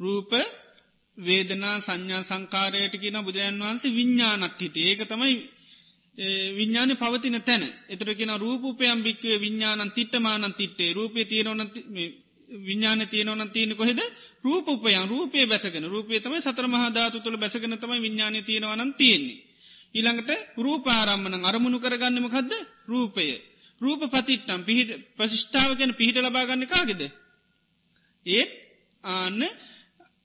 [0.00, 0.32] රූප
[1.18, 5.34] වේදනා සංඥා සංකාරයට කියන බුදුරන් වහන්සේ විඤ්ඥානට්ටිති ඒක තමයි
[6.54, 7.64] විඤ්ඥාන පවතින තැන.
[7.88, 11.62] එතරකෙන රූපයම් භික්වේ විඤ්ඥානන් තිට්ටමානන් තිට්ටේ රූපය තියනවන
[12.58, 14.00] විඤ්ඥාන තියනවන තියන කොහෙද
[14.42, 19.42] රූපයන් රූපය බැසගෙන රූපය තමයි සතර මහදාතු තුළ බැසගෙන තමයි විඤ්ඥාන තියෙනවනන් තියෙන්නේ.
[19.94, 22.52] ඊළඟට රූපාරම්මන අරමුණු කරගන්නම කදද
[22.86, 23.26] රූපය.
[23.80, 27.02] රූප පතිට්ටම් පිහිට ප්‍රශිෂ්ඨාව ගැන පිහිට ලබාගන්න කාගෙද.
[28.26, 28.50] ඒත්
[29.04, 29.42] ආන්න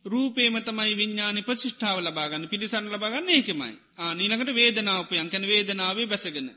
[0.06, 3.74] රූපේම තමයි විඤ්ඥාන ප්‍රශිෂ්ඨාව ලබාගන්න පිළිසන් ලබාගන්න ඒකමයි.
[4.14, 6.50] නීළඟට වේදනාවපයන් කැන වේදනාවේ බැසගෙන.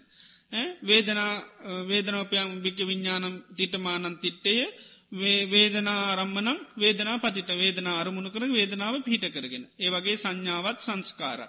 [0.83, 1.33] වේදනා
[1.89, 4.55] වේදනෝපයන් භික්ක විඤ්ඥානම් තිටමානන් තිට්ටය
[5.13, 9.65] වේදනා අරම්මනම් වේදනා පතිට වේදනා අරමුණු කර වේදනාව පිහිට කරගෙන.
[9.79, 11.41] ඒවගේ සංඥාවත් සංස්කාර.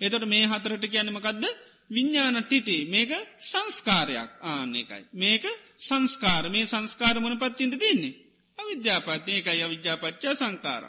[0.00, 1.44] එතොට මේ හතරට කියන්නමකක්ද
[1.90, 3.12] විඤ්ඥාන ටිති මේක
[3.42, 5.02] සංස්කාරයක් ආන්න එකයි.
[5.14, 5.44] මේක
[5.78, 8.18] සංස්කාර මේ සංස්කාර මොන පත්තින්ට තින්නේ.
[8.58, 10.84] අවිද්‍යාපත් ඒකයි අවිද්‍යාපච්චා සංකාර.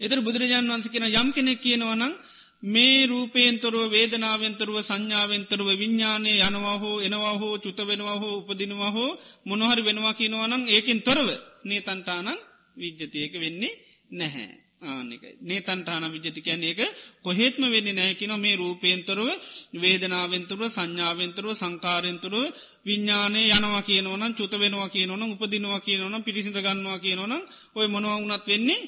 [0.00, 2.12] එතර බුදුරජාන් වන්ස කියෙන යම් කෙනෙක් කියනවනං
[2.62, 9.10] මේ රූපේන්තරුව වේදනාවෙන්තරුව සංඥාවෙන්තරුව විඤ්ඥානය යනවා හෝ එනවා හෝ චුත වෙනවා හෝ උපදිනවා හෝ
[9.46, 11.28] මොනහරි වෙනවා කියනවනං ඒකින් තොරව
[11.64, 12.28] නේතන්ටානං
[12.76, 13.78] විද්්‍යතියක වෙන්නේ
[14.10, 14.50] නැහැ.
[14.82, 16.80] ආනෙකයි නේතන්ටාන විජති කියැන ඒක
[17.22, 19.28] කොහෙත්ම වෙන්න නෑකින මේ රූපේන්තරව
[19.74, 22.44] වේදනාවෙන්තුරුව සංඥාවෙන්තුරුව සංකාරෙන්තුරුව
[22.86, 27.34] විඤ්ඥානය යනවා කියනවන චුත වෙනවා කියනවන උපදිනවා කියනවන පිරිසිඳ ගන්නවා කියනවන
[27.74, 28.80] ඔය මොනවුනත් වෙන්නේ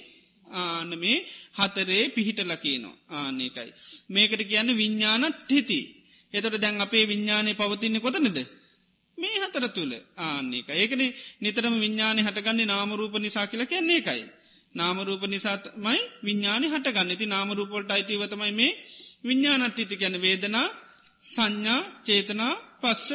[0.55, 1.19] ආන මේ
[1.57, 3.71] හතරේ පිහිටල කියනවා ආනකයි.
[4.09, 5.81] මේකට කියන්න විඤ්ඥානත් හිති.
[6.35, 8.39] එතට දැන් අපේ විඤ්ඥානය පවතින්න කොතනද.
[9.19, 11.03] මේ හතර තුළ ආන්නේක ඒකන
[11.41, 14.23] නිතරම විඤ්ඥානය හටගන්නේ නාමරූප නිසා කියලා කියන්නේ එකයි.
[14.75, 18.73] නාමරූප නිසාමයි විඤ්ඥානි හටගන්න ති නාමරූපොල්ට අයිතිවතමයි මේ
[19.25, 20.67] විඤ්ඥානට්ටිති ගැන වේදනා
[21.25, 23.09] සංඥා චේතනා පස්ස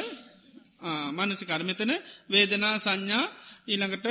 [1.11, 1.93] මනසිකර්මතන
[2.30, 3.26] වේදනා සංඥා
[3.68, 4.07] ඊළඟට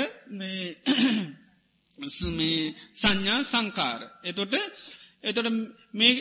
[2.31, 4.01] මේ සංඥා සංකාර.
[4.23, 4.55] එතොට
[5.23, 5.48] එතොට
[5.93, 6.14] මේ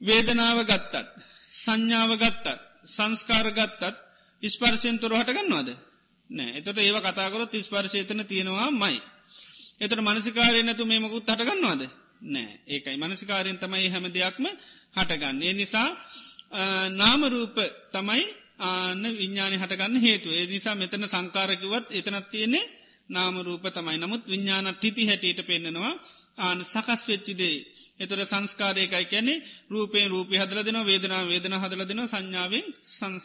[0.00, 0.94] වේදනාව ගත්තත්.
[1.56, 2.46] සංඥාව ගත්තත්.
[2.86, 3.94] සංස්කාර ගත්තත්
[4.42, 5.68] ඉස්පර්ශයෙන් තුර හටගන්නවාද.
[6.30, 9.00] නෑ එතොට ඒව කතාකරොත් ඉස්පර්ශේතන තියෙනවා මයි.
[9.80, 11.82] එතට මනසිකාරය නැතු මේමකුත් හටගන්නවාද.
[12.22, 14.46] නෑ ඒකයි මනසිකාරයෙන් තමයි හැම දෙයක්ම
[14.94, 15.42] හටගන්න.
[15.42, 15.88] ඒ නිසා
[16.92, 17.56] නාමරූප
[17.92, 18.24] තමයි
[18.60, 22.64] ආන්න විඤ්ඥානය හටගන්න හේතු ඒ නිසා මෙතන සංකාරකිවත් එතනත් තියන්නේ
[23.10, 23.98] නාමරූප තමයි.
[23.98, 25.92] නමුත් විඤ්ඥාන ටිති හැටියට පෙන්න්නනවා
[26.38, 27.56] ආන සකස් වෙච්චිදේ
[28.00, 29.34] එතුර සංස්කාරයකයි කැනෙ
[29.70, 32.66] රූපේ රූපය හදල දෙන වේදනා වේදන හදල දෙන සංඥාවෙන්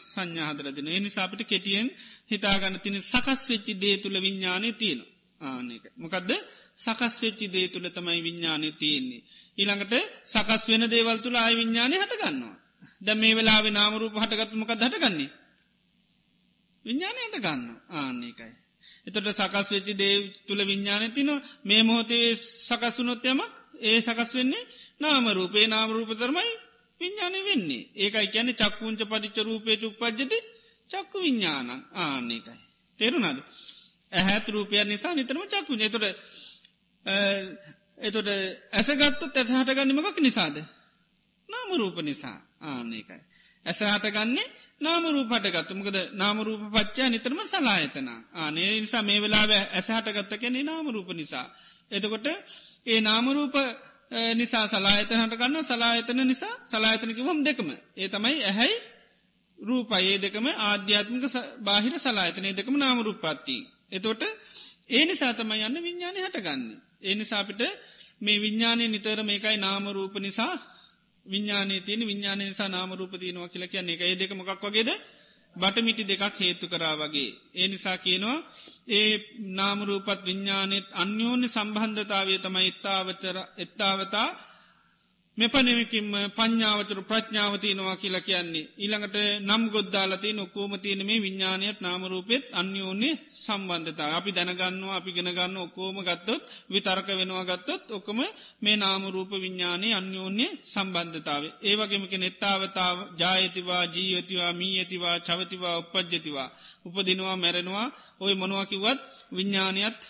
[0.06, 1.88] සංඥා හදල දෙන එනිසාපිට කෙටියෙන්
[2.30, 5.00] හිතාගන්න තින සකස් වෙච්චි දේ තුළ විඤ්ඥානය තියෙන
[5.40, 6.30] ආනක මොකදද?
[6.76, 9.22] සකස් වෙච්චි දේ තුළ තමයි විඤ්ඥානය තියෙන්නේ.
[9.58, 9.94] ඊළඟට
[10.24, 12.56] සකස් වෙන දේවල් තුළ ආය විඤ්ඥානය හටගන්නවා.
[13.00, 15.30] ද මේ වෙලාවෙ නාමරූප හටගත්මක හටගන්නේ?
[16.84, 18.52] විඤ්ඥානයට ගන්න ආන්නේකයි
[19.06, 20.14] එතොට සකස් වෙච්චි දේ
[20.46, 21.30] තුළ විඤ්ඥාන තින
[21.62, 22.26] මේ මොහොතේ
[22.66, 23.42] සකස්සුනොත්යමක්
[23.80, 24.68] ඒ සකස් වෙන්නේ
[25.00, 26.50] නාමරූපේ නාමරූපතරමයි
[27.00, 27.82] විඤ්ඥානය වෙන්නේ.
[27.96, 30.38] ඒකයි කියැන චක්කුංච පටිච්ච රූපේට උපද්ජති
[30.90, 32.60] චක්කු විඤ්ඥානං ආන්නේකයි
[32.98, 33.38] තේරුණද?
[34.12, 36.06] ඇහැත් රූපයක් නිසා නිතරම චක්කු එතොට
[37.98, 38.28] එතොට
[38.72, 40.56] ඇසගත්තු ඇසහට ගන්නමකක් නිසාද?
[41.48, 42.38] නාමරූප නිසා.
[42.62, 43.20] ආන්නේකයි
[43.66, 44.46] ඇස හටගන්නේ
[44.80, 51.46] නාමරූපට ගත්තමකද නාමරූප පච්චා නිතරම සලායතන ආනේ නිසා මේ වෙලා ඇස හටගත්ත කැනෙ නාමරූප නිසා.
[51.90, 52.26] එතකොට
[52.86, 53.56] ඒ නාමරූප
[54.34, 58.76] නිසා සලායතන හටගන්න සලායතන නිසා සලායතනකිවම් දෙකම ඒ තමයි ඇහැයි
[59.58, 61.24] රූපයේ දෙකම ආධ්‍යාත්මික
[61.60, 63.56] බාහිර සලායතනය දෙකම නාමරූපත්ති.
[63.90, 64.22] එතොට
[64.90, 66.78] ඒ නිසා තමයි යන්න විඤ්ඥානය හටගන්නේ.
[67.02, 67.62] ඒ නිසාපිට
[68.20, 70.54] මේ විඤ්ඥානය නිතර මේකයි නාමරූප නිසා
[71.26, 74.90] විඤ්ඥානය තියන විඤ්ඥානය නිසා නාමරූපතියනවා කියලා කියන්නේ එක ඒ දෙක මොකක් වගේද
[75.56, 77.30] බටමිටි දෙකක් හේතු කරා වගේ.
[77.54, 78.38] ඒ නිසා කියනවා
[78.90, 79.12] ඒ
[79.50, 84.28] නාමරූපත් විඤ්ඥානෙත් අන්‍යෝන්‍ය සම්බන්ධතාවය තමයි එත්තාවතර එත්තාවතා
[85.38, 88.68] මෙපනෙමකින්ම පඥාවතර ප්‍රඥාවතියනවා කියලා කියන්නේ.
[88.76, 96.42] ඊළඟට නම් ගොද්දාලති නොකෝමතියන මේ විඤ්ඥානයත් නාමරූපෙත් අන්‍යෝන්නේ සම්බන්ධතා අපි දැනගන්නවා අපි ගෙනගන්න ඔක්කෝම ගත්තොත්
[96.70, 98.20] විතර්ක වෙනවා ගත්තොත් ඔක්කම
[98.62, 101.42] මේ නාමරූප විඤ්ඥානය අන්‍යෝන්‍ය සම්බන්ධතාව.
[101.62, 106.48] ඒවගේමක නෙත්තාවතාව ජායතිවා ජීවතිවා මී ඇතිවා චවතිවා උපද්ජතිවා.
[106.86, 107.88] උපදිනවා මැරෙනවා
[108.20, 109.00] ඔය මොනවකිවත්
[109.32, 110.00] විඤ්ඥානයත්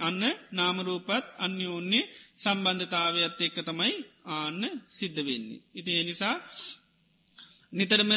[0.00, 0.22] අන්න
[0.52, 3.92] නාමරූපත් අන්‍යෝන්නේ සම්බන්ධතාවයත් එක්ක තමයි
[4.28, 5.62] ආන්න සිද්ධ වෙන්නේ.
[5.74, 6.34] ඉති එනිසා
[7.72, 8.12] නිතරම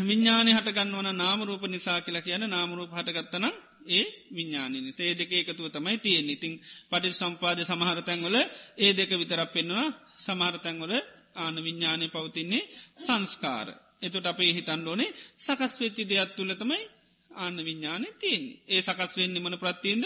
[0.00, 3.46] විඤ්ඥානය හටගන්නවන නාමරූප නිසා කියලා කියන නාමරූප හටගත්තන
[3.88, 6.54] ඒ විඤ්ඥානනි සේ දෙක එකතුව තමයි තියෙන් ඉතින්
[6.90, 8.36] පටි සම්පාද සමහරතැන්වල
[8.78, 9.88] ඒ දෙක විතරක් පෙන්නවා
[10.18, 10.92] සමහරතැන්වල
[11.36, 13.68] ආන විඤ්ඥානය පවතින්නේ සංස්කාර.
[14.02, 16.82] එතුට අපේ හිතන් ඕනේ සකස් වෙච්චි දෙයක් තුළ තමයි
[17.34, 20.04] ආන්න විඤ්ඥානය තියන්නේ ඒ සකස් වෙන්න මන ප්‍රත්තියෙන්ද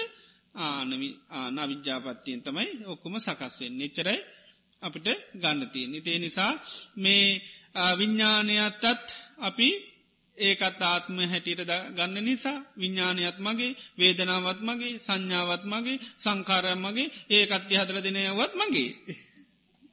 [0.56, 4.20] ආනවි ආන විද්‍යාපත්තියෙන් තමයි ඔක්කොම සකස් වෙන්න එච්චරයි
[4.82, 5.94] අපිට ගන්නතියෙන්.
[5.94, 6.52] ඉතිේ නිසා
[6.96, 7.26] මේ
[7.98, 9.08] විඤ්ඥානයත්තත්
[9.40, 9.68] අපි
[10.38, 17.98] ඒකත් ආත්ම හැටියට ගන්න නිසා විඤ්ඥානයත් මගේ වේදනාවත් මගේ සංඥාවත් මගේ සංකාරයක් මගේ ඒකත්ලි හදර
[18.00, 18.90] දෙනයවත් මගේ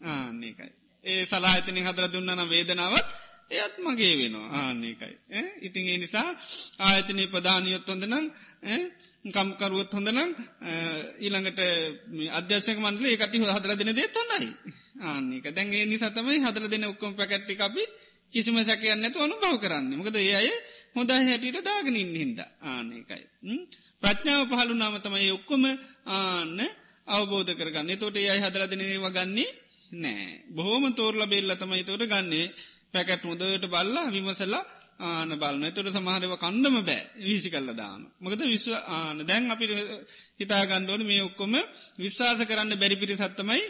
[0.04, 0.72] ආන්නේකයි.
[1.06, 3.08] ඒ සලාහිතනින් හදර දුන්නන වේදනාවත්
[3.52, 4.48] එයත් මගේ වෙනවා.
[4.54, 5.16] ආන්නේකයි.
[5.62, 6.30] ඉතින් ඒ නිසා
[6.80, 8.26] ආයතනය ප්‍රධානයොත් හොඳ නම්
[9.26, 10.32] කම්කරුවත් හොඳනම්
[11.20, 11.60] ඊළඟට
[12.32, 14.50] අධ්‍යශක මන්ලේ කටි හදර දෙන දේත් හොඳයි.
[15.02, 17.84] ආන්නේක දැන්ගේ නිසාතමයි හදර දෙන ඔක්කොම් පැකට්ටි අපි
[18.34, 19.92] කිසිම සැකයන්න ඇතු අනු බව කරන්න.
[19.94, 20.50] මකද ඒ අය
[20.96, 22.40] හොඳ හැටියට දාගනින් හින්ද.
[22.64, 23.24] ආනකයි.
[24.04, 25.64] ප්‍රඥාව පහලු නාම තමයි ඔක්කොම
[26.08, 26.60] ආන්න
[27.08, 27.92] අවබෝධ කරගන්න.
[27.96, 29.50] තොට යයි හදරදිනේ වගන්නේ
[29.92, 32.54] නෑ බොහෝම තෝරල බෙල්ල තමයි තොට ගන්නේ.
[32.96, 34.64] පැකැට් මුදට බල්ලා විමසල්ලා
[35.00, 37.02] ආන බලන තොට සමහරව කණ්ඩම බෑ.
[37.20, 38.02] වීසි කල්ල දාන.
[38.22, 39.66] මකද විශ්ව ආන දැන් අපි
[40.40, 41.54] හිතාගණ්ඩෝන මේ ඔක්කොම
[41.98, 43.64] විශ්වාස කරන්න බැරි පිරි සත්තමයි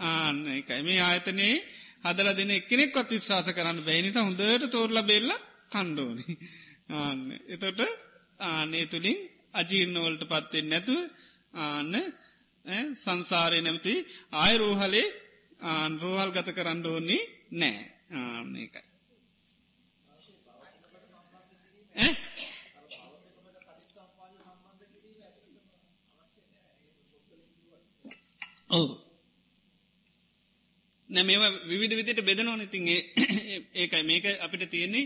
[0.00, 0.80] ආන්න එකයි.
[0.82, 1.56] මේ ආයතනයේ
[2.04, 5.30] හදල දෙන එක්කෙනෙක්වත් විශ්වාස කරන්න බැනිසා හොඳට තෝරල බෙල්ල
[5.72, 6.24] කණ්ඩෝනි.
[6.92, 7.80] ආන්න එතොට
[8.40, 9.18] ආනේ තුළින්
[9.54, 10.96] අජීර්ණවලට පත්වෙන් නැතු
[11.60, 11.94] ආන්න
[12.96, 13.94] සංසාරය නැමති
[14.34, 15.08] ආයරෝහලේ
[15.66, 17.22] ආන් රෝහල් ගත කරන්න ඕන්නේ
[17.54, 17.95] නෑ.
[18.10, 18.82] ආන්න එකයි.
[28.70, 28.88] ඔව.
[31.10, 32.62] නැ මේ විවිධ විදිට බෙදනවන.
[32.62, 32.88] ඉතින්
[33.80, 34.02] ඒකයි.
[34.02, 35.04] මේක අපිට තියෙන්නේ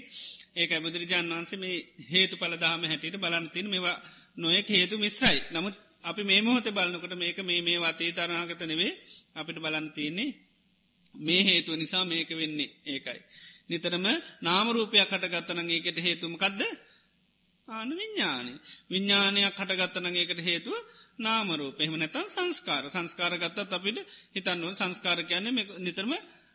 [0.56, 1.76] ඒක බුදුරජාන් වන්සේ මේ
[2.10, 3.96] හේතු පලදාම හැටියට බලන්තින මේවා
[4.36, 8.92] නොයෙක් හේතු මිස්්‍රයි නමුත් අපි මේ මොහොත බලන්නකොට මේක මේ මේ වතේ තරනාගත නෙවේ
[9.34, 10.30] අපිට බලන්න තියන්නේ
[11.14, 13.20] මේ හේතුව නිසා මේක වෙන්නේ ඒකයි.
[13.68, 14.06] නිතරම
[14.42, 16.60] නාමරූපයක් කටගත්තන ඒකට හේතුමකක්ද
[17.68, 18.52] ආන විඤ්ඥානය
[18.90, 20.74] විඤ්ඥානයක් කටගත්තනගේකට හේතුව
[21.18, 22.84] නාමරූප එහම නැතන් සංස්කාර.
[22.88, 23.98] සංස්කාර ගත්තත් අපිට
[24.34, 26.12] හිතන්නුව සංස්කාර කියන්නේ නිතරම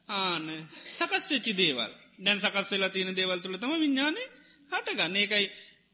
[0.09, 0.43] ආන
[0.89, 1.91] සකස් වෙච්චි දේවල්.
[2.17, 4.23] දැන් සකස්වෙලා තියෙන දේවල් තුළ තම විඤ්ඥානය
[4.71, 5.15] හටගන්න.
[5.15, 5.45] ඒකයි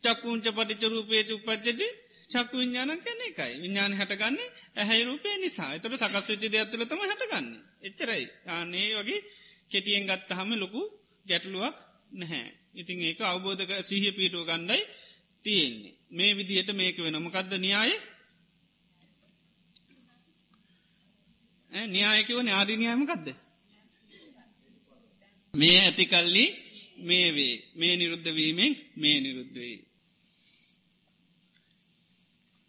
[0.04, 1.88] චක්කුංච පටිච රූපේච උපච්චති
[2.32, 3.54] චක්කු විඤ්ඥාන කැන එකයි.
[3.62, 5.72] විඤ්ඥාන හටගන්නේ ඇහැයි රූපේ නිසා.
[5.80, 7.48] තොට සකස් වෙච්චි දෙයක්තුළ තම හටගන්න.
[7.82, 8.24] එච්චරයි.
[8.48, 9.20] ආනේ වගේ
[9.72, 10.82] කෙටියෙන් ගත්තහම ලොකු
[11.26, 11.76] ගැටලුවක්
[12.14, 12.50] නැහැ.
[12.74, 14.82] ඉතින් ඒක අවබෝධක සිහ පීටුව ගණ්ඩයි
[15.46, 15.96] තියෙන්නේ.
[16.10, 17.92] මේ විදිහට මේක වෙන මොකක්ද න්‍යාය?
[21.90, 23.28] න්‍යායකව ඥාධීනයමකක්ද
[25.54, 26.46] මේ ඇතිකල්ලි
[27.00, 27.56] මේ වේ.
[27.76, 29.80] මේ නිරුද්ධ වීමෙන් මේ නිරුද්ධ වේ.